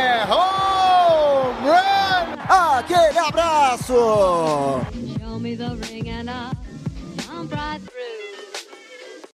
Home 0.00 1.60
run! 1.62 2.36
Aquele 2.48 3.18
abraço! 3.18 3.94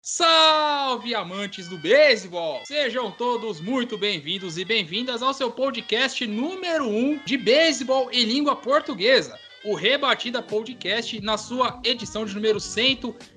Salve 0.02 1.14
amantes 1.14 1.68
do 1.68 1.78
beisebol! 1.78 2.62
Sejam 2.64 3.12
todos 3.12 3.60
muito 3.60 3.98
bem-vindos 3.98 4.58
e 4.58 4.64
bem-vindas 4.64 5.22
ao 5.22 5.34
seu 5.34 5.52
podcast 5.52 6.26
número 6.26 6.88
1 6.88 6.98
um 6.98 7.20
de 7.26 7.36
beisebol 7.36 8.10
em 8.12 8.24
língua 8.24 8.56
portuguesa, 8.56 9.38
o 9.66 9.76
Rebatida 9.76 10.42
Podcast, 10.42 11.20
na 11.20 11.38
sua 11.38 11.82
edição 11.84 12.26
de 12.26 12.34
número 12.36 12.60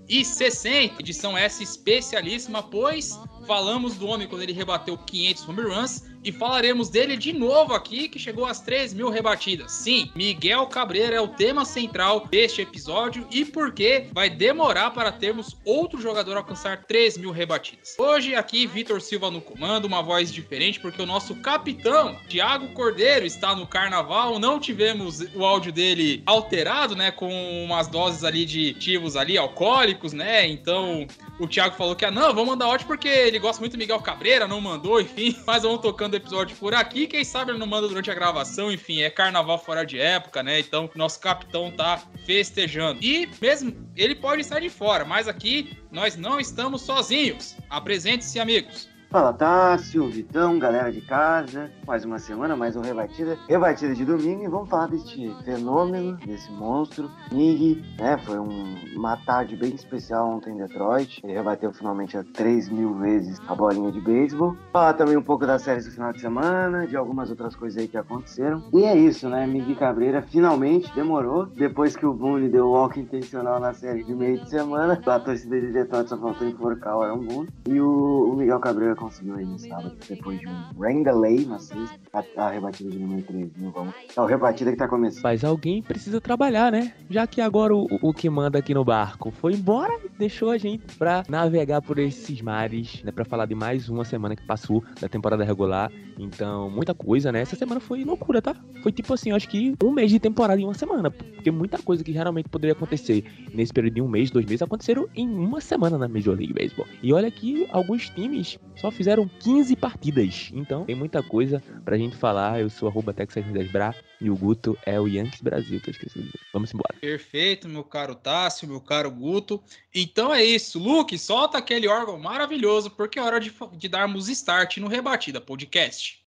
160. 0.08 1.00
Edição 1.00 1.36
essa 1.36 1.62
especialíssima, 1.62 2.62
pois 2.62 3.18
falamos 3.46 3.96
do 3.96 4.06
homem 4.06 4.26
quando 4.26 4.42
ele 4.42 4.52
rebateu 4.52 4.98
500 4.98 5.48
home 5.48 5.62
runs 5.62 6.16
e 6.26 6.32
falaremos 6.32 6.88
dele 6.88 7.16
de 7.16 7.32
novo 7.32 7.72
aqui, 7.72 8.08
que 8.08 8.18
chegou 8.18 8.46
às 8.46 8.60
3 8.60 8.92
mil 8.92 9.08
rebatidas. 9.10 9.70
Sim, 9.70 10.10
Miguel 10.12 10.66
Cabreira 10.66 11.14
é 11.14 11.20
o 11.20 11.28
tema 11.28 11.64
central 11.64 12.26
deste 12.26 12.62
episódio 12.62 13.24
e 13.30 13.44
porque 13.44 14.08
vai 14.12 14.28
demorar 14.28 14.90
para 14.90 15.12
termos 15.12 15.56
outro 15.64 16.00
jogador 16.00 16.36
alcançar 16.36 16.84
3 16.84 17.18
mil 17.18 17.30
rebatidas. 17.30 17.94
Hoje 17.96 18.34
aqui, 18.34 18.66
Vitor 18.66 19.00
Silva 19.00 19.30
no 19.30 19.40
comando, 19.40 19.84
uma 19.84 20.02
voz 20.02 20.32
diferente, 20.32 20.80
porque 20.80 21.00
o 21.00 21.06
nosso 21.06 21.36
capitão, 21.36 22.16
Thiago 22.28 22.72
Cordeiro, 22.72 23.24
está 23.24 23.54
no 23.54 23.64
carnaval. 23.64 24.40
Não 24.40 24.58
tivemos 24.58 25.20
o 25.32 25.44
áudio 25.44 25.70
dele 25.70 26.24
alterado, 26.26 26.96
né, 26.96 27.12
com 27.12 27.30
umas 27.64 27.86
doses 27.86 28.24
ali 28.24 28.44
de 28.44 28.70
ativos 28.70 29.14
ali, 29.14 29.38
alcoólicos, 29.38 29.95
né, 30.12 30.46
então 30.46 31.06
o 31.38 31.46
Thiago 31.46 31.76
falou 31.76 31.94
que, 31.94 32.04
ah, 32.04 32.10
não, 32.10 32.34
vamos 32.34 32.46
mandar 32.46 32.66
áudio 32.66 32.86
porque 32.86 33.08
ele 33.08 33.38
gosta 33.38 33.60
muito 33.60 33.72
do 33.72 33.78
Miguel 33.78 34.00
Cabreira, 34.00 34.46
não 34.46 34.60
mandou, 34.60 35.00
enfim. 35.00 35.36
Mas 35.46 35.62
vamos 35.62 35.80
tocando 35.80 36.14
o 36.14 36.16
episódio 36.16 36.56
por 36.56 36.74
aqui. 36.74 37.06
Quem 37.06 37.24
sabe 37.24 37.50
ele 37.50 37.58
não 37.58 37.66
manda 37.66 37.88
durante 37.88 38.10
a 38.10 38.14
gravação, 38.14 38.70
enfim, 38.70 39.02
é 39.02 39.10
carnaval 39.10 39.58
fora 39.58 39.84
de 39.84 39.98
época, 39.98 40.42
né? 40.42 40.60
Então, 40.60 40.90
nosso 40.94 41.20
capitão 41.20 41.70
tá 41.70 42.02
festejando. 42.24 43.02
E 43.02 43.28
mesmo 43.40 43.74
ele 43.96 44.14
pode 44.14 44.40
estar 44.40 44.60
de 44.60 44.68
fora, 44.68 45.04
mas 45.04 45.28
aqui 45.28 45.76
nós 45.90 46.16
não 46.16 46.40
estamos 46.40 46.82
sozinhos. 46.82 47.56
Apresente-se, 47.68 48.38
amigos. 48.38 48.88
Fala 49.08 49.32
Tássio, 49.32 50.10
Vitão, 50.10 50.58
galera 50.58 50.90
de 50.90 51.00
casa. 51.00 51.70
Mais 51.86 52.04
uma 52.04 52.18
semana, 52.18 52.56
mais 52.56 52.74
um 52.74 52.80
Rebatida. 52.80 53.38
Rebatida 53.48 53.94
de 53.94 54.04
domingo 54.04 54.42
e 54.42 54.48
vamos 54.48 54.68
falar 54.68 54.88
deste 54.88 55.32
fenômeno, 55.44 56.16
desse 56.26 56.50
monstro. 56.50 57.08
Nig, 57.30 57.84
né? 58.00 58.18
Foi 58.18 58.36
um, 58.40 58.74
uma 58.96 59.16
tarde 59.18 59.54
bem 59.54 59.72
especial 59.72 60.28
ontem 60.28 60.54
em 60.54 60.56
Detroit. 60.56 61.20
Ele 61.22 61.34
rebateu 61.34 61.72
finalmente 61.72 62.18
a 62.18 62.24
3 62.24 62.68
mil 62.68 62.94
vezes 62.94 63.40
a 63.46 63.54
bolinha 63.54 63.92
de 63.92 64.00
beisebol. 64.00 64.56
Falar 64.72 64.94
também 64.94 65.16
um 65.16 65.22
pouco 65.22 65.46
das 65.46 65.62
séries 65.62 65.84
do 65.86 65.92
final 65.92 66.12
de 66.12 66.20
semana, 66.20 66.84
de 66.84 66.96
algumas 66.96 67.30
outras 67.30 67.54
coisas 67.54 67.80
aí 67.80 67.86
que 67.86 67.96
aconteceram. 67.96 68.64
E 68.74 68.84
é 68.84 68.96
isso, 68.96 69.28
né? 69.28 69.46
Miguel 69.46 69.76
Cabreira 69.76 70.20
finalmente 70.20 70.92
demorou. 70.96 71.46
Depois 71.46 71.96
que 71.96 72.04
o 72.04 72.12
Boone 72.12 72.48
deu 72.48 72.66
o 72.66 72.72
walk 72.72 72.98
intencional 72.98 73.60
na 73.60 73.72
série 73.72 74.02
de 74.02 74.12
meio 74.12 74.40
de 74.40 74.50
semana, 74.50 75.00
a 75.06 75.20
torcida 75.20 75.60
de 75.60 75.72
Detroit 75.72 76.08
só 76.08 76.18
faltou 76.18 76.48
enforcar 76.48 76.96
o 76.98 77.02
Aaron 77.02 77.20
Boone. 77.20 77.48
E 77.68 77.80
o, 77.80 78.32
o 78.32 78.36
Miguel 78.36 78.58
Cabreira 78.58 78.95
conseguiu 78.96 79.36
aí 79.36 79.44
no 79.44 79.58
sábado, 79.58 79.96
depois 80.08 80.40
de 80.40 80.48
um 80.48 80.80
rain 80.80 81.02
delay 81.02 81.44
na 81.44 81.58
sexta, 81.58 81.98
a, 82.12 82.46
a 82.46 82.50
rebatida 82.50 82.90
de 82.90 82.98
número 82.98 83.22
3 83.22 83.56
mil. 83.56 83.70
Vamos. 83.70 83.94
É 84.16 84.20
o 84.20 84.26
rebatida 84.26 84.70
que 84.72 84.76
tá 84.76 84.88
começando. 84.88 85.22
Mas 85.22 85.44
alguém 85.44 85.82
precisa 85.82 86.20
trabalhar, 86.20 86.72
né? 86.72 86.92
Já 87.08 87.26
que 87.26 87.40
agora 87.40 87.74
o, 87.74 87.86
o 88.02 88.12
que 88.12 88.28
manda 88.28 88.58
aqui 88.58 88.74
no 88.74 88.84
barco 88.84 89.30
foi 89.30 89.52
embora, 89.54 89.98
deixou 90.18 90.50
a 90.50 90.58
gente 90.58 90.96
pra 90.96 91.22
navegar 91.28 91.82
por 91.82 91.98
esses 91.98 92.40
mares, 92.40 93.02
né? 93.04 93.12
Pra 93.12 93.24
falar 93.24 93.46
de 93.46 93.54
mais 93.54 93.88
uma 93.88 94.04
semana 94.04 94.34
que 94.34 94.46
passou 94.46 94.82
da 95.00 95.08
temporada 95.08 95.44
regular. 95.44 95.90
Então, 96.18 96.70
muita 96.70 96.94
coisa, 96.94 97.30
né? 97.30 97.40
Essa 97.40 97.56
semana 97.56 97.80
foi 97.80 98.04
loucura, 98.04 98.40
tá? 98.40 98.56
Foi 98.82 98.90
tipo 98.90 99.12
assim, 99.12 99.32
acho 99.32 99.48
que 99.48 99.74
um 99.82 99.92
mês 99.92 100.10
de 100.10 100.18
temporada 100.18 100.60
em 100.60 100.64
uma 100.64 100.74
semana. 100.74 101.10
Porque 101.10 101.50
muita 101.50 101.78
coisa 101.78 102.02
que 102.02 102.12
geralmente 102.12 102.48
poderia 102.48 102.72
acontecer 102.72 103.24
nesse 103.52 103.72
período 103.72 103.94
de 103.94 104.02
um 104.02 104.08
mês, 104.08 104.30
dois 104.30 104.46
meses, 104.46 104.62
aconteceram 104.62 105.06
em 105.14 105.28
uma 105.28 105.60
semana 105.60 105.98
na 105.98 106.08
Major 106.08 106.36
League 106.36 106.54
Baseball. 106.54 106.86
E 107.02 107.12
olha 107.12 107.30
que 107.30 107.66
alguns 107.70 108.08
times 108.10 108.58
só 108.76 108.85
fizeram 108.90 109.28
15 109.28 109.76
partidas. 109.76 110.50
Então, 110.52 110.84
tem 110.84 110.94
muita 110.94 111.22
coisa 111.22 111.62
pra 111.84 111.96
gente 111.96 112.16
falar. 112.16 112.60
Eu 112.60 112.70
sou 112.70 112.88
arroba 112.88 113.12
TexasBra 113.12 113.94
e 114.20 114.30
o 114.30 114.36
Guto 114.36 114.78
é 114.84 115.00
o 115.00 115.06
Yankees 115.06 115.40
Brasil, 115.40 115.80
que 115.80 115.90
eu 115.90 115.92
esqueci 115.92 116.18
de 116.18 116.26
dizer. 116.26 116.40
Vamos 116.52 116.72
embora. 116.72 116.94
Perfeito, 117.00 117.68
meu 117.68 117.84
caro 117.84 118.14
Tássio, 118.14 118.68
meu 118.68 118.80
caro 118.80 119.10
Guto. 119.10 119.62
Então 119.94 120.34
é 120.34 120.44
isso. 120.44 120.78
Luke, 120.78 121.18
solta 121.18 121.58
aquele 121.58 121.88
órgão 121.88 122.18
maravilhoso, 122.18 122.90
porque 122.90 123.18
é 123.18 123.22
hora 123.22 123.40
de, 123.40 123.52
de 123.72 123.88
darmos 123.88 124.28
start 124.28 124.78
no 124.78 124.88
Rebatida 124.88 125.40
Podcast. 125.40 126.25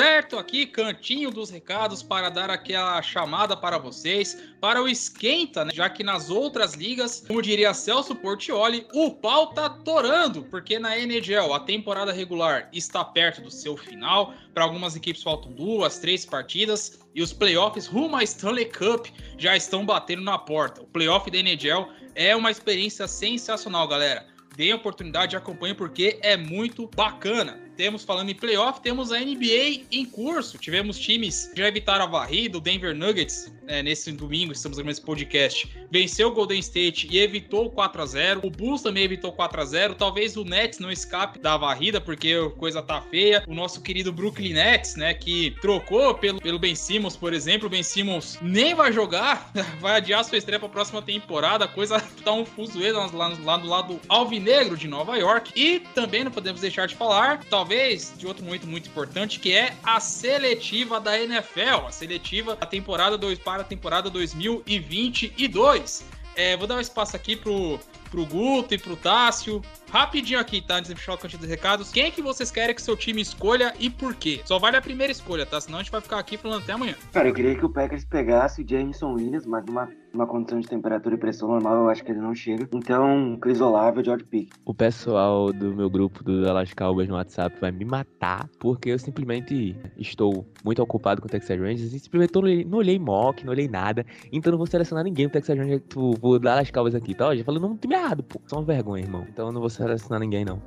Certo, 0.00 0.38
aqui 0.38 0.64
cantinho 0.64 1.30
dos 1.30 1.50
recados 1.50 2.02
para 2.02 2.30
dar 2.30 2.48
aquela 2.48 3.02
chamada 3.02 3.54
para 3.54 3.76
vocês, 3.76 4.42
para 4.58 4.82
o 4.82 4.88
esquenta, 4.88 5.62
né? 5.62 5.72
já 5.74 5.90
que 5.90 6.02
nas 6.02 6.30
outras 6.30 6.72
ligas, 6.72 7.22
como 7.28 7.42
diria 7.42 7.74
Celso 7.74 8.16
Portioli, 8.16 8.86
o 8.94 9.10
pau 9.10 9.48
tá 9.48 9.68
torando, 9.68 10.42
porque 10.44 10.78
na 10.78 10.96
NHL 10.98 11.52
a 11.52 11.60
temporada 11.60 12.12
regular 12.12 12.70
está 12.72 13.04
perto 13.04 13.42
do 13.42 13.50
seu 13.50 13.76
final, 13.76 14.32
para 14.54 14.64
algumas 14.64 14.96
equipes 14.96 15.22
faltam 15.22 15.52
duas, 15.52 15.98
três 15.98 16.24
partidas, 16.24 16.98
e 17.14 17.20
os 17.22 17.34
playoffs 17.34 17.86
rumo 17.86 18.16
à 18.16 18.22
Stanley 18.22 18.72
Cup 18.72 19.06
já 19.36 19.54
estão 19.54 19.84
batendo 19.84 20.22
na 20.22 20.38
porta. 20.38 20.80
O 20.80 20.86
playoff 20.86 21.30
da 21.30 21.36
NHL 21.36 21.90
é 22.14 22.34
uma 22.34 22.50
experiência 22.50 23.06
sensacional, 23.06 23.86
galera. 23.86 24.26
Deem 24.56 24.72
a 24.72 24.76
oportunidade, 24.76 25.36
acompanhem 25.36 25.76
porque 25.76 26.18
é 26.22 26.38
muito 26.38 26.88
bacana 26.96 27.69
temos 27.80 28.04
falando 28.04 28.28
em 28.28 28.34
playoff, 28.34 28.78
temos 28.82 29.10
a 29.10 29.18
NBA 29.18 29.86
em 29.90 30.04
curso. 30.04 30.58
Tivemos 30.58 30.98
times 30.98 31.46
que 31.46 31.60
já 31.60 31.68
evitaram 31.68 32.04
a 32.04 32.06
varrida, 32.06 32.58
o 32.58 32.60
Denver 32.60 32.94
Nuggets, 32.94 33.50
é, 33.66 33.82
nesse 33.82 34.12
domingo, 34.12 34.52
estamos 34.52 34.76
gravando 34.76 34.90
esse 34.90 35.00
podcast, 35.00 35.70
venceu 35.90 36.28
o 36.28 36.32
Golden 36.32 36.58
State 36.58 37.08
e 37.10 37.18
evitou 37.18 37.66
o 37.66 37.70
4 37.70 38.02
a 38.02 38.06
0 38.06 38.40
O 38.44 38.50
Bulls 38.50 38.82
também 38.82 39.04
evitou 39.04 39.32
4 39.32 39.60
a 39.60 39.64
0 39.64 39.94
Talvez 39.94 40.36
o 40.36 40.44
Nets 40.44 40.78
não 40.78 40.90
escape 40.90 41.38
da 41.38 41.56
varrida, 41.56 42.00
porque 42.00 42.32
a 42.34 42.50
coisa 42.50 42.82
tá 42.82 43.00
feia. 43.00 43.44
O 43.46 43.54
nosso 43.54 43.80
querido 43.80 44.12
Brooklyn 44.12 44.52
Nets, 44.52 44.96
né, 44.96 45.14
que 45.14 45.52
trocou 45.62 46.12
pelo, 46.14 46.40
pelo 46.40 46.58
Ben 46.58 46.74
Simmons, 46.74 47.16
por 47.16 47.32
exemplo. 47.32 47.66
O 47.68 47.70
Ben 47.70 47.82
Simmons 47.82 48.38
nem 48.42 48.74
vai 48.74 48.92
jogar, 48.92 49.50
vai 49.80 49.96
adiar 49.96 50.22
sua 50.24 50.36
estreia 50.36 50.58
pra 50.58 50.68
próxima 50.68 51.00
temporada. 51.00 51.64
A 51.64 51.68
coisa 51.68 51.98
tá 52.22 52.32
um 52.32 52.44
fuzuê 52.44 52.92
lá, 52.92 53.06
lá, 53.06 53.28
lá 53.42 53.56
do 53.56 53.68
lado 53.68 54.00
alvinegro 54.08 54.76
de 54.76 54.86
Nova 54.88 55.16
York. 55.16 55.52
E 55.54 55.80
também 55.94 56.24
não 56.24 56.30
podemos 56.30 56.60
deixar 56.60 56.86
de 56.86 56.94
falar, 56.94 57.44
talvez 57.48 57.69
talvez 57.70 58.12
de 58.16 58.26
outro 58.26 58.44
momento 58.44 58.66
muito 58.66 58.88
importante, 58.88 59.38
que 59.38 59.52
é 59.52 59.76
a 59.84 60.00
seletiva 60.00 60.98
da 61.00 61.16
NFL, 61.16 61.86
a 61.86 61.92
seletiva 61.92 62.56
da 62.56 62.66
temporada 62.66 63.16
2 63.16 63.38
para 63.38 63.62
a 63.62 63.64
temporada 63.64 64.10
2022. 64.10 66.04
É, 66.34 66.56
vou 66.56 66.66
dar 66.66 66.74
um 66.78 66.80
espaço 66.80 67.14
aqui 67.14 67.36
pro, 67.36 67.78
pro 68.10 68.26
Guto 68.26 68.74
e 68.74 68.78
pro 68.78 68.96
Tássio. 68.96 69.62
Rapidinho 69.90 70.38
aqui, 70.38 70.60
tá? 70.60 70.76
Antes 70.76 70.88
de 70.88 70.96
fechar 70.96 71.14
o 71.14 71.18
cantinho 71.18 71.40
dos 71.40 71.48
recados. 71.48 71.90
Quem 71.90 72.04
é 72.04 72.10
que 72.10 72.22
vocês 72.22 72.50
querem 72.50 72.74
que 72.74 72.80
seu 72.80 72.96
time 72.96 73.20
escolha 73.20 73.74
e 73.78 73.90
por 73.90 74.14
quê? 74.14 74.40
Só 74.44 74.58
vale 74.58 74.76
a 74.76 74.80
primeira 74.80 75.10
escolha, 75.10 75.44
tá? 75.44 75.60
Senão 75.60 75.78
a 75.78 75.82
gente 75.82 75.90
vai 75.90 76.00
ficar 76.00 76.18
aqui 76.18 76.36
falando 76.36 76.62
até 76.62 76.72
amanhã. 76.72 76.94
Cara, 77.12 77.28
eu 77.28 77.34
queria 77.34 77.56
que 77.56 77.64
o 77.64 77.68
Packers 77.68 78.04
pegasse 78.04 78.62
o 78.62 78.68
Jameson 78.68 79.14
Williams, 79.14 79.46
mas 79.46 79.64
numa, 79.66 79.88
numa 80.12 80.26
condição 80.26 80.60
de 80.60 80.68
temperatura 80.68 81.16
e 81.16 81.18
pressão 81.18 81.48
normal, 81.48 81.74
eu 81.74 81.88
acho 81.88 82.04
que 82.04 82.12
ele 82.12 82.20
não 82.20 82.34
chega. 82.34 82.68
Então, 82.72 83.36
Chris 83.40 83.60
Olave 83.60 83.98
ou 83.98 84.04
George 84.04 84.24
Pick. 84.24 84.52
O 84.64 84.72
pessoal 84.72 85.52
do 85.52 85.74
meu 85.74 85.90
grupo 85.90 86.22
do 86.22 86.42
Dallas 86.42 86.72
Cowboys 86.72 87.08
no 87.08 87.16
WhatsApp 87.16 87.56
vai 87.60 87.72
me 87.72 87.84
matar, 87.84 88.48
porque 88.58 88.90
eu 88.90 88.98
simplesmente 88.98 89.76
estou 89.98 90.46
muito 90.64 90.80
ocupado 90.82 91.20
com 91.20 91.26
o 91.26 91.30
Texas 91.30 91.58
Rangers 91.58 91.92
e 91.92 91.98
simplesmente 91.98 92.34
não 92.34 92.42
olhei, 92.42 92.64
não 92.64 92.78
olhei 92.78 92.98
mock, 92.98 93.44
não 93.44 93.52
olhei 93.52 93.66
nada. 93.66 94.06
Então 94.30 94.52
não 94.52 94.58
vou 94.58 94.66
selecionar 94.66 95.02
ninguém 95.04 95.26
no 95.26 95.32
Texas 95.32 95.58
Rangers, 95.58 95.82
tipo, 95.82 96.14
vou 96.20 96.38
Dallas 96.38 96.70
Cowboys 96.70 96.94
aqui, 96.94 97.14
tá? 97.14 97.26
Eu 97.26 97.38
já 97.38 97.44
falei, 97.44 97.60
não, 97.60 97.76
time 97.76 97.94
errado, 97.94 98.22
pô. 98.22 98.40
Só 98.46 98.56
uma 98.56 98.64
vergonha, 98.64 99.02
irmão. 99.02 99.26
Então 99.28 99.46
eu 99.46 99.52
não 99.52 99.60
vou 99.60 99.70
selecionar 99.80 100.20
ninguém, 100.20 100.44
não. 100.44 100.62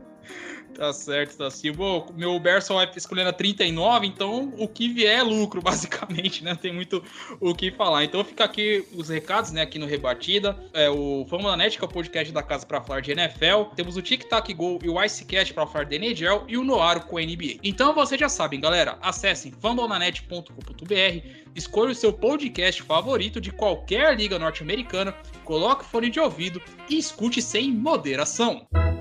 Tá 0.74 0.92
certo, 0.92 1.38
tá 1.38 1.48
assim. 1.48 1.71
Bom, 1.71 2.07
meu 2.15 2.39
Berson 2.39 2.75
vai 2.75 2.89
escolhendo 2.95 3.30
a 3.30 3.33
39, 3.33 4.07
então 4.07 4.51
o 4.57 4.68
que 4.68 4.89
vier 4.89 5.19
é 5.19 5.21
lucro, 5.21 5.62
basicamente, 5.63 6.44
né? 6.44 6.56
Tem 6.56 6.74
muito 6.74 7.04
o 7.39 7.54
que 7.54 7.71
falar. 7.71 8.04
Então 8.04 8.24
fica 8.24 8.44
aqui 8.44 8.86
os 8.95 9.10
recados, 9.10 9.51
né, 9.51 9.62
aqui 9.62 9.77
no 9.77 9.86
Rebatida. 9.86 10.57
É 10.74 10.89
o 10.89 11.25
Fama 11.30 11.51
da 11.51 11.57
Net, 11.57 11.77
que 11.77 11.83
é 11.83 11.88
o 11.88 11.89
podcast 11.89 12.33
da 12.33 12.42
casa 12.42 12.65
para 12.65 12.81
falar 12.81 13.01
de 13.01 13.12
NFL. 13.12 13.75
Temos 13.75 13.98
o 13.98 14.01
Tic 14.01 14.24
Tac 14.24 14.51
Go 14.54 14.80
e 14.83 14.89
o 14.89 15.01
Icecast 15.01 15.54
para 15.54 15.68
falar 15.68 15.86
de 15.86 15.95
NHL 15.98 16.45
e 16.48 16.57
o 16.57 16.63
Noaro 16.63 17.01
com 17.01 17.18
a 17.18 17.21
NBA. 17.21 17.60
Então 17.63 17.94
vocês 17.94 18.19
já 18.19 18.30
sabem, 18.30 18.60
galera, 18.60 18.98
acessem 19.01 19.51
fambonanet.com.br, 19.51 21.27
escolha 21.56 21.92
o 21.92 21.95
seu 21.95 22.12
podcast 22.12 22.81
favorito 22.81 23.39
de 23.39 23.51
qualquer 23.51 24.18
liga 24.18 24.39
norte-americana, 24.39 25.13
coloque 25.44 25.83
o 25.83 25.88
fone 25.88 26.10
de 26.10 26.19
ouvido 26.19 26.62
e 26.89 26.98
escute 26.98 27.42
sem 27.42 27.71
moderação. 27.71 28.68
Perfeito, 28.71 28.93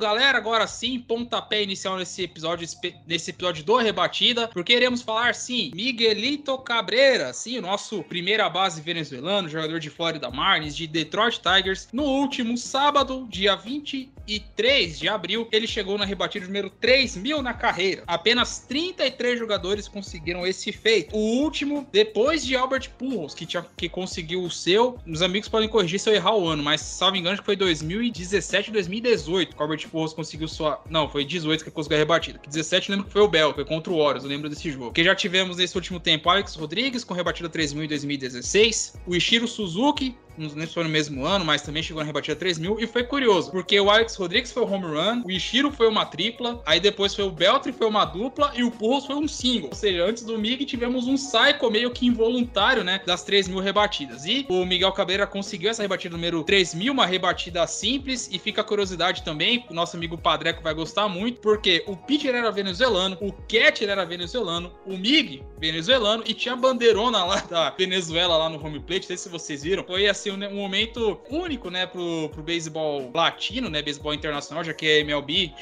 galera. 0.00 0.29
Agora 0.40 0.66
sim, 0.66 0.98
pontapé 0.98 1.62
inicial 1.62 1.98
nesse 1.98 2.22
episódio, 2.22 2.66
nesse 3.06 3.30
episódio 3.30 3.62
do 3.62 3.76
Rebatida, 3.76 4.48
porque 4.48 4.72
iremos 4.72 5.02
falar 5.02 5.34
sim, 5.34 5.70
Miguelito 5.74 6.56
Cabreira, 6.58 7.32
sim, 7.32 7.58
o 7.58 7.62
nosso 7.62 8.02
primeira 8.04 8.48
base 8.48 8.80
venezuelano, 8.80 9.50
jogador 9.50 9.78
de 9.78 9.90
Florida 9.90 10.30
Marlins, 10.30 10.74
de 10.74 10.86
Detroit 10.86 11.40
Tigers. 11.40 11.88
No 11.92 12.04
último 12.04 12.56
sábado, 12.56 13.26
dia 13.28 13.54
23 13.54 14.98
de 14.98 15.08
abril, 15.08 15.46
ele 15.52 15.66
chegou 15.66 15.98
na 15.98 16.06
rebatida 16.06 16.46
número 16.46 16.70
3 16.70 17.16
mil 17.16 17.42
na 17.42 17.52
carreira. 17.52 18.02
Apenas 18.06 18.60
33 18.60 19.38
jogadores 19.38 19.88
conseguiram 19.88 20.46
esse 20.46 20.72
feito. 20.72 21.14
O 21.14 21.42
último, 21.42 21.86
depois 21.92 22.46
de 22.46 22.56
Albert 22.56 22.90
Pujols, 22.98 23.34
que, 23.34 23.44
tinha, 23.44 23.64
que 23.76 23.90
conseguiu 23.90 24.42
o 24.42 24.50
seu. 24.50 24.98
Os 25.06 25.20
amigos 25.20 25.50
podem 25.50 25.68
corrigir 25.68 26.00
se 26.00 26.08
eu 26.08 26.14
errar 26.14 26.34
o 26.34 26.48
ano, 26.48 26.62
mas 26.62 26.80
salvo 26.80 27.16
engano, 27.16 27.36
que 27.36 27.44
foi 27.44 27.56
2017, 27.56 28.70
2018. 28.70 29.10
18, 29.10 29.56
o 29.56 29.62
Albert 29.62 29.88
Pujols 29.88 30.12
conseguiu 30.12 30.29
sua... 30.48 30.82
Não, 30.88 31.08
foi 31.08 31.24
18 31.24 31.64
que 31.64 31.70
conseguiu 31.70 31.96
a 31.96 32.00
rebatida. 32.00 32.38
Que 32.38 32.48
17 32.48 32.90
lembro 32.90 33.06
que 33.06 33.12
foi 33.12 33.22
o 33.22 33.28
Bell, 33.28 33.54
foi 33.54 33.64
contra 33.64 33.92
o 33.92 33.98
Warriors, 33.98 34.24
eu 34.24 34.30
lembro 34.30 34.48
desse 34.48 34.70
jogo. 34.70 34.92
Que 34.92 35.04
já 35.04 35.14
tivemos 35.14 35.56
nesse 35.56 35.76
último 35.76 36.00
tempo 36.00 36.28
Alex 36.28 36.54
Rodrigues 36.54 37.04
com 37.04 37.14
rebatida 37.14 37.48
3 37.48 37.72
mil 37.74 37.84
em 37.84 37.88
2016, 37.88 38.94
o 39.06 39.14
Ishiro 39.14 39.46
Suzuki 39.46 40.16
não 40.40 40.66
foi 40.66 40.84
no 40.84 40.90
mesmo 40.90 41.24
ano, 41.24 41.44
mas 41.44 41.62
também 41.62 41.82
chegou 41.82 42.02
na 42.02 42.06
rebatida 42.06 42.36
3 42.36 42.58
mil. 42.58 42.78
E 42.80 42.86
foi 42.86 43.04
curioso, 43.04 43.50
porque 43.50 43.78
o 43.78 43.90
Alex 43.90 44.16
Rodrigues 44.16 44.52
foi 44.52 44.62
o 44.62 44.70
home 44.70 44.86
run, 44.86 45.22
o 45.24 45.30
Ishiro 45.30 45.70
foi 45.70 45.88
uma 45.88 46.06
tripla, 46.06 46.62
aí 46.64 46.80
depois 46.80 47.14
foi 47.14 47.24
o 47.24 47.30
Beltri, 47.30 47.72
foi 47.72 47.86
uma 47.86 48.04
dupla 48.04 48.52
e 48.54 48.64
o 48.64 48.70
Purros 48.70 49.06
foi 49.06 49.16
um 49.16 49.28
single. 49.28 49.68
Ou 49.70 49.76
seja, 49.76 50.04
antes 50.04 50.22
do 50.24 50.38
Mig 50.38 50.64
tivemos 50.64 51.06
um 51.06 51.16
cycle 51.16 51.70
meio 51.70 51.90
que 51.90 52.06
involuntário, 52.06 52.82
né, 52.82 53.00
das 53.06 53.22
3 53.22 53.48
mil 53.48 53.60
rebatidas. 53.60 54.24
E 54.24 54.46
o 54.48 54.64
Miguel 54.64 54.92
Cabreira 54.92 55.26
conseguiu 55.26 55.70
essa 55.70 55.82
rebatida 55.82 56.16
número 56.16 56.42
3 56.42 56.74
mil, 56.74 56.92
uma 56.92 57.06
rebatida 57.06 57.66
simples. 57.66 58.28
E 58.32 58.38
fica 58.38 58.60
a 58.60 58.64
curiosidade 58.64 59.22
também, 59.22 59.64
o 59.70 59.74
nosso 59.74 59.96
amigo 59.96 60.16
Padreco 60.16 60.62
vai 60.62 60.74
gostar 60.74 61.08
muito, 61.08 61.40
porque 61.40 61.84
o 61.86 61.96
pitcher 61.96 62.34
era 62.34 62.50
venezuelano, 62.50 63.16
o 63.20 63.32
catcher 63.32 63.88
era 63.88 64.04
venezuelano, 64.04 64.72
o 64.86 64.96
Mig 64.96 65.42
venezuelano 65.58 66.22
e 66.26 66.34
tinha 66.34 66.54
a 66.54 66.56
bandeirona 66.56 67.24
lá 67.24 67.36
da 67.40 67.70
Venezuela 67.70 68.36
lá 68.36 68.48
no 68.48 68.64
home 68.64 68.80
plate. 68.80 69.02
Não 69.02 69.08
sei 69.08 69.16
se 69.16 69.28
vocês 69.28 69.62
viram. 69.62 69.84
Foi 69.84 70.06
assim 70.08 70.29
um, 70.30 70.44
um 70.46 70.56
momento 70.56 71.20
único, 71.30 71.70
né, 71.70 71.86
pro, 71.86 72.28
pro 72.30 72.42
beisebol 72.42 73.10
latino, 73.14 73.68
né, 73.68 73.82
beisebol 73.82 74.14
internacional, 74.14 74.64
já 74.64 74.72
que 74.72 74.86
é 74.86 75.00
MLB. 75.00 75.52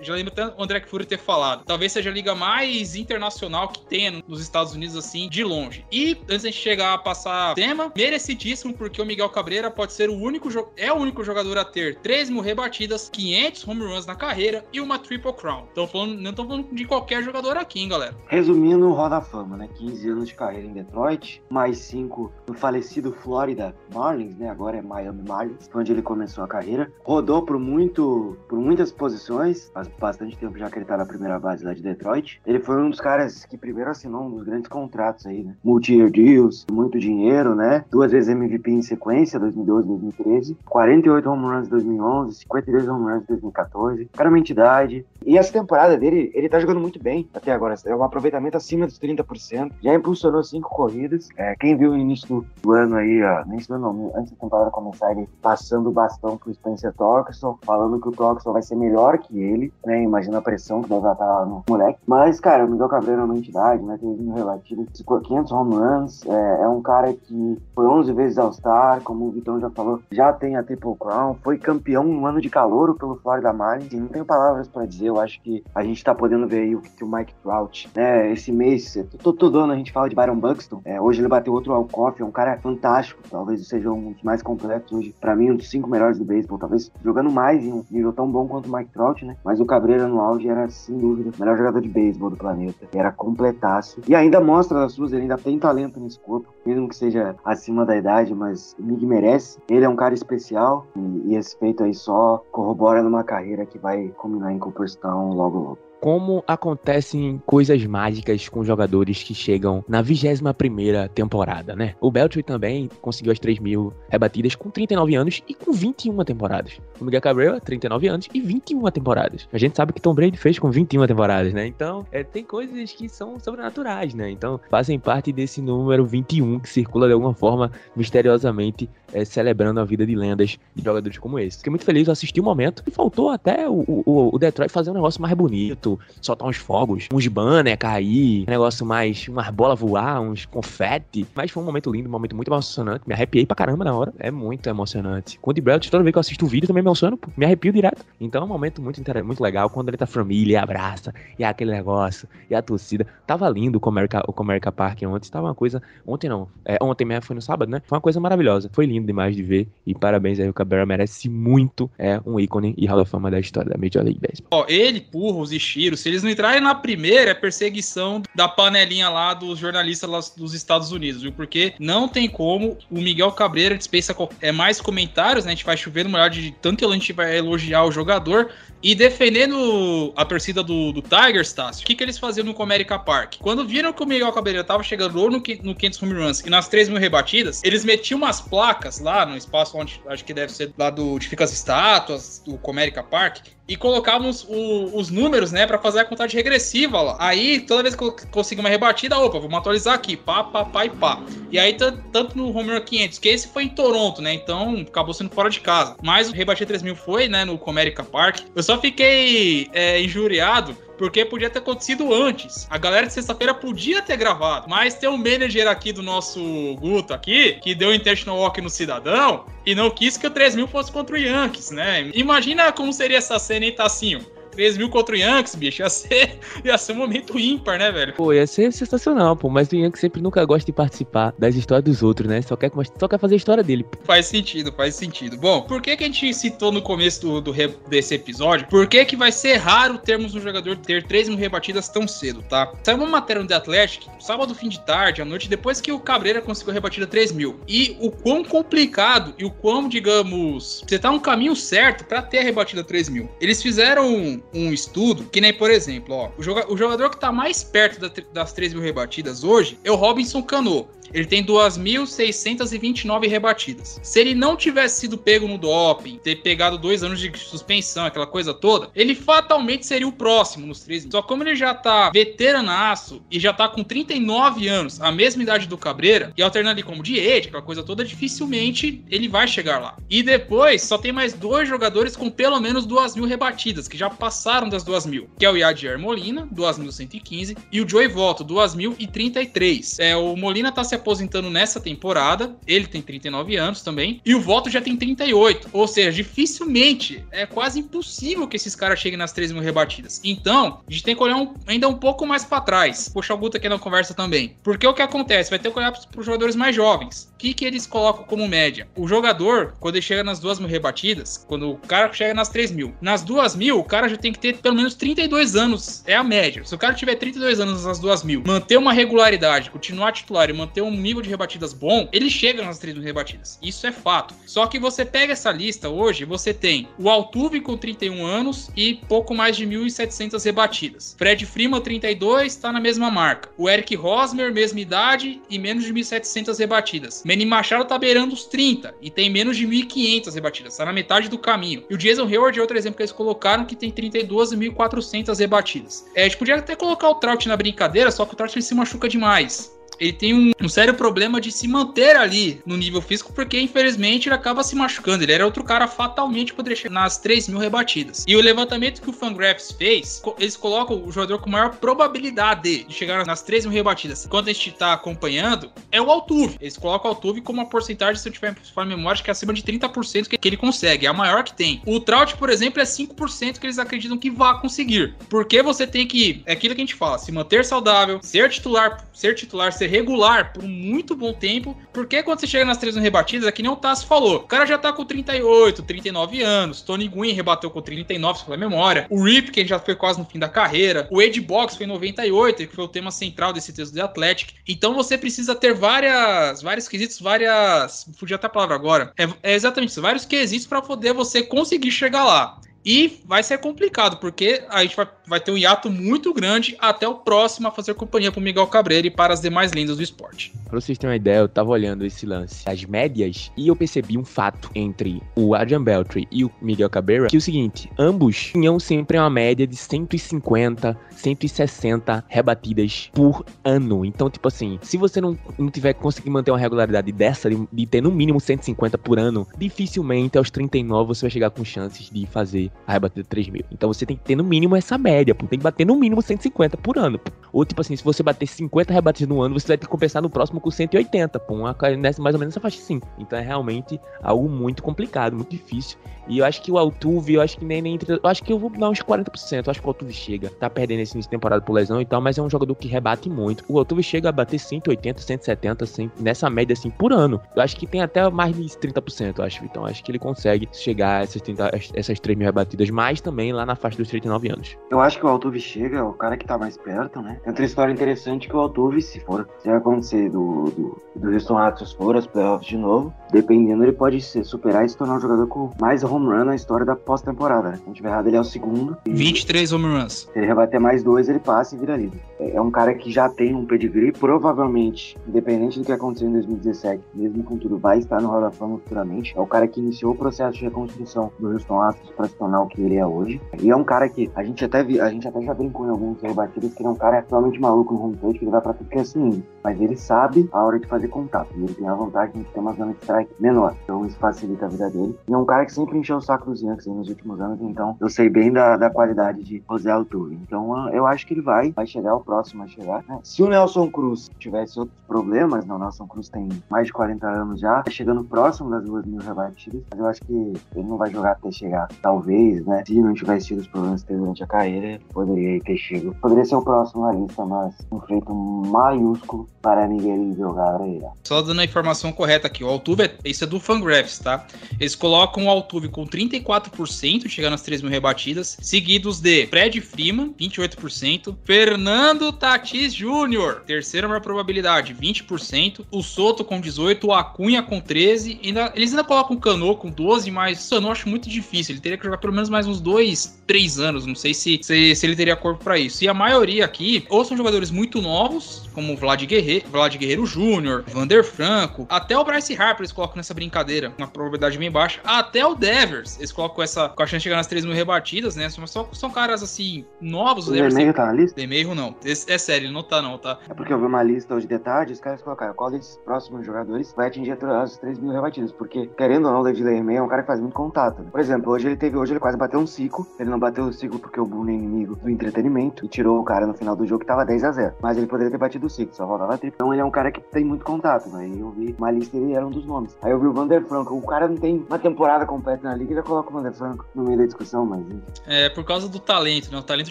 Já 0.00 0.14
lembro 0.14 0.32
até 0.32 0.46
o 0.46 0.62
André 0.62 0.80
Fury 0.80 1.06
ter 1.06 1.18
falado. 1.18 1.64
Talvez 1.64 1.92
seja 1.92 2.10
a 2.10 2.12
liga 2.12 2.34
mais 2.34 2.94
internacional 2.94 3.68
que 3.68 3.80
tenha 3.86 4.22
nos 4.26 4.40
Estados 4.40 4.74
Unidos, 4.74 4.96
assim, 4.96 5.28
de 5.28 5.44
longe. 5.44 5.84
E 5.90 6.16
antes 6.28 6.42
de 6.42 6.52
chegar 6.52 6.94
a 6.94 6.98
passar 6.98 7.54
tema, 7.54 7.92
merecidíssimo, 7.96 8.74
porque 8.74 9.00
o 9.00 9.06
Miguel 9.06 9.28
Cabreira 9.28 9.70
pode 9.70 9.92
ser 9.92 10.10
o 10.10 10.14
único, 10.14 10.48
é 10.76 10.92
o 10.92 10.96
único 10.96 11.24
jogador 11.24 11.58
a 11.58 11.64
ter 11.64 11.96
3 11.96 12.30
mil 12.30 12.40
rebatidas, 12.40 13.08
500 13.08 13.66
home 13.66 13.82
runs 13.82 14.06
na 14.06 14.14
carreira 14.14 14.64
e 14.72 14.80
uma 14.80 14.98
Triple 14.98 15.32
Crown. 15.32 15.66
Então, 15.72 15.86
falando, 15.86 16.20
não 16.20 16.32
tô 16.32 16.44
falando 16.44 16.74
de 16.74 16.84
qualquer 16.84 17.22
jogador 17.22 17.56
aqui, 17.56 17.80
hein, 17.80 17.88
galera. 17.88 18.16
Resumindo, 18.28 18.92
Roda 18.92 19.20
Fama, 19.20 19.56
né? 19.56 19.68
15 19.76 20.08
anos 20.08 20.28
de 20.28 20.34
carreira 20.34 20.66
em 20.66 20.72
Detroit, 20.72 21.42
mais 21.50 21.78
5 21.78 22.32
no 22.48 22.54
falecido 22.54 23.12
Florida 23.12 23.74
Marlins, 24.06 24.36
né? 24.36 24.48
Agora 24.48 24.76
é 24.76 24.82
Miami 24.82 25.22
Marlins, 25.26 25.68
onde 25.74 25.92
ele 25.92 26.02
começou 26.02 26.44
a 26.44 26.48
carreira. 26.48 26.90
Rodou 27.04 27.42
por 27.42 27.58
muito, 27.58 28.36
por 28.48 28.58
muitas 28.58 28.92
posições, 28.92 29.68
faz 29.74 29.88
bastante 29.98 30.36
tempo 30.36 30.56
já 30.56 30.70
que 30.70 30.78
ele 30.78 30.84
tá 30.84 30.96
na 30.96 31.04
primeira 31.04 31.38
base 31.40 31.64
lá 31.64 31.74
de 31.74 31.82
Detroit. 31.82 32.40
Ele 32.46 32.60
foi 32.60 32.80
um 32.80 32.90
dos 32.90 33.00
caras 33.00 33.44
que 33.44 33.56
primeiro 33.56 33.90
assinou 33.90 34.22
um 34.22 34.30
dos 34.30 34.44
grandes 34.44 34.68
contratos 34.68 35.26
aí, 35.26 35.42
né? 35.42 35.56
Multi-year 35.64 36.10
deals, 36.10 36.64
muito 36.70 36.98
dinheiro, 36.98 37.56
né? 37.56 37.84
Duas 37.90 38.12
vezes 38.12 38.28
MVP 38.28 38.70
em 38.70 38.82
sequência, 38.82 39.40
2012 39.40 39.88
2013. 39.88 40.56
48 40.64 41.28
home 41.28 41.44
runs 41.44 41.66
em 41.66 41.70
2011, 41.70 42.38
52 42.40 42.88
home 42.88 43.12
runs 43.12 43.22
em 43.24 43.26
2014. 43.26 44.08
Cara, 44.12 44.28
uma 44.28 44.38
entidade. 44.38 45.04
E 45.24 45.36
essa 45.36 45.52
temporada 45.52 45.96
dele, 45.96 46.30
ele 46.32 46.48
tá 46.48 46.60
jogando 46.60 46.80
muito 46.80 47.02
bem 47.02 47.28
até 47.34 47.52
agora. 47.52 47.74
É 47.84 47.96
um 47.96 48.04
aproveitamento 48.04 48.56
acima 48.56 48.86
dos 48.86 49.00
30%. 49.00 49.72
Já 49.82 49.94
impulsionou 49.94 50.44
cinco 50.44 50.68
corridas. 50.70 51.28
É, 51.36 51.56
quem 51.56 51.76
viu 51.76 51.90
o 51.90 51.96
início 51.96 52.46
do, 52.62 52.72
ano 52.72 52.96
aí, 52.96 53.22
ó, 53.22 53.42
início 53.46 53.68
do 53.68 53.74
ano, 53.74 53.95
antes 54.14 54.32
da 54.32 54.38
temporada 54.38 54.70
começar, 54.70 55.12
ele 55.12 55.28
passando 55.42 55.88
o 55.88 55.92
bastão 55.92 56.36
pro 56.36 56.52
Spencer 56.52 56.92
Torkelson, 56.94 57.58
falando 57.62 58.00
que 58.00 58.08
o 58.08 58.12
Torkelson 58.12 58.52
vai 58.52 58.62
ser 58.62 58.76
melhor 58.76 59.18
que 59.18 59.38
ele, 59.38 59.72
né? 59.84 60.02
Imagina 60.02 60.38
a 60.38 60.42
pressão 60.42 60.82
que 60.82 60.88
deve 60.88 61.10
estar 61.10 61.46
no 61.46 61.64
moleque. 61.68 61.98
Mas, 62.06 62.40
cara, 62.40 62.64
o 62.64 62.70
Miguel 62.70 62.88
Cabreira 62.88 63.22
é 63.22 63.24
uma 63.24 63.36
entidade, 63.36 63.82
né? 63.82 63.98
Tem 64.00 64.14
vindo 64.14 64.34
relativo, 64.34 64.86
500 64.86 65.52
home 65.52 65.74
runs, 65.74 66.26
é, 66.26 66.62
é, 66.62 66.68
um 66.68 66.82
cara 66.82 67.12
que 67.12 67.58
foi 67.74 67.86
11 67.86 68.12
vezes 68.12 68.38
All-Star, 68.38 69.00
como 69.02 69.26
o 69.26 69.30
Vitão 69.30 69.60
já 69.60 69.70
falou, 69.70 70.00
já 70.10 70.32
tem 70.32 70.56
a 70.56 70.62
Triple 70.62 70.94
Crown, 70.96 71.36
foi 71.42 71.58
campeão 71.58 72.04
no 72.04 72.26
ano 72.26 72.40
de 72.40 72.50
calor 72.50 72.94
pelo 72.96 73.16
Florida 73.16 73.52
Marlins, 73.52 73.92
e 73.92 73.96
não 73.96 74.08
tenho 74.08 74.24
palavras 74.24 74.68
para 74.68 74.86
dizer, 74.86 75.06
eu 75.06 75.20
acho 75.20 75.40
que 75.42 75.64
a 75.74 75.82
gente 75.82 76.02
tá 76.02 76.14
podendo 76.14 76.46
ver 76.46 76.60
aí 76.60 76.74
o 76.74 76.80
que 76.80 77.04
o 77.04 77.08
Mike 77.08 77.34
Trout, 77.42 77.88
né? 77.94 78.32
Esse 78.32 78.52
mês, 78.52 78.96
todo 79.22 79.58
ano 79.58 79.72
a 79.72 79.76
gente 79.76 79.92
fala 79.92 80.08
de 80.08 80.14
Byron 80.14 80.38
Buxton, 80.38 80.80
é, 80.84 81.00
hoje 81.00 81.20
ele 81.20 81.28
bateu 81.28 81.52
outro 81.52 81.72
Alcoff, 81.72 82.20
é 82.20 82.24
um 82.24 82.30
cara 82.30 82.58
fantástico, 82.58 83.22
talvez 83.30 83.66
seja 83.66 83.85
um 83.88 84.12
dos 84.12 84.22
mais 84.22 84.42
completos 84.42 84.92
hoje. 84.92 85.14
Para 85.20 85.34
mim, 85.34 85.50
um 85.50 85.56
dos 85.56 85.68
cinco 85.68 85.88
melhores 85.88 86.18
do 86.18 86.24
beisebol, 86.24 86.58
talvez 86.58 86.90
jogando 87.04 87.30
mais 87.30 87.64
em 87.64 87.72
um 87.72 87.84
nível 87.90 88.12
tão 88.12 88.30
bom 88.30 88.46
quanto 88.46 88.68
o 88.68 88.76
Mike 88.76 88.92
Trout, 88.92 89.24
né? 89.24 89.36
Mas 89.44 89.60
o 89.60 89.66
Cabreira 89.66 90.06
no 90.06 90.20
auge 90.20 90.48
era, 90.48 90.68
sem 90.68 90.96
dúvida, 90.96 91.30
o 91.34 91.40
melhor 91.40 91.56
jogador 91.56 91.80
de 91.80 91.88
beisebol 91.88 92.30
do 92.30 92.36
planeta. 92.36 92.86
Era 92.94 93.10
completaço. 93.10 94.00
E 94.06 94.14
ainda 94.14 94.40
mostra 94.40 94.80
das 94.80 94.92
suas, 94.92 95.12
ele 95.12 95.22
ainda 95.22 95.38
tem 95.38 95.58
talento 95.58 95.98
nesse 95.98 96.18
corpo, 96.20 96.48
mesmo 96.64 96.88
que 96.88 96.96
seja 96.96 97.34
acima 97.44 97.84
da 97.84 97.96
idade, 97.96 98.34
mas 98.34 98.74
o 98.78 98.82
Mig 98.82 99.04
merece. 99.04 99.58
Ele 99.68 99.84
é 99.84 99.88
um 99.88 99.96
cara 99.96 100.14
especial 100.14 100.86
e, 100.94 101.32
e 101.32 101.36
esse 101.36 101.58
feito 101.58 101.82
aí 101.82 101.94
só 101.94 102.42
corrobora 102.52 103.02
numa 103.02 103.24
carreira 103.24 103.66
que 103.66 103.78
vai 103.78 104.08
combinar 104.16 104.52
em 104.52 104.58
Cooperstown 104.58 105.34
logo 105.34 105.56
logo 105.56 105.78
como 106.06 106.44
acontecem 106.46 107.42
coisas 107.44 107.84
mágicas 107.84 108.48
com 108.48 108.62
jogadores 108.62 109.24
que 109.24 109.34
chegam 109.34 109.84
na 109.88 110.00
21 110.00 110.54
primeira 110.54 111.08
temporada, 111.08 111.74
né? 111.74 111.96
O 112.00 112.12
Beltry 112.12 112.44
também 112.44 112.88
conseguiu 113.00 113.32
as 113.32 113.40
3 113.40 113.58
mil 113.58 113.92
rebatidas 114.08 114.54
com 114.54 114.70
39 114.70 115.16
anos 115.16 115.42
e 115.48 115.52
com 115.52 115.72
21 115.72 116.16
temporadas. 116.24 116.78
O 117.00 117.04
Miguel 117.04 117.20
Cabrera, 117.20 117.58
39 117.58 118.06
anos 118.06 118.28
e 118.32 118.40
21 118.40 118.84
temporadas. 118.92 119.48
A 119.52 119.58
gente 119.58 119.76
sabe 119.76 119.92
que 119.92 120.00
Tom 120.00 120.14
Brady 120.14 120.36
fez 120.36 120.60
com 120.60 120.70
21 120.70 121.08
temporadas, 121.08 121.52
né? 121.52 121.66
Então, 121.66 122.06
é, 122.12 122.22
tem 122.22 122.44
coisas 122.44 122.92
que 122.92 123.08
são 123.08 123.40
sobrenaturais, 123.40 124.14
né? 124.14 124.30
Então, 124.30 124.60
fazem 124.70 125.00
parte 125.00 125.32
desse 125.32 125.60
número 125.60 126.06
21 126.06 126.60
que 126.60 126.68
circula 126.68 127.08
de 127.08 127.14
alguma 127.14 127.34
forma 127.34 127.72
misteriosamente 127.96 128.88
é, 129.12 129.24
celebrando 129.24 129.80
a 129.80 129.84
vida 129.84 130.06
de 130.06 130.14
lendas 130.14 130.56
de 130.72 130.84
jogadores 130.84 131.18
como 131.18 131.38
esse. 131.40 131.58
Fiquei 131.58 131.70
muito 131.70 131.84
feliz, 131.84 132.08
assisti 132.08 132.38
o 132.38 132.44
um 132.44 132.46
momento 132.46 132.82
e 132.86 132.92
faltou 132.92 133.30
até 133.30 133.68
o, 133.68 133.82
o, 133.88 134.34
o 134.34 134.38
Detroit 134.38 134.70
fazer 134.70 134.90
um 134.90 134.94
negócio 134.94 135.20
mais 135.20 135.34
bonito 135.34 135.95
soltar 136.20 136.48
uns 136.48 136.56
fogos, 136.56 137.08
uns 137.12 137.26
banner 137.28 137.76
cair, 137.78 138.44
um 138.46 138.50
negócio 138.50 138.84
mais, 138.84 139.26
umas 139.28 139.50
bolas 139.50 139.78
voar, 139.78 140.20
uns 140.20 140.46
confete. 140.46 141.26
Mas 141.34 141.50
foi 141.50 141.62
um 141.62 141.66
momento 141.66 141.90
lindo, 141.90 142.08
um 142.08 142.12
momento 142.12 142.34
muito 142.34 142.48
emocionante. 142.48 143.02
Me 143.06 143.14
arrepiei 143.14 143.46
pra 143.46 143.54
caramba 143.54 143.84
na 143.84 143.94
hora. 143.94 144.12
É 144.18 144.30
muito 144.30 144.68
emocionante. 144.68 145.38
Com 145.40 145.50
o 145.50 145.54
Brelt, 145.54 145.88
toda 145.88 146.02
vez 146.02 146.12
que 146.12 146.18
eu 146.18 146.20
assisto 146.20 146.44
o 146.44 146.48
vídeo, 146.48 146.66
também 146.66 146.82
me 146.82 146.88
emociono, 146.88 147.18
me 147.36 147.44
arrepio 147.44 147.72
direto. 147.72 148.04
Então 148.20 148.42
é 148.42 148.44
um 148.44 148.48
momento 148.48 148.80
muito, 148.80 149.02
muito 149.24 149.42
legal. 149.42 149.70
Quando 149.70 149.88
ele 149.88 149.96
tá 149.96 150.06
família, 150.06 150.62
abraça, 150.62 151.12
e 151.38 151.44
é 151.44 151.46
aquele 151.46 151.72
negócio, 151.72 152.28
e 152.48 152.54
a 152.54 152.62
torcida. 152.62 153.06
Tava 153.26 153.48
lindo 153.48 153.78
o 153.78 153.80
Comerica, 153.80 154.22
o 154.26 154.32
Comerica 154.32 154.70
Park 154.70 155.02
ontem. 155.02 155.30
Tava 155.30 155.46
uma 155.46 155.54
coisa. 155.54 155.82
Ontem 156.06 156.28
não. 156.28 156.48
É, 156.64 156.78
ontem 156.80 157.04
mesmo 157.04 157.24
foi 157.24 157.34
no 157.34 157.42
sábado, 157.42 157.70
né? 157.70 157.82
Foi 157.84 157.96
uma 157.96 158.02
coisa 158.02 158.20
maravilhosa. 158.20 158.70
Foi 158.72 158.86
lindo 158.86 159.06
demais 159.06 159.34
de 159.34 159.42
ver. 159.42 159.68
E 159.86 159.94
parabéns 159.94 160.38
aí, 160.40 160.48
o 160.48 160.54
Cabrera 160.54 160.86
merece 160.86 161.28
muito. 161.28 161.90
É 161.98 162.20
um 162.24 162.38
ícone 162.38 162.74
e 162.76 162.86
Hall 162.86 163.00
of 163.00 163.10
Fama 163.10 163.30
da 163.30 163.40
história 163.40 163.70
da 163.70 163.78
Major 163.78 164.02
League 164.02 164.20
Baseball. 164.20 164.48
Ó, 164.50 164.66
ele, 164.68 165.00
Purros 165.00 165.52
e 165.52 165.58
tiro. 165.76 165.96
Se 165.96 166.08
eles 166.08 166.22
não 166.22 166.30
entrarem 166.30 166.62
na 166.62 166.74
primeira, 166.74 167.32
é 167.32 167.34
perseguição 167.34 168.22
da 168.34 168.48
panelinha 168.48 169.10
lá 169.10 169.34
dos 169.34 169.58
jornalistas 169.58 170.08
lá 170.08 170.20
dos 170.34 170.54
Estados 170.54 170.90
Unidos, 170.90 171.20
viu? 171.20 171.32
Porque 171.32 171.74
não 171.78 172.08
tem 172.08 172.28
como 172.28 172.78
o 172.90 173.00
Miguel 173.00 173.30
Cabreira 173.32 173.76
dispensa 173.76 174.16
é 174.40 174.50
mais 174.50 174.80
comentários, 174.80 175.44
né? 175.44 175.52
A 175.52 175.54
gente 175.54 175.66
vai 175.66 175.76
chover 175.76 176.04
no 176.04 176.10
melhor 176.10 176.30
de 176.30 176.54
tanto 176.62 176.78
que 176.78 176.84
a 176.84 176.92
gente 176.92 177.12
vai 177.12 177.36
elogiar 177.36 177.84
o 177.84 177.92
jogador. 177.92 178.50
E 178.82 178.94
defendendo 178.94 180.12
a 180.16 180.24
torcida 180.24 180.62
do, 180.62 180.92
do 180.92 181.02
Tigers, 181.02 181.52
Tássio, 181.52 181.82
o 181.82 181.86
que, 181.86 181.94
que 181.94 182.04
eles 182.04 182.18
faziam 182.18 182.44
no 182.44 182.54
Comerica 182.54 182.98
Park? 182.98 183.34
Quando 183.40 183.66
viram 183.66 183.92
que 183.92 184.02
o 184.02 184.06
Miguel 184.06 184.30
Cabreira 184.32 184.62
tava 184.62 184.82
chegando 184.82 185.18
ou 185.20 185.30
no, 185.30 185.42
no 185.62 185.74
500 185.74 186.02
home 186.02 186.14
runs 186.14 186.40
e 186.40 186.50
nas 186.50 186.68
3 186.68 186.90
mil 186.90 186.98
rebatidas, 186.98 187.62
eles 187.64 187.84
metiam 187.84 188.18
umas 188.18 188.40
placas 188.40 189.00
lá 189.00 189.26
no 189.26 189.36
espaço 189.36 189.76
onde 189.76 190.00
acho 190.06 190.24
que 190.24 190.32
deve 190.32 190.52
ser 190.52 190.72
lá 190.78 190.90
do, 190.90 191.14
onde 191.14 191.26
fica 191.26 191.42
as 191.42 191.52
estátuas, 191.52 192.42
do 192.46 192.56
Comerica 192.58 193.02
Park, 193.02 193.38
e 193.68 193.76
colocávamos 193.76 194.46
o, 194.48 194.96
os 194.96 195.10
números, 195.10 195.52
né, 195.52 195.66
para 195.66 195.78
fazer 195.78 196.00
a 196.00 196.04
contagem 196.04 196.36
regressiva 196.36 197.00
lá. 197.00 197.16
Aí, 197.18 197.60
toda 197.60 197.82
vez 197.82 197.94
que 197.94 198.04
eu 198.04 198.14
conseguir 198.30 198.60
uma 198.60 198.68
rebatida, 198.68 199.18
opa, 199.18 199.38
vamos 199.38 199.58
atualizar 199.58 199.94
aqui, 199.94 200.16
pá, 200.16 200.44
pá, 200.44 200.64
pá 200.64 200.84
e 200.84 200.90
pá. 200.90 201.20
E 201.50 201.58
aí, 201.58 201.74
tanto 201.74 202.36
no 202.36 202.56
Home 202.56 202.72
Run 202.72 202.80
500, 202.80 203.18
que 203.18 203.28
esse 203.28 203.48
foi 203.48 203.64
em 203.64 203.68
Toronto, 203.68 204.22
né, 204.22 204.34
então 204.34 204.84
acabou 204.86 205.14
sendo 205.14 205.30
fora 205.30 205.50
de 205.50 205.60
casa. 205.60 205.96
Mas 206.02 206.30
o 206.30 206.32
rebatir 206.32 206.66
3000 206.66 206.94
foi, 206.96 207.28
né, 207.28 207.44
no 207.44 207.58
Comerica 207.58 208.02
Park. 208.02 208.40
Eu 208.54 208.62
só 208.62 208.80
fiquei 208.80 209.68
é, 209.72 210.00
injuriado 210.00 210.76
porque 210.96 211.24
podia 211.24 211.50
ter 211.50 211.58
acontecido 211.58 212.12
antes. 212.12 212.66
A 212.70 212.78
galera 212.78 213.06
de 213.06 213.12
sexta-feira 213.12 213.54
podia 213.54 214.02
ter 214.02 214.16
gravado, 214.16 214.68
mas 214.68 214.94
tem 214.94 215.08
um 215.08 215.16
manager 215.16 215.68
aqui 215.68 215.92
do 215.92 216.02
nosso 216.02 216.40
Guto 216.76 217.12
aqui, 217.12 217.58
que 217.62 217.74
deu 217.74 217.94
intentional 217.94 218.38
walk 218.38 218.60
no 218.60 218.70
Cidadão, 218.70 219.44
e 219.64 219.74
não 219.74 219.90
quis 219.90 220.16
que 220.16 220.26
o 220.26 220.30
3000 220.30 220.66
fosse 220.68 220.92
contra 220.92 221.16
o 221.16 221.18
Yankees, 221.18 221.70
né? 221.70 222.10
Imagina 222.14 222.72
como 222.72 222.92
seria 222.92 223.18
essa 223.18 223.38
cena, 223.38 223.66
hein, 223.66 223.72
Tassinho? 223.72 224.35
3 224.56 224.78
mil 224.78 224.88
contra 224.88 225.14
o 225.14 225.18
Yankees, 225.18 225.54
bicho. 225.54 225.82
Ia 225.82 225.90
ser, 225.90 226.38
ia 226.64 226.78
ser 226.78 226.92
um 226.92 226.96
momento 226.96 227.38
ímpar, 227.38 227.78
né, 227.78 227.92
velho? 227.92 228.14
Pô, 228.14 228.32
ia 228.32 228.46
ser 228.46 228.72
sensacional, 228.72 229.36
pô. 229.36 229.48
Mas 229.48 229.68
o 229.70 229.76
Yankees 229.76 230.00
sempre 230.00 230.22
nunca 230.22 230.44
gosta 230.44 230.64
de 230.64 230.72
participar 230.72 231.34
das 231.38 231.54
histórias 231.54 231.84
dos 231.84 232.02
outros, 232.02 232.28
né? 232.28 232.40
Só 232.42 232.56
quer, 232.56 232.72
só 232.98 233.06
quer 233.06 233.18
fazer 233.18 233.34
a 233.34 233.36
história 233.36 233.62
dele. 233.62 233.84
Faz 234.04 234.26
sentido, 234.26 234.72
faz 234.72 234.94
sentido. 234.94 235.36
Bom, 235.36 235.62
por 235.62 235.82
que, 235.82 235.96
que 235.96 236.04
a 236.04 236.06
gente 236.06 236.32
citou 236.32 236.72
no 236.72 236.80
começo 236.80 237.20
do, 237.20 237.40
do 237.40 237.52
desse 237.88 238.14
episódio? 238.14 238.66
Por 238.68 238.86
que, 238.86 239.04
que 239.04 239.16
vai 239.16 239.30
ser 239.30 239.56
raro 239.56 239.98
termos 239.98 240.34
um 240.34 240.40
jogador 240.40 240.76
ter 240.76 241.04
3 241.04 241.28
mil 241.28 241.38
rebatidas 241.38 241.88
tão 241.88 242.08
cedo, 242.08 242.42
tá? 242.42 242.72
Saiu 242.82 242.98
uma 242.98 243.06
matéria 243.06 243.42
no 243.42 243.48
The 243.48 243.54
Athletic, 243.54 244.06
sábado, 244.18 244.54
fim 244.54 244.68
de 244.68 244.80
tarde, 244.84 245.20
à 245.20 245.24
noite, 245.24 245.48
depois 245.48 245.80
que 245.80 245.92
o 245.92 246.00
Cabreira 246.00 246.40
conseguiu 246.40 246.72
rebatida 246.72 247.06
3 247.06 247.32
mil. 247.32 247.60
E 247.68 247.96
o 248.00 248.10
quão 248.10 248.42
complicado 248.44 249.34
e 249.38 249.44
o 249.44 249.50
quão, 249.50 249.88
digamos, 249.88 250.82
você 250.86 250.98
tá 250.98 251.10
no 251.10 251.20
caminho 251.20 251.54
certo 251.54 252.04
para 252.04 252.22
ter 252.22 252.38
a 252.38 252.42
rebatida 252.42 252.82
3 252.82 253.08
mil. 253.08 253.28
Eles 253.40 253.62
fizeram 253.62 254.42
um, 254.54 254.72
estudo 254.72 255.24
que 255.24 255.40
nem, 255.40 255.52
por 255.52 255.70
exemplo, 255.70 256.14
ó, 256.14 256.30
o, 256.36 256.42
joga 256.42 256.70
o 256.72 256.76
jogador 256.76 257.10
que 257.10 257.18
tá 257.18 257.30
mais 257.30 257.62
perto 257.64 258.00
da, 258.00 258.10
das 258.32 258.52
3 258.52 258.74
mil 258.74 258.82
rebatidas 258.82 259.44
hoje 259.44 259.78
é 259.84 259.90
o 259.90 259.96
Robinson 259.96 260.42
Cano. 260.42 260.88
Ele 261.16 261.24
tem 261.24 261.42
2.629 261.42 263.26
rebatidas. 263.26 263.98
Se 264.02 264.20
ele 264.20 264.34
não 264.34 264.54
tivesse 264.54 265.00
sido 265.00 265.16
pego 265.16 265.48
no 265.48 265.56
doping, 265.56 266.18
ter 266.18 266.36
pegado 266.42 266.76
dois 266.76 267.02
anos 267.02 267.18
de 267.18 267.34
suspensão, 267.38 268.04
aquela 268.04 268.26
coisa 268.26 268.52
toda, 268.52 268.90
ele 268.94 269.14
fatalmente 269.14 269.86
seria 269.86 270.06
o 270.06 270.12
próximo 270.12 270.66
nos 270.66 270.80
três. 270.80 271.08
Só 271.10 271.22
como 271.22 271.42
ele 271.42 271.56
já 271.56 271.72
tá 271.72 272.10
veteranaço 272.10 273.22
e 273.30 273.40
já 273.40 273.54
tá 273.54 273.66
com 273.66 273.82
39 273.82 274.68
anos, 274.68 275.00
a 275.00 275.10
mesma 275.10 275.42
idade 275.42 275.66
do 275.66 275.78
Cabreira, 275.78 276.34
e 276.36 276.42
alternando 276.42 276.76
como 276.84 277.02
Diete, 277.02 277.48
aquela 277.48 277.62
coisa 277.62 277.82
toda, 277.82 278.04
dificilmente 278.04 279.02
ele 279.10 279.26
vai 279.26 279.48
chegar 279.48 279.78
lá. 279.78 279.96
E 280.10 280.22
depois 280.22 280.82
só 280.82 280.98
tem 280.98 281.12
mais 281.12 281.32
dois 281.32 281.66
jogadores 281.66 282.14
com 282.14 282.28
pelo 282.28 282.60
menos 282.60 282.84
2 282.84 283.16
mil 283.16 283.24
rebatidas, 283.24 283.88
que 283.88 283.96
já 283.96 284.10
passaram 284.10 284.68
das 284.68 284.84
2 284.84 285.06
mil, 285.06 285.30
que 285.38 285.46
é 285.46 285.50
o 285.50 285.56
Yadier 285.56 285.98
Molina, 285.98 286.46
2.115, 286.54 287.56
e 287.72 287.80
o 287.80 287.88
Joey 287.88 288.08
Voto, 288.08 288.44
2.033. 288.44 289.96
É, 289.98 290.14
o 290.14 290.36
Molina 290.36 290.70
tá 290.70 290.84
se 290.84 290.94
aposentando 291.06 291.48
nessa 291.48 291.80
temporada. 291.80 292.56
Ele 292.66 292.86
tem 292.86 293.00
39 293.00 293.56
anos 293.56 293.80
também. 293.82 294.20
E 294.26 294.34
o 294.34 294.40
voto 294.40 294.68
já 294.68 294.80
tem 294.80 294.96
38. 294.96 295.68
Ou 295.72 295.86
seja, 295.86 296.10
dificilmente, 296.10 297.24
é 297.30 297.46
quase 297.46 297.78
impossível 297.78 298.48
que 298.48 298.56
esses 298.56 298.74
caras 298.74 298.98
cheguem 298.98 299.16
nas 299.16 299.32
3 299.32 299.52
mil 299.52 299.62
rebatidas. 299.62 300.20
Então, 300.24 300.80
a 300.86 300.90
gente 300.90 301.04
tem 301.04 301.14
que 301.14 301.22
olhar 301.22 301.36
um, 301.36 301.54
ainda 301.66 301.88
um 301.88 301.94
pouco 301.94 302.26
mais 302.26 302.44
para 302.44 302.60
trás. 302.60 303.08
Puxar 303.08 303.34
o 303.34 303.38
Guto 303.38 303.56
aqui 303.56 303.68
na 303.68 303.78
conversa 303.78 304.14
também. 304.14 304.56
Porque 304.64 304.86
o 304.86 304.92
que 304.92 305.02
acontece? 305.02 305.50
Vai 305.50 305.60
ter 305.60 305.70
que 305.70 305.78
olhar 305.78 305.92
para 305.92 306.20
os 306.20 306.26
jogadores 306.26 306.56
mais 306.56 306.74
jovens. 306.74 307.30
O 307.34 307.36
que, 307.38 307.54
que 307.54 307.64
eles 307.64 307.86
colocam 307.86 308.24
como 308.24 308.48
média? 308.48 308.88
O 308.96 309.06
jogador, 309.06 309.74
quando 309.78 309.94
ele 309.94 310.02
chega 310.02 310.24
nas 310.24 310.40
2 310.40 310.58
mil 310.58 310.68
rebatidas, 310.68 311.44
quando 311.46 311.70
o 311.70 311.76
cara 311.76 312.12
chega 312.12 312.34
nas 312.34 312.48
3 312.48 312.72
mil, 312.72 312.94
nas 313.00 313.22
2 313.22 313.54
mil, 313.54 313.78
o 313.78 313.84
cara 313.84 314.08
já 314.08 314.16
tem 314.16 314.32
que 314.32 314.38
ter 314.38 314.56
pelo 314.56 314.74
menos 314.74 314.94
32 314.94 315.54
anos. 315.54 316.02
É 316.06 316.16
a 316.16 316.24
média. 316.24 316.64
Se 316.64 316.74
o 316.74 316.78
cara 316.78 316.94
tiver 316.94 317.14
32 317.14 317.60
anos 317.60 317.84
nas 317.84 318.00
2 318.00 318.24
mil, 318.24 318.42
manter 318.44 318.76
uma 318.76 318.92
regularidade, 318.92 319.70
continuar 319.70 320.12
titular 320.12 320.50
e 320.50 320.52
manter 320.52 320.80
um 320.86 321.00
nível 321.00 321.22
de 321.22 321.28
rebatidas 321.28 321.72
bom, 321.72 322.08
ele 322.12 322.30
chega 322.30 322.62
nas 322.62 322.78
3 322.78 322.96
mil 322.96 323.04
rebatidas. 323.04 323.58
Isso 323.62 323.86
é 323.86 323.92
fato. 323.92 324.34
Só 324.46 324.66
que 324.66 324.78
você 324.78 325.04
pega 325.04 325.32
essa 325.32 325.50
lista 325.50 325.88
hoje, 325.88 326.24
você 326.24 326.52
tem 326.52 326.88
o 326.98 327.08
Altuve 327.08 327.60
com 327.60 327.76
31 327.76 328.24
anos 328.24 328.70
e 328.76 328.94
pouco 329.08 329.34
mais 329.34 329.56
de 329.56 329.66
1.700 329.66 330.44
rebatidas. 330.44 331.14
Fred 331.18 331.44
Freeman, 331.46 331.80
32, 331.80 332.52
está 332.52 332.72
na 332.72 332.80
mesma 332.80 333.10
marca. 333.10 333.50
O 333.56 333.68
Eric 333.68 333.94
Rosmer, 333.94 334.52
mesma 334.52 334.80
idade 334.80 335.40
e 335.48 335.58
menos 335.58 335.84
de 335.84 335.92
1.700 335.92 336.58
rebatidas. 336.58 337.22
Manny 337.24 337.46
Machado 337.46 337.84
tá 337.84 337.98
beirando 337.98 338.34
os 338.34 338.44
30 338.46 338.94
e 339.00 339.10
tem 339.10 339.30
menos 339.30 339.56
de 339.56 339.66
1.500 339.66 340.34
rebatidas. 340.34 340.72
Está 340.72 340.84
na 340.84 340.92
metade 340.92 341.28
do 341.28 341.38
caminho. 341.38 341.84
E 341.88 341.94
o 341.94 341.98
Jason 341.98 342.26
Hayward 342.26 342.58
é 342.58 342.62
outro 342.62 342.76
exemplo 342.76 342.96
que 342.96 343.02
eles 343.02 343.12
colocaram 343.12 343.64
que 343.64 343.76
tem 343.76 343.90
32.400 343.90 345.38
rebatidas. 345.38 346.06
É, 346.14 346.22
a 346.22 346.24
gente 346.24 346.36
podia 346.36 346.56
até 346.56 346.74
colocar 346.74 347.08
o 347.08 347.14
Trout 347.16 347.48
na 347.48 347.56
brincadeira, 347.56 348.10
só 348.10 348.24
que 348.24 348.34
o 348.34 348.36
Trout 348.36 348.60
se 348.60 348.74
machuca 348.74 349.08
demais 349.08 349.75
ele 349.98 350.12
tem 350.12 350.34
um, 350.34 350.52
um, 350.60 350.68
sério 350.68 350.94
problema 350.94 351.40
de 351.40 351.50
se 351.50 351.66
manter 351.68 352.16
ali 352.16 352.60
no 352.66 352.76
nível 352.76 353.00
físico, 353.00 353.32
porque 353.32 353.60
infelizmente 353.60 354.28
ele 354.28 354.34
acaba 354.34 354.62
se 354.62 354.74
machucando. 354.74 355.24
Ele 355.24 355.32
era 355.32 355.44
outro 355.44 355.64
cara 355.64 355.86
fatalmente 355.86 356.54
poderia 356.54 356.76
chegar 356.76 356.94
nas 356.94 357.18
3 357.18 357.48
mil 357.48 357.58
rebatidas. 357.58 358.24
E 358.26 358.36
o 358.36 358.40
levantamento 358.40 359.00
que 359.00 359.10
o 359.10 359.12
Fangraphs 359.12 359.72
fez, 359.72 360.22
eles 360.38 360.56
colocam 360.56 361.04
o 361.04 361.12
jogador 361.12 361.38
com 361.38 361.50
maior 361.50 361.76
probabilidade 361.76 362.84
de 362.84 362.94
chegar 362.94 363.24
nas 363.26 363.42
3 363.42 363.66
mil 363.66 363.74
rebatidas. 363.74 364.26
Quando 364.28 364.48
a 364.48 364.52
gente 364.52 364.72
tá 364.72 364.92
acompanhando, 364.92 365.70
é 365.90 366.00
o 366.00 366.10
Altuve. 366.10 366.56
Eles 366.60 366.76
colocam 366.76 367.10
o 367.10 367.14
Altuve 367.14 367.40
como 367.40 367.60
uma 367.60 367.68
porcentagem, 367.68 368.16
se 368.16 368.28
eu 368.28 368.32
tiver 368.32 368.56
a 368.74 368.84
memória, 368.84 369.22
que 369.22 369.30
é 369.30 369.32
acima 369.32 369.52
de 369.52 369.62
30% 369.62 370.28
que, 370.28 370.36
que 370.36 370.48
ele 370.48 370.56
consegue. 370.56 371.06
É 371.06 371.08
a 371.08 371.12
maior 371.12 371.42
que 371.42 371.54
tem. 371.54 371.82
O 371.86 372.00
Trout, 372.00 372.36
por 372.36 372.50
exemplo, 372.50 372.80
é 372.80 372.84
5% 372.84 373.58
que 373.58 373.66
eles 373.66 373.78
acreditam 373.78 374.18
que 374.18 374.30
vá 374.30 374.54
conseguir. 374.54 375.14
Porque 375.28 375.62
você 375.62 375.86
tem 375.86 376.06
que, 376.06 376.42
é 376.46 376.52
aquilo 376.52 376.74
que 376.74 376.80
a 376.80 376.84
gente 376.84 376.94
fala, 376.94 377.18
se 377.18 377.32
manter 377.32 377.64
saudável, 377.64 378.20
ser 378.22 378.50
titular, 378.50 379.06
ser 379.12 379.34
titular, 379.34 379.72
ser 379.72 379.85
ser 379.86 379.90
regular 379.90 380.52
por 380.52 380.64
muito 380.64 381.14
bom 381.14 381.32
tempo, 381.32 381.76
porque 381.92 382.22
quando 382.22 382.40
você 382.40 382.46
chega 382.46 382.64
nas 382.64 382.78
três 382.78 382.96
rebatidas, 382.96 383.48
é 383.48 383.52
que 383.52 383.62
nem 383.62 383.70
o 383.70 383.76
Tassi 383.76 384.04
falou, 384.04 384.36
o 384.36 384.40
cara 384.40 384.66
já 384.66 384.76
tá 384.76 384.92
com 384.92 385.04
38, 385.04 385.82
39 385.82 386.42
anos, 386.42 386.82
Tony 386.82 387.08
Gwynn 387.08 387.34
rebateu 387.34 387.70
com 387.70 387.80
39, 387.80 388.38
se 388.38 388.44
for 388.44 388.54
a 388.54 388.56
memória, 388.56 389.06
o 389.08 389.22
Rip, 389.22 389.50
que 389.50 389.66
já 389.66 389.78
foi 389.78 389.94
quase 389.94 390.18
no 390.18 390.24
fim 390.24 390.38
da 390.38 390.48
carreira, 390.48 391.08
o 391.10 391.22
Ed 391.22 391.40
Box 391.40 391.76
foi 391.76 391.86
em 391.86 391.88
98, 391.88 392.66
que 392.66 392.74
foi 392.74 392.84
o 392.84 392.88
tema 392.88 393.10
central 393.10 393.52
desse 393.52 393.72
texto 393.72 393.94
do 393.94 394.02
Athletic, 394.02 394.54
então 394.66 394.94
você 394.94 395.16
precisa 395.16 395.54
ter 395.54 395.72
várias, 395.72 396.62
vários 396.62 396.88
quesitos, 396.88 397.20
várias, 397.20 398.06
fugi 398.18 398.34
até 398.34 398.46
a 398.46 398.50
palavra 398.50 398.74
agora, 398.74 399.12
é, 399.16 399.28
é 399.42 399.54
exatamente 399.54 399.90
isso, 399.90 400.02
vários 400.02 400.24
quesitos 400.24 400.66
para 400.66 400.82
poder 400.82 401.12
você 401.12 401.42
conseguir 401.42 401.90
chegar 401.90 402.24
lá. 402.24 402.60
E 402.86 403.18
vai 403.24 403.42
ser 403.42 403.58
complicado, 403.58 404.18
porque 404.18 404.62
a 404.68 404.80
gente 404.82 404.94
vai, 404.94 405.08
vai 405.26 405.40
ter 405.40 405.50
um 405.50 405.58
hiato 405.58 405.90
muito 405.90 406.32
grande 406.32 406.76
até 406.78 407.08
o 407.08 407.16
próximo 407.16 407.66
a 407.66 407.72
fazer 407.72 407.94
companhia 407.94 408.30
para 408.30 408.38
o 408.38 408.42
Miguel 408.42 408.68
Cabreira 408.68 409.08
e 409.08 409.10
para 409.10 409.34
as 409.34 409.40
demais 409.40 409.72
lendas 409.72 409.96
do 409.96 410.04
esporte. 410.04 410.52
Para 410.66 410.80
vocês 410.80 410.96
terem 410.96 411.10
uma 411.10 411.16
ideia, 411.16 411.38
eu 411.38 411.48
tava 411.48 411.70
olhando 411.70 412.06
esse 412.06 412.24
lance, 412.24 412.62
as 412.64 412.84
médias, 412.84 413.50
e 413.56 413.66
eu 413.66 413.74
percebi 413.74 414.16
um 414.16 414.24
fato 414.24 414.70
entre 414.72 415.20
o 415.34 415.52
Adrian 415.56 415.82
Beltry 415.82 416.28
e 416.30 416.44
o 416.44 416.50
Miguel 416.62 416.88
Cabreira, 416.88 417.26
que 417.26 417.34
é 417.34 417.38
o 417.38 417.42
seguinte, 417.42 417.90
ambos 417.98 418.52
tinham 418.52 418.78
sempre 418.78 419.18
uma 419.18 419.28
média 419.28 419.66
de 419.66 419.74
150, 419.74 420.96
160 421.10 422.24
rebatidas 422.28 423.10
por 423.12 423.44
ano. 423.64 424.04
Então, 424.04 424.30
tipo 424.30 424.46
assim, 424.46 424.78
se 424.80 424.96
você 424.96 425.20
não, 425.20 425.36
não 425.58 425.70
tiver 425.72 425.92
conseguir 425.94 426.30
manter 426.30 426.52
uma 426.52 426.58
regularidade 426.58 427.10
dessa, 427.10 427.50
de, 427.50 427.66
de 427.72 427.86
ter 427.86 428.00
no 428.00 428.12
mínimo 428.12 428.38
150 428.38 428.96
por 428.96 429.18
ano, 429.18 429.44
dificilmente 429.58 430.38
aos 430.38 430.52
39 430.52 431.08
você 431.08 431.22
vai 431.22 431.30
chegar 431.30 431.50
com 431.50 431.64
chances 431.64 432.08
de 432.08 432.26
fazer 432.26 432.70
a 432.86 432.92
rebatida 432.92 433.22
de 433.22 433.28
3 433.28 433.48
mil. 433.48 433.64
Então 433.70 433.92
você 433.92 434.04
tem 434.06 434.16
que 434.16 434.24
ter 434.24 434.36
no 434.36 434.44
mínimo 434.44 434.76
essa 434.76 434.96
média, 434.98 435.34
pô. 435.34 435.46
tem 435.46 435.58
que 435.58 435.62
bater 435.62 435.86
no 435.86 435.96
mínimo 435.96 436.22
150 436.22 436.76
por 436.76 436.98
ano. 436.98 437.18
Pô. 437.18 437.30
Ou 437.56 437.64
tipo 437.64 437.80
assim, 437.80 437.96
se 437.96 438.04
você 438.04 438.22
bater 438.22 438.46
50 438.46 438.92
rebatidas 438.92 439.34
no 439.34 439.40
ano, 439.40 439.58
você 439.58 439.66
vai 439.66 439.78
ter 439.78 439.86
que 439.86 439.90
compensar 439.90 440.20
no 440.20 440.28
próximo 440.28 440.60
com 440.60 440.70
180, 440.70 441.40
pô, 441.40 441.54
uma, 441.54 441.74
mais 442.18 442.18
ou 442.18 442.38
menos 442.38 442.52
essa 442.52 442.60
faixa 442.60 442.78
assim. 442.78 443.00
Então 443.16 443.38
é 443.38 443.40
realmente 443.40 443.98
algo 444.22 444.46
muito 444.46 444.82
complicado, 444.82 445.34
muito 445.34 445.52
difícil. 445.52 445.96
E 446.28 446.36
eu 446.38 446.44
acho 446.44 446.60
que 446.60 446.70
o 446.70 446.76
Altuve, 446.76 447.34
eu 447.34 447.40
acho 447.40 447.56
que 447.56 447.64
nem, 447.64 447.80
nem 447.80 447.98
eu 448.06 448.28
acho 448.28 448.44
que 448.44 448.52
eu 448.52 448.58
vou 448.58 448.68
dar 448.68 448.90
uns 448.90 449.00
40%, 449.00 449.66
eu 449.66 449.70
acho 449.70 449.80
que 449.80 449.86
o 449.86 449.88
Altuve 449.88 450.12
chega, 450.12 450.50
tá 450.50 450.68
perdendo 450.68 451.00
esse 451.00 451.14
início 451.14 451.30
de 451.30 451.34
temporada 451.34 451.62
por 451.62 451.72
lesão 451.72 451.98
e 451.98 452.04
tal, 452.04 452.20
mas 452.20 452.36
é 452.36 452.42
um 452.42 452.50
jogador 452.50 452.74
que 452.74 452.88
rebate 452.88 453.30
muito. 453.30 453.64
O 453.68 453.78
Altuve 453.78 454.02
chega 454.02 454.28
a 454.28 454.32
bater 454.32 454.58
180, 454.58 455.22
170, 455.22 455.84
assim, 455.84 456.10
nessa 456.20 456.50
média 456.50 456.74
assim 456.74 456.90
por 456.90 457.10
ano. 457.10 457.40
Eu 457.54 457.62
acho 457.62 457.74
que 457.76 457.86
tem 457.86 458.02
até 458.02 458.28
mais 458.28 458.54
de 458.54 458.64
30%, 458.64 459.38
eu 459.38 459.44
acho. 459.44 459.64
Então 459.64 459.86
acho 459.86 460.04
que 460.04 460.10
ele 460.10 460.18
consegue 460.18 460.68
chegar 460.72 461.20
a 461.20 461.22
essas, 461.22 461.40
30, 461.40 461.70
essas 461.94 462.20
3 462.20 462.36
mil 462.36 462.46
rebatidas, 462.46 462.90
mas 462.90 463.22
também 463.22 463.50
lá 463.50 463.64
na 463.64 463.76
faixa 463.76 463.96
dos 463.96 464.08
39 464.08 464.50
anos. 464.50 464.76
Eu 464.90 465.00
acho 465.00 465.18
que 465.18 465.24
o 465.24 465.28
Altuve 465.28 465.58
chega, 465.58 465.98
é 465.98 466.02
o 466.02 466.12
cara 466.12 466.36
que 466.36 466.44
tá 466.44 466.58
mais 466.58 466.76
perto, 466.76 467.22
né? 467.22 467.40
Tem 467.46 467.52
outra 467.52 467.64
história 467.64 467.92
interessante 467.92 468.48
que 468.48 468.56
o 468.56 468.58
Altuve, 468.58 469.00
se 469.00 469.20
for, 469.20 469.48
se 469.62 469.70
acontecer 469.70 470.28
do, 470.28 470.64
do, 470.64 471.00
do 471.14 471.32
Houston 471.32 471.56
Astros 471.56 471.92
for 471.92 472.16
as 472.16 472.26
playoffs 472.26 472.68
de 472.68 472.76
novo, 472.76 473.14
dependendo, 473.30 473.84
ele 473.84 473.92
pode 473.92 474.20
se 474.20 474.42
superar 474.42 474.84
e 474.84 474.88
se 474.88 474.96
tornar 474.96 475.18
o 475.18 475.20
jogador 475.20 475.46
com 475.46 475.70
mais 475.80 476.02
home 476.02 476.26
run 476.26 476.44
na 476.44 476.56
história 476.56 476.84
da 476.84 476.96
pós-temporada. 476.96 477.68
Né? 477.68 477.76
Se 477.76 477.86
não 477.86 477.92
tiver 477.92 478.08
errado, 478.08 478.26
ele 478.26 478.36
é 478.36 478.40
o 478.40 478.44
segundo. 478.44 478.96
23 479.06 479.72
home 479.72 479.86
runs. 479.86 480.28
Se 480.32 480.36
ele 480.36 480.46
rebater 480.46 480.80
mais 480.80 481.04
dois, 481.04 481.28
ele 481.28 481.38
passa 481.38 481.76
e 481.76 481.78
vira 481.78 481.96
líder. 481.96 482.20
É 482.40 482.60
um 482.60 482.70
cara 482.70 482.92
que 482.94 483.12
já 483.12 483.28
tem 483.28 483.54
um 483.54 483.64
pedigree, 483.64 484.10
provavelmente, 484.10 485.16
independente 485.28 485.78
do 485.78 485.84
que 485.84 485.92
aconteceu 485.92 486.28
em 486.28 486.32
2017, 486.32 487.00
mesmo 487.14 487.44
com 487.44 487.56
tudo, 487.56 487.78
vai 487.78 487.98
estar 487.98 488.20
no 488.20 488.28
Hall 488.28 488.40
da 488.40 488.50
Fama 488.50 488.78
futuramente. 488.78 489.32
É 489.36 489.40
o 489.40 489.46
cara 489.46 489.68
que 489.68 489.80
iniciou 489.80 490.14
o 490.14 490.16
processo 490.16 490.58
de 490.58 490.64
reconstrução 490.64 491.30
do 491.38 491.52
Houston 491.52 491.80
Astros 491.80 492.10
para 492.10 492.26
se 492.26 492.34
tornar 492.34 492.60
o 492.62 492.66
que 492.66 492.82
ele 492.82 492.96
é 492.96 493.06
hoje. 493.06 493.40
E 493.62 493.70
é 493.70 493.76
um 493.76 493.84
cara 493.84 494.08
que 494.08 494.28
a 494.34 494.42
gente 494.42 494.64
até 494.64 494.82
vi, 494.82 495.00
a 495.00 495.08
gente 495.10 495.28
até 495.28 495.40
já 495.42 495.54
brincou 495.54 495.86
em 495.86 495.90
alguns 495.90 496.20
rebatidos 496.20 496.74
que 496.74 496.82
ele 496.82 496.88
é 496.88 496.90
um 496.90 496.96
cara 496.96 497.22
totalmente 497.36 497.60
maluco 497.60 497.94
no 497.94 498.04
home 498.04 498.16
plate, 498.16 498.38
que 498.38 498.44
ele 498.44 498.50
vai 498.50 498.60
pra 498.60 498.72
tudo 498.72 498.88
que 498.88 498.98
é 498.98 499.02
assim, 499.02 499.42
mas 499.62 499.80
ele 499.80 499.96
sabe 499.96 500.48
a 500.52 500.64
hora 500.64 500.78
de 500.78 500.86
fazer 500.86 501.08
contato. 501.08 501.50
E 501.54 501.64
ele 501.64 501.74
tem 501.74 501.88
a 501.88 501.94
vantagem 501.94 502.42
de 502.42 502.44
ter 502.48 502.60
uma 502.60 502.72
zona 502.72 502.92
de 502.92 502.98
strike 502.98 503.30
menor. 503.40 503.74
Então 503.84 504.06
isso 504.06 504.16
facilita 504.18 504.66
a 504.66 504.68
vida 504.68 504.88
dele. 504.90 505.18
E 505.28 505.32
é 505.32 505.36
um 505.36 505.44
cara 505.44 505.66
que 505.66 505.72
sempre 505.72 505.98
encheu 505.98 506.16
o 506.16 506.20
saco 506.20 506.50
dos 506.50 506.62
Yankees 506.62 506.86
nos 506.86 507.08
últimos 507.08 507.40
anos, 507.40 507.60
então 507.60 507.96
eu 508.00 508.08
sei 508.08 508.28
bem 508.28 508.52
da, 508.52 508.76
da 508.76 508.90
qualidade 508.90 509.42
de 509.42 509.62
José 509.68 509.90
Altuve. 509.90 510.38
Então 510.42 510.88
eu 510.90 511.06
acho 511.06 511.26
que 511.26 511.34
ele 511.34 511.42
vai, 511.42 511.72
vai 511.72 511.86
chegar 511.86 512.14
o 512.14 512.20
próximo 512.20 512.62
a 512.62 512.66
chegar. 512.66 513.04
Né? 513.08 513.18
Se 513.22 513.42
o 513.42 513.48
Nelson 513.48 513.90
Cruz 513.90 514.30
tivesse 514.38 514.78
outros 514.78 514.96
problemas, 515.06 515.66
não, 515.66 515.76
o 515.76 515.78
Nelson 515.78 516.06
Cruz 516.06 516.28
tem 516.28 516.48
mais 516.70 516.86
de 516.86 516.92
40 516.92 517.26
anos 517.26 517.60
já, 517.60 517.82
tá 517.82 517.90
chegando 517.90 518.24
próximo 518.24 518.70
das 518.70 518.84
duas 518.84 519.04
mil 519.04 519.20
rebatidas, 519.20 519.82
mas 519.90 520.00
eu 520.00 520.06
acho 520.06 520.20
que 520.22 520.52
ele 520.74 520.88
não 520.88 520.96
vai 520.96 521.10
jogar 521.10 521.32
até 521.32 521.50
chegar. 521.50 521.88
Talvez, 522.00 522.64
né? 522.64 522.82
Se 522.86 523.00
não 523.00 523.12
tivesse 523.12 523.46
tido 523.48 523.60
os 523.60 523.68
problemas 523.68 524.02
que 524.02 524.08
teve 524.08 524.20
durante 524.20 524.42
a 524.42 524.46
carreira, 524.46 525.00
poderia 525.12 525.60
ter 525.60 525.76
chegado. 525.76 526.16
Poderia 526.20 526.44
ser 526.44 526.56
o 526.56 526.62
próximo 526.62 527.02
na 527.02 527.12
lista, 527.26 527.44
mas 527.44 527.74
um 527.90 528.00
feito 528.00 528.32
maiúsculo 528.34 529.48
para 529.60 529.86
Miguel 529.88 530.54
Gabriel. 530.54 531.12
Só 531.24 531.42
dando 531.42 531.60
a 531.60 531.64
informação 531.64 532.12
correta 532.12 532.46
aqui, 532.46 532.62
o 532.62 532.68
Altuve, 532.68 533.04
é, 533.04 533.16
isso 533.24 533.44
é 533.44 533.46
do 533.46 533.58
Fangraphs, 533.58 534.18
tá? 534.18 534.46
Eles 534.78 534.94
colocam 534.94 535.46
o 535.46 535.50
Altuve 535.50 535.88
com 535.88 536.06
34%, 536.06 537.28
chegando 537.28 537.54
às 537.54 537.62
3 537.62 537.82
mil 537.82 537.90
rebatidas, 537.90 538.56
seguidos 538.60 539.20
de 539.20 539.46
Fred 539.46 539.80
Freeman, 539.80 540.34
28%, 540.38 541.36
Fernando 541.44 542.32
Tatis 542.32 542.94
Jr., 542.94 543.62
terceira 543.66 544.06
maior 544.06 544.20
probabilidade, 544.20 544.94
20%, 544.94 545.84
o 545.90 546.02
Soto 546.02 546.44
com 546.44 546.60
18%, 546.60 547.04
o 547.04 547.12
Acunha 547.12 547.62
com 547.62 547.80
13%, 547.80 548.40
ainda, 548.44 548.72
eles 548.74 548.90
ainda 548.90 549.04
colocam 549.04 549.36
o 549.36 549.40
Cano 549.40 549.74
com 549.74 549.92
12%, 549.92 550.30
mas 550.30 550.66
o 550.66 550.70
Cano 550.70 550.88
eu 550.88 550.92
acho 550.92 551.08
muito 551.08 551.28
difícil, 551.28 551.74
ele 551.74 551.80
teria 551.80 551.98
que 551.98 552.04
jogar 552.04 552.18
pelo 552.18 552.32
menos 552.32 552.48
mais 552.48 552.66
uns 552.66 552.80
2, 552.80 553.42
3 553.46 553.80
anos, 553.80 554.06
não 554.06 554.14
sei 554.14 554.32
se, 554.32 554.60
se, 554.62 554.94
se 554.94 555.06
ele 555.06 555.16
teria 555.16 555.34
corpo 555.34 555.64
para 555.64 555.78
isso. 555.78 556.04
E 556.04 556.08
a 556.08 556.14
maioria 556.14 556.64
aqui, 556.64 557.05
ou 557.08 557.24
são 557.24 557.36
jogadores 557.36 557.70
muito 557.70 558.00
novos, 558.00 558.65
como 558.76 558.92
o 558.92 558.96
Vlad 558.96 559.22
Guerreiro, 559.24 559.66
Vlad 559.70 559.96
Guerreiro 559.96 560.24
Jr., 560.26 560.84
Vander 560.92 561.24
Franco, 561.24 561.86
até 561.88 562.16
o 562.16 562.22
Bryce 562.22 562.54
Harper 562.54 562.80
eles 562.80 562.92
colocam 562.92 563.16
nessa 563.16 563.32
brincadeira, 563.32 563.90
uma 563.96 564.06
probabilidade 564.06 564.58
bem 564.58 564.70
baixa, 564.70 565.00
até 565.02 565.46
o 565.46 565.54
Devers, 565.54 566.18
eles 566.18 566.30
colocam 566.30 566.62
essa, 566.62 566.90
com 566.90 567.02
a 567.02 567.06
chance 567.06 567.20
de 567.20 567.24
chegar 567.24 567.36
nas 567.36 567.46
3 567.46 567.64
mil 567.64 567.74
rebatidas, 567.74 568.36
né, 568.36 568.50
só, 568.50 568.86
são 568.92 569.10
caras, 569.10 569.42
assim, 569.42 569.86
novos. 569.98 570.46
O 570.48 570.52
Demeiro 570.52 570.92
tá 570.92 571.06
na 571.06 571.12
lista? 571.12 571.40
Demeiro 571.40 571.74
não, 571.74 571.96
é, 572.04 572.10
é 572.10 572.38
sério, 572.38 572.66
ele 572.66 572.74
não 572.74 572.82
tá 572.82 573.00
não, 573.00 573.16
tá? 573.16 573.38
É 573.48 573.54
porque 573.54 573.72
eu 573.72 573.78
vi 573.78 573.86
uma 573.86 574.02
lista 574.02 574.34
hoje 574.34 574.46
de 574.46 574.58
tarde, 574.58 574.92
os 574.92 575.00
caras 575.00 575.22
colocaram 575.22 575.54
qual 575.54 575.70
desses 575.70 575.96
próximos 576.04 576.44
jogadores 576.44 576.92
vai 576.94 577.06
atingir 577.06 577.32
as 577.32 577.78
3 577.78 577.98
mil 577.98 578.12
rebatidas, 578.12 578.52
porque, 578.52 578.90
querendo 578.98 579.24
ou 579.24 579.32
não, 579.32 579.40
o 579.40 579.44
David 579.44 579.64
Lermay 579.64 579.96
é 579.96 580.02
um 580.02 580.08
cara 580.08 580.20
que 580.20 580.26
faz 580.26 580.38
muito 580.38 580.52
contato. 580.52 581.00
Né? 581.00 581.08
Por 581.10 581.20
exemplo, 581.20 581.50
hoje 581.50 581.66
ele 581.66 581.76
teve, 581.76 581.96
hoje 581.96 582.12
ele 582.12 582.20
quase 582.20 582.36
bateu 582.36 582.60
um 582.60 582.66
ciclo, 582.66 583.06
ele 583.18 583.30
não 583.30 583.38
bateu 583.38 583.64
o 583.64 583.72
ciclo 583.72 583.98
porque 583.98 584.20
o 584.20 584.26
Bruno 584.26 584.50
é 584.50 584.52
inimigo 584.52 584.96
do 584.96 585.08
entretenimento 585.08 585.86
e 585.86 585.88
tirou 585.88 586.20
o 586.20 586.24
cara 586.24 586.46
no 586.46 586.52
final 586.52 586.76
do 586.76 586.86
jogo 586.86 587.00
que 587.00 587.06
tava 587.06 587.24
10 587.24 587.44
a 587.44 587.52
0 587.52 587.74
mas 587.80 587.96
ele 587.96 588.06
poderia 588.06 588.30
ter 588.30 588.38
batido 588.38 588.65
o 588.66 588.70
ciclo, 588.70 588.94
só 588.94 589.04
rodava 589.04 589.38
triplo. 589.38 589.56
Então 589.56 589.72
ele 589.72 589.80
é 589.80 589.84
um 589.84 589.90
cara 589.90 590.10
que 590.10 590.20
tem 590.20 590.44
muito 590.44 590.64
contato, 590.64 591.08
né? 591.08 591.28
Eu 591.28 591.50
vi 591.50 591.74
uma 591.78 591.90
lista 591.90 592.16
ele 592.16 592.32
era 592.32 592.46
um 592.46 592.50
dos 592.50 592.66
nomes. 592.66 592.96
Aí 593.02 593.10
eu 593.10 593.20
vi 593.20 593.26
o 593.26 593.32
Vander 593.32 593.64
Franco, 593.66 593.94
o 593.94 594.02
cara 594.02 594.28
não 594.28 594.36
tem 594.36 594.64
uma 594.68 594.78
temporada 594.78 595.24
completa 595.26 595.68
na 595.68 595.74
liga, 595.74 595.94
já 595.94 596.02
coloca 596.02 596.30
o 596.30 596.32
Vander 596.32 596.52
Franco 596.52 596.84
no 596.94 597.04
meio 597.04 597.18
da 597.18 597.24
discussão, 597.24 597.64
mas. 597.64 597.84
É, 598.26 598.48
por 598.48 598.64
causa 598.64 598.88
do 598.88 598.98
talento, 598.98 599.50
né? 599.50 599.58
O 599.58 599.62
talento 599.62 599.90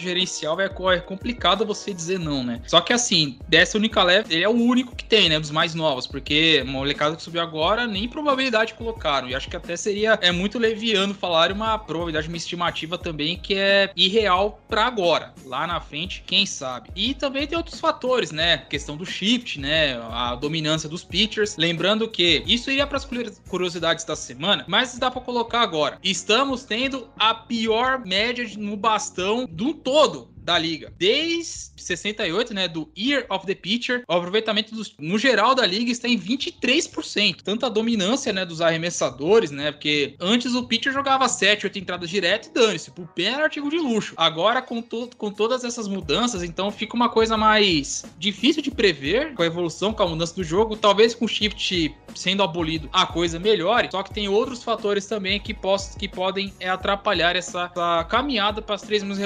gerencial 0.00 0.60
é, 0.60 0.66
é 0.66 0.98
complicado 1.00 1.64
você 1.66 1.92
dizer 1.92 2.18
não, 2.18 2.44
né? 2.44 2.60
Só 2.66 2.80
que 2.80 2.92
assim, 2.92 3.38
dessa 3.48 3.78
única 3.78 4.02
leve, 4.02 4.34
ele 4.34 4.44
é 4.44 4.48
o 4.48 4.52
único 4.52 4.94
que 4.94 5.04
tem, 5.04 5.28
né? 5.28 5.38
Dos 5.40 5.50
mais 5.50 5.74
novos, 5.74 6.06
porque 6.06 6.64
molecada 6.66 7.16
que 7.16 7.22
subiu 7.22 7.42
agora, 7.42 7.86
nem 7.86 8.08
probabilidade 8.08 8.74
colocaram. 8.74 9.28
E 9.28 9.34
acho 9.34 9.48
que 9.48 9.56
até 9.56 9.76
seria 9.76 10.18
é 10.20 10.32
muito 10.32 10.58
leviano 10.58 11.14
falar 11.14 11.52
uma 11.52 11.78
probabilidade, 11.78 12.28
uma 12.28 12.36
estimativa 12.36 12.98
também 12.98 13.36
que 13.36 13.54
é 13.54 13.90
irreal 13.96 14.60
para 14.68 14.86
agora. 14.86 15.32
Lá 15.44 15.66
na 15.66 15.80
frente, 15.80 16.22
quem 16.26 16.46
sabe. 16.46 16.90
E 16.94 17.14
também 17.14 17.46
tem 17.46 17.56
outros 17.56 17.80
fatores, 17.80 18.30
né? 18.30 18.58
Questão 18.68 18.96
do 18.96 19.06
shift, 19.06 19.60
né? 19.60 19.96
A 20.10 20.34
dominância 20.34 20.88
dos 20.88 21.04
pitchers. 21.04 21.56
Lembrando 21.56 22.08
que 22.08 22.42
isso 22.46 22.70
iria 22.70 22.86
para 22.86 22.98
as 22.98 23.06
curiosidades 23.48 24.04
da 24.04 24.16
semana, 24.16 24.64
mas 24.66 24.98
dá 24.98 25.10
para 25.10 25.20
colocar 25.20 25.60
agora. 25.60 25.98
Estamos 26.02 26.64
tendo 26.64 27.08
a 27.18 27.34
pior 27.34 28.04
média 28.04 28.46
no 28.56 28.76
bastão 28.76 29.46
do 29.46 29.74
todo 29.74 30.35
da 30.46 30.56
liga. 30.56 30.92
Desde 30.96 31.72
68, 31.76 32.54
né, 32.54 32.68
do 32.68 32.88
Year 32.96 33.26
of 33.28 33.44
the 33.44 33.54
Pitcher, 33.54 34.04
o 34.08 34.12
aproveitamento 34.12 34.74
dos, 34.74 34.94
no 34.98 35.18
geral 35.18 35.54
da 35.54 35.66
liga 35.66 35.90
está 35.90 36.08
em 36.08 36.16
23%. 36.18 37.42
Tanta 37.42 37.68
dominância, 37.68 38.32
né, 38.32 38.46
dos 38.46 38.60
arremessadores, 38.60 39.50
né, 39.50 39.72
porque 39.72 40.14
antes 40.20 40.54
o 40.54 40.62
pitcher 40.64 40.92
jogava 40.92 41.28
7, 41.28 41.66
8 41.66 41.78
entradas 41.80 42.08
direto 42.08 42.46
e 42.48 42.52
dane-se, 42.52 42.92
pro 42.92 43.06
pé 43.08 43.24
era 43.24 43.44
artigo 43.44 43.68
de 43.68 43.78
luxo. 43.78 44.14
Agora, 44.16 44.62
com, 44.62 44.80
to 44.80 45.10
com 45.18 45.30
todas 45.32 45.64
essas 45.64 45.88
mudanças, 45.88 46.44
então 46.44 46.70
fica 46.70 46.94
uma 46.94 47.08
coisa 47.08 47.36
mais 47.36 48.04
difícil 48.18 48.62
de 48.62 48.70
prever 48.70 49.34
com 49.34 49.42
a 49.42 49.46
evolução, 49.46 49.92
com 49.92 50.02
a 50.04 50.08
mudança 50.08 50.34
do 50.34 50.44
jogo. 50.44 50.76
Talvez 50.76 51.14
com 51.14 51.24
o 51.24 51.28
shift 51.28 51.92
sendo 52.14 52.42
abolido 52.42 52.88
a 52.92 53.04
coisa 53.04 53.38
melhore, 53.38 53.88
só 53.90 54.02
que 54.02 54.14
tem 54.14 54.28
outros 54.28 54.62
fatores 54.62 55.06
também 55.06 55.40
que, 55.40 55.54
que 55.98 56.08
podem 56.08 56.54
é, 56.60 56.68
atrapalhar 56.68 57.34
essa, 57.34 57.70
essa 57.70 58.04
caminhada 58.04 58.62
para 58.62 58.76
as 58.76 58.82
3 58.82 59.02
mil, 59.02 59.16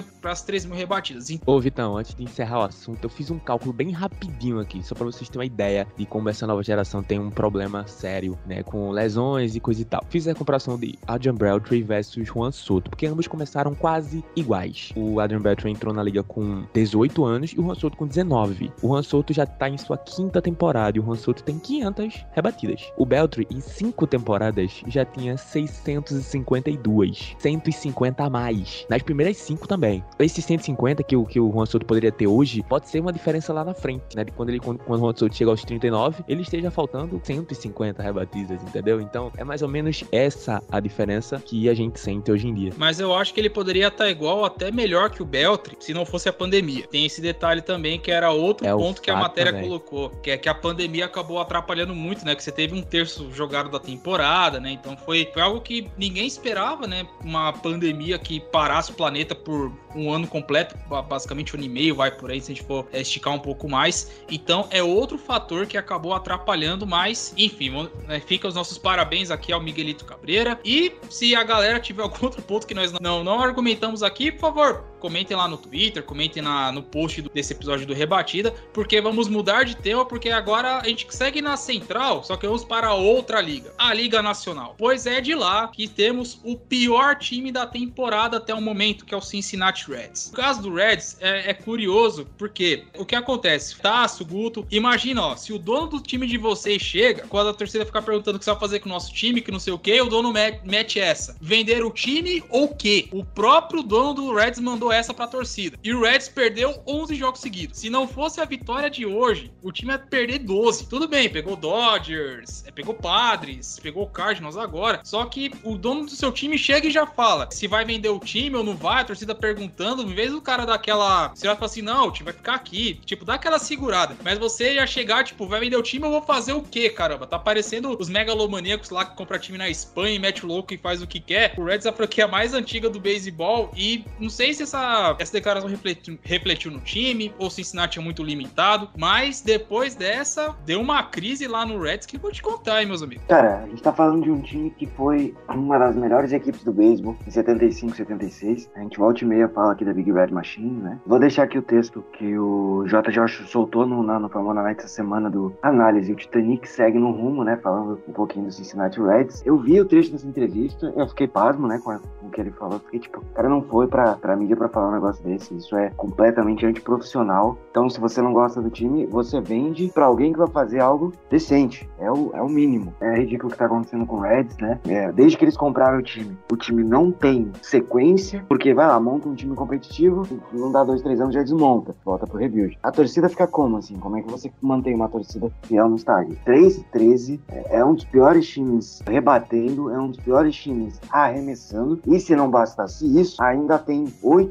3 0.47 0.65
mil 0.65 0.77
rebatidas 0.77 1.10
partidas. 1.11 1.41
Ô, 1.47 1.61
Vitão, 1.61 1.97
antes 1.97 2.15
de 2.15 2.23
encerrar 2.23 2.61
o 2.61 2.63
assunto, 2.63 3.05
eu 3.05 3.11
fiz 3.11 3.31
um 3.31 3.39
cálculo 3.39 3.73
bem 3.73 3.91
rapidinho 3.91 4.61
aqui, 4.61 4.83
só 4.83 4.95
para 4.95 5.07
vocês 5.07 5.29
terem 5.29 5.41
uma 5.41 5.47
ideia 5.47 5.87
de 5.97 6.07
como 6.07 6.29
essa 6.29 6.47
nova 6.47 6.63
geração 6.63 7.03
tem 7.03 7.19
um 7.19 7.31
problema 7.31 7.87
sério, 7.87 8.39
né, 8.47 8.63
com 8.63 8.91
lesões 8.91 9.57
e 9.57 9.61
coisa 9.61 9.83
e 9.83 9.85
tal. 9.85 10.05
Fiz 10.09 10.27
a 10.29 10.35
comparação 10.35 10.79
de 10.79 10.99
Adrian 11.07 11.35
Beltre 11.35 11.83
versus 11.83 12.27
Juan 12.27 12.53
Soto, 12.53 12.91
porque 12.91 13.07
ambos 13.07 13.27
começaram 13.27 13.75
quase 13.75 14.23
iguais. 14.37 14.93
O 14.97 15.21
Adrian 15.21 15.41
Beltre 15.41 15.71
entrou 15.71 15.95
na 15.95 16.03
liga 16.03 16.23
com 16.23 16.65
18 16.73 17.25
anos 17.25 17.53
e 17.53 17.61
o 17.61 17.63
Juan 17.63 17.75
Soto 17.75 17.97
com 17.97 18.07
19. 18.07 18.73
O 18.83 18.89
Juan 18.89 19.03
Soto 19.03 19.33
já 19.33 19.47
tá 19.47 19.69
em 19.69 19.79
sua 19.79 19.97
quinta 19.99 20.43
temporada 20.43 20.99
e 20.99 21.01
o 21.01 21.05
Juan 21.05 21.17
Soto 21.17 21.43
tem 21.43 21.59
500 21.59 22.27
rebatidas. 22.33 22.93
O 22.97 23.07
Beltre, 23.07 23.47
em 23.51 23.61
cinco 23.61 24.07
temporadas, 24.07 24.83
já 24.87 25.05
tinha 25.05 25.37
652. 25.37 27.37
150 27.39 28.25
a 28.25 28.31
mais. 28.31 28.87
Nas 28.89 29.03
primeiras 29.03 29.37
cinco 29.37 29.67
também. 29.67 30.05
Esses 30.19 30.45
150 30.45 31.00
que 31.03 31.17
o, 31.17 31.25
que 31.25 31.41
o 31.41 31.51
Juan 31.51 31.67
Soto 31.67 31.87
poderia 31.87 32.13
ter 32.13 32.27
hoje, 32.27 32.63
pode 32.63 32.89
ser 32.89 33.01
uma 33.01 33.13
diferença 33.13 33.53
lá 33.53 33.65
na 33.65 33.75
frente, 33.75 34.17
né? 34.17 34.25
De 34.25 34.33
quando 34.33 34.51
ele 34.51 34.61
quando, 34.61 34.79
quando 34.79 35.01
o 35.01 35.05
Juan 35.05 35.17
Soto 35.17 35.35
chega 35.35 35.51
aos 35.51 35.65
39, 35.65 36.25
ele 36.29 36.43
esteja 36.43 36.71
faltando 36.71 37.21
150 37.23 38.03
rebatidas, 38.03 38.63
entendeu? 38.63 39.01
Então 39.01 39.33
é 39.37 39.45
mais 39.45 39.63
ou 39.63 39.69
menos 39.69 40.05
essa 40.13 40.63
a 40.71 40.81
diferença 40.81 41.41
que 41.45 41.69
a 41.69 41.75
gente 41.75 41.99
sente 41.99 42.31
hoje 42.31 42.49
em 42.49 42.55
dia. 42.55 42.73
Mas 42.77 43.01
eu 43.01 43.15
acho 43.15 43.33
que 43.35 43.41
ele 43.41 43.51
poderia 43.51 43.89
estar 43.89 44.09
igual, 44.09 44.45
até 44.45 44.71
melhor 44.71 45.11
que 45.11 45.23
o 45.23 45.27
Beltri, 45.27 45.77
se 45.81 45.93
não 45.93 46.05
fosse 46.05 46.29
a 46.29 46.33
pandemia. 46.33 46.87
Tem 46.87 47.07
esse 47.07 47.21
detalhe 47.21 47.63
também 47.63 47.99
que 47.99 48.11
era 48.11 48.31
outro 48.31 48.67
é 48.67 48.73
ponto 48.73 49.01
que 49.01 49.11
a 49.11 49.17
matéria 49.17 49.61
colocou, 49.61 50.11
que 50.23 50.31
é 50.31 50.37
que 50.37 50.49
a 50.49 50.55
pandemia 50.55 51.05
acabou 51.05 51.41
atrapalhando 51.41 51.95
muito, 51.95 52.25
né? 52.25 52.35
Que 52.35 52.43
você 52.43 52.53
teve 52.53 52.75
um 52.75 52.83
terço 52.83 53.31
jogado 53.33 53.71
da 53.71 53.79
temporada, 53.79 54.61
né? 54.61 54.71
Então 54.71 54.97
foi, 54.97 55.29
foi 55.33 55.43
algo 55.43 55.61
que 55.61 55.89
ninguém 55.97 56.27
esperava, 56.27 56.87
né? 56.87 57.07
Uma 57.25 57.53
pandemia 57.53 58.19
que 58.19 58.41
parasse 58.41 58.91
o 58.91 58.95
planeta 58.95 59.35
por 59.35 59.73
um 59.95 60.13
ano 60.13 60.27
completo, 60.27 60.77
basicamente 61.03 61.57
um 61.57 61.61
e 61.61 61.69
meio, 61.69 61.95
vai 61.95 62.11
por 62.11 62.31
aí, 62.31 62.41
se 62.41 62.53
a 62.53 62.55
gente 62.55 62.67
for 62.67 62.87
é, 62.93 63.01
esticar 63.01 63.33
um 63.35 63.39
pouco 63.39 63.69
mais. 63.69 64.11
Então 64.31 64.67
é 64.71 64.83
outro 64.83 65.19
fator 65.19 65.67
que 65.67 65.77
acabou 65.77 66.13
atrapalhando, 66.13 66.87
mas 66.87 67.33
enfim, 67.37 67.71
né, 68.07 68.21
fica 68.21 68.49
os 68.49 68.55
nossos 68.55 68.79
parabéns 68.79 69.31
aqui 69.31 69.53
ao 69.53 69.61
Miguelito 69.61 70.05
Cabreira. 70.05 70.59
E 70.65 70.93
se 71.09 71.35
a 71.35 71.43
galera 71.43 71.79
tiver 71.79 72.03
algum 72.03 72.25
outro 72.25 72.43
ponto 72.43 72.67
que 72.67 72.75
nós 72.75 72.93
não, 73.01 73.23
não 73.23 73.41
argumentamos 73.41 74.03
aqui, 74.03 74.33
por 74.33 74.41
favor, 74.41 74.85
comentem 75.01 75.37
lá 75.37 75.49
no 75.49 75.57
Twitter, 75.57 76.03
comentem 76.03 76.43
na, 76.43 76.71
no 76.71 76.83
post 76.83 77.23
do- 77.23 77.31
desse 77.31 77.53
episódio 77.53 77.87
do 77.87 77.95
Rebatida, 77.95 78.53
porque 78.73 79.01
vamos 79.01 79.29
mudar 79.29 79.65
de 79.65 79.77
tema, 79.77 80.05
porque 80.05 80.31
agora 80.31 80.79
a 80.79 80.87
gente 80.89 81.07
segue 81.11 81.41
na 81.43 81.57
Central, 81.57 82.23
só 82.23 82.37
que 82.37 82.47
vamos 82.47 82.65
para 82.65 82.93
outra 82.95 83.41
liga, 83.41 83.73
a 83.79 83.93
Liga 83.95 84.23
Nacional. 84.23 84.75
Pois 84.79 85.07
é 85.07 85.21
de 85.21 85.35
lá 85.35 85.69
que 85.69 85.89
temos 85.89 86.39
o 86.45 86.57
pior 86.57 87.17
time 87.17 87.51
da 87.51 87.67
temporada 87.67 88.37
até 88.37 88.55
o 88.55 88.61
momento, 88.61 89.05
que 89.05 89.15
é 89.15 89.17
o 89.17 89.21
Cincinnati 89.21 89.91
Reds. 89.91 90.29
O 90.29 90.33
caso 90.33 90.63
do 90.63 90.75
Reds 90.75 91.17
é, 91.21 91.51
é 91.51 91.55
curioso, 91.55 92.27
porque 92.37 92.85
o 92.99 93.05
que 93.05 93.15
acontece? 93.17 93.77
Taço, 93.81 94.25
Guto, 94.25 94.67
imagina, 94.71 95.23
ó, 95.27 95.37
se 95.37 95.53
o 95.53 95.59
dono 95.59 95.87
do 95.87 96.01
time 96.01 96.27
de 96.27 96.37
vocês 96.37 96.83
chega, 96.83 97.25
quando 97.29 97.49
a 97.51 97.55
torcida 97.55 97.87
ficar 97.87 98.03
perguntando 98.03 98.37
o 98.37 98.39
que 98.39 98.45
você 98.45 98.51
vai 98.51 98.61
fazer 98.61 98.81
com 98.81 98.89
o 98.89 98.93
nosso 98.93 99.13
time, 99.13 99.41
que 99.41 99.51
não 99.51 99.59
sei 99.59 99.73
o 99.73 99.79
que, 99.79 100.01
o 100.01 100.07
dono 100.09 100.33
me- 100.33 100.61
mete 100.65 100.99
essa. 101.01 101.37
Vender 101.41 101.85
o 101.85 101.91
time 101.91 102.43
ou 102.51 102.65
o 102.65 102.75
quê? 102.75 103.09
O 103.13 103.25
próprio 103.25 103.83
dono 103.83 104.15
do 104.15 104.35
Reds 104.35 104.61
mandou 104.61 104.90
essa 104.93 105.15
pra 105.15 105.27
torcida. 105.27 105.79
E 105.83 105.93
o 105.93 106.03
Reds 106.03 106.29
perdeu 106.29 106.83
11 106.87 107.15
jogos 107.15 107.41
seguidos. 107.41 107.79
Se 107.79 107.91
não 107.91 108.07
fosse 108.07 108.41
a 108.41 108.45
vitória 108.45 108.91
de 108.91 109.07
hoje, 109.07 109.53
o 109.63 109.73
time 109.73 109.93
ia 109.93 109.99
perder 109.99 110.41
12. 110.41 110.89
Tudo 110.89 111.09
bem, 111.09 111.29
pegou 111.29 111.57
Dodgers, 111.57 112.65
é, 112.67 112.71
pegou 112.71 112.95
Padres, 112.95 113.79
pegou 113.83 114.07
Cardinals 114.07 114.57
agora. 114.57 115.01
Só 115.05 115.25
que 115.27 115.53
o 115.63 115.77
dono 115.77 116.05
do 116.05 116.11
seu 116.11 116.33
time 116.33 116.59
chega 116.59 116.87
e 116.87 116.91
já 116.91 117.07
fala 117.07 117.49
se 117.51 117.67
vai 117.67 117.85
vender 117.85 118.09
o 118.09 118.19
time 118.19 118.57
ou 118.57 118.65
não 118.65 118.77
vai, 118.77 119.03
a 119.03 119.05
torcida 119.05 119.35
perguntando, 119.35 120.03
em 120.03 120.15
vez 120.15 120.33
do 120.33 120.41
cara 120.41 120.65
daquela. 120.65 121.29
Você 121.29 121.47
vai 121.47 121.57
falar 121.57 121.67
assim, 121.67 121.83
não, 121.83 122.09
o 122.09 122.13
time 122.13 122.25
vai 122.25 122.35
ficar 122.35 122.55
aqui. 122.55 123.01
Tipo, 123.05 123.25
dá 123.25 123.35
aquela 123.35 123.59
segurada. 123.59 124.17
Mas 124.23 124.39
você 124.39 124.75
já 124.75 124.87
chegar, 124.87 125.25
tipo, 125.25 125.47
vai 125.47 125.61
vender 125.61 125.77
o 125.77 125.83
time, 125.83 126.07
eu 126.07 126.11
vou 126.11 126.23
fazer 126.23 126.53
o 126.53 126.63
quê, 126.63 126.91
caramba? 126.91 127.27
Tá 127.27 127.39
parecendo 127.39 127.97
os 127.99 128.09
megalomaníacos 128.09 128.91
lá 128.91 129.05
que 129.05 129.17
compra 129.17 129.39
time 129.39 129.59
na 129.59 129.69
Espanha 129.69 130.15
e 130.15 130.19
mete 130.19 130.45
o 130.45 130.49
louco 130.49 130.75
e 130.75 130.79
faz 130.79 131.03
o 131.03 131.07
que 131.07 131.21
quer. 131.21 131.55
O 131.57 131.65
Reds 131.65 131.87
é 131.87 131.91
a 131.91 131.93
franquia 131.93 132.27
mais 132.27 132.55
antiga 132.55 132.89
do 132.89 133.01
beisebol 133.01 133.71
e 133.77 134.05
não 134.19 134.31
sei 134.31 134.55
se 134.55 134.63
essa, 134.63 134.80
essa 135.19 135.33
declaração 135.33 135.69
refletiu, 135.69 136.19
refletiu 136.23 136.71
no 136.71 136.81
time 136.81 137.33
ou 137.39 137.51
Cincinnati 137.51 137.99
é 137.99 138.03
muito 138.03 138.23
limitado, 138.23 138.89
mas 138.97 139.41
depois 139.41 139.95
dessa, 139.95 140.55
deu 140.65 140.81
uma 140.81 141.03
crise 141.03 141.47
lá 141.47 141.65
no 141.67 141.81
Reds 141.81 142.07
que 142.07 142.19
vou 142.19 142.31
te 142.33 142.43
contar, 142.43 142.81
hein, 142.81 142.87
meus 142.89 143.03
amigos. 143.03 143.25
Cara, 143.29 143.61
a 143.65 143.67
gente 143.69 143.83
tá 143.83 143.93
falando 143.93 144.23
de 144.23 144.31
um 144.31 144.41
time 144.41 144.71
que 144.71 144.87
foi 144.87 145.35
uma 145.49 145.79
das 145.79 145.97
melhores 145.97 146.33
equipes 146.33 146.63
do 146.65 146.73
beisebol 146.73 147.17
em 147.27 147.31
75, 147.31 147.97
76. 147.97 148.71
A 148.77 148.81
gente 148.81 148.99
volta 148.99 149.23
e 149.25 149.27
meia 149.27 149.49
fala 149.49 149.73
aqui 149.73 149.85
da 149.85 149.93
Big 149.93 150.11
Red 150.11 150.29
Machine, 150.29 150.71
né? 150.83 150.99
Vou 151.07 151.19
deixar 151.19 151.45
aqui 151.45 151.59
o 151.59 151.63
texto 151.63 152.05
que 152.13 152.37
o 152.39 152.85
J. 152.87 153.11
Josh 153.13 153.43
soltou 153.49 153.87
no, 153.87 154.03
no 154.03 154.29
Famona 154.29 154.63
Night 154.63 154.79
essa 154.81 154.89
semana 154.89 155.29
do 155.31 155.55
análise. 155.63 156.13
O 156.13 156.17
Titanic 156.17 156.69
segue 156.69 156.99
no 156.99 157.11
rumo, 157.11 157.45
né? 157.45 157.57
Falando 157.63 158.01
um 158.07 158.13
pouquinho 158.13 158.47
do 158.47 158.53
Cincinnati 158.53 159.01
Reds. 159.01 159.43
Eu 159.45 159.59
vi 159.59 159.81
o 159.81 159.85
trecho 159.85 160.13
dessa 160.13 160.27
entrevista, 160.27 160.93
eu 160.97 161.07
fiquei 161.09 161.27
pasmo, 161.29 161.67
né? 161.67 161.79
Com, 161.83 161.91
a- 161.91 161.99
com 162.21 162.27
o 162.27 162.31
que 162.31 162.41
ele 162.41 162.51
falou. 162.53 162.79
Fiquei 162.81 163.01
tipo, 163.01 163.21
o 163.21 163.35
cara 163.35 163.49
não 163.49 163.63
foi 163.63 163.87
pra, 163.87 164.15
pra 164.15 164.37
mídia 164.37 164.57
pra 164.57 164.69
falar 164.71 164.89
um 164.89 164.93
negócio 164.93 165.23
desse. 165.25 165.55
Isso 165.55 165.77
é 165.77 165.91
completamente 165.91 166.65
antiprofissional. 166.65 167.59
Então, 167.71 167.89
se 167.89 168.01
você 168.01 168.23
não 168.23 168.33
gosta 168.33 168.61
do 168.61 168.71
time, 168.71 169.07
você 169.07 169.41
vende 169.41 169.89
pra 169.89 170.07
alguém 170.07 170.33
que 170.33 170.39
vai 170.39 170.49
fazer 170.49 170.81
algo 170.81 171.13
decente. 171.29 171.89
É 171.99 172.11
o, 172.11 172.31
é 172.35 172.43
o 172.43 172.49
mínimo. 172.49 172.95
É 173.01 173.17
ridículo 173.17 173.49
o 173.49 173.53
que 173.53 173.59
tá 173.59 173.67
acontecendo 173.67 174.07
com 174.07 174.17
o 174.17 174.21
Reds, 174.21 174.57
né? 174.59 174.79
É, 174.89 175.13
desde 175.13 175.37
que 175.37 175.45
eles 175.45 175.57
compraram 175.57 175.99
o 175.99 176.03
time, 176.03 176.37
o 176.51 176.57
time 176.57 176.83
não 176.83 177.11
tem 177.11 177.51
sequência, 177.63 178.45
porque 178.49 178.73
vai 178.75 178.87
lá, 178.87 178.99
monta 178.99 179.29
um 179.29 179.35
time 179.35 179.55
competitivo, 179.55 180.27
não 180.53 180.73
dá 180.73 180.85
dois, 180.85 181.03
três 181.03 181.21
anos, 181.21 181.35
já 181.35 181.43
desmonta, 181.43 181.95
volta 182.05 182.27
pro 182.27 182.39
rebuild. 182.39 182.79
A 182.83 182.91
torcida 182.91 183.29
fica 183.29 183.47
como, 183.47 183.77
assim? 183.77 183.97
Como 183.97 184.17
é 184.17 184.23
que 184.23 184.31
você 184.31 184.51
mantém 184.61 184.95
uma 184.95 185.09
torcida 185.09 185.51
fiel 185.63 185.89
no 185.89 185.97
estádio? 185.97 186.37
3 186.45 186.85
13 186.93 187.41
é, 187.49 187.79
é 187.79 187.85
um 187.85 187.95
dos 187.95 188.05
piores 188.05 188.49
times 188.49 189.03
rebatendo, 189.07 189.91
é 189.91 189.99
um 189.99 190.09
dos 190.09 190.19
piores 190.19 190.55
times 190.55 191.01
arremessando, 191.11 192.01
e 192.07 192.19
se 192.19 192.35
não 192.35 192.51
bastasse 192.51 193.07
isso, 193.19 193.43
ainda 193.43 193.79
tem 193.79 194.07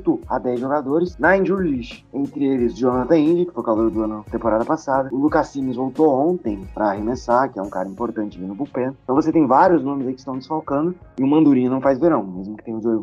8 0.09 0.21
a 0.27 0.39
10 0.39 0.59
jogadores 0.59 1.17
na 1.17 1.37
injury 1.37 1.69
list. 1.69 2.03
Entre 2.13 2.45
eles, 2.45 2.75
Jonathan 2.75 3.17
Indy, 3.17 3.45
que 3.45 3.53
foi 3.53 3.63
calor 3.63 3.91
do 3.91 4.03
ano 4.03 4.25
temporada 4.31 4.65
passada, 4.65 5.09
o 5.11 5.17
Lucas 5.17 5.49
Sims 5.49 5.75
voltou 5.75 6.09
ontem 6.09 6.67
pra 6.73 6.91
arremessar, 6.91 7.51
que 7.51 7.59
é 7.59 7.61
um 7.61 7.69
cara 7.69 7.87
importante 7.87 8.37
vindo 8.37 8.49
no 8.49 8.55
bullpen. 8.55 8.91
Então 9.03 9.15
você 9.15 9.31
tem 9.31 9.45
vários 9.45 9.83
nomes 9.83 10.07
aí 10.07 10.13
que 10.13 10.19
estão 10.19 10.37
desfalcando, 10.37 10.95
e 11.17 11.23
o 11.23 11.27
Mandurinho 11.27 11.69
não 11.69 11.81
faz 11.81 11.99
verão, 11.99 12.23
mesmo 12.23 12.57
que 12.57 12.63
tenha 12.63 12.77
o 12.77 12.81
Joey 12.81 12.99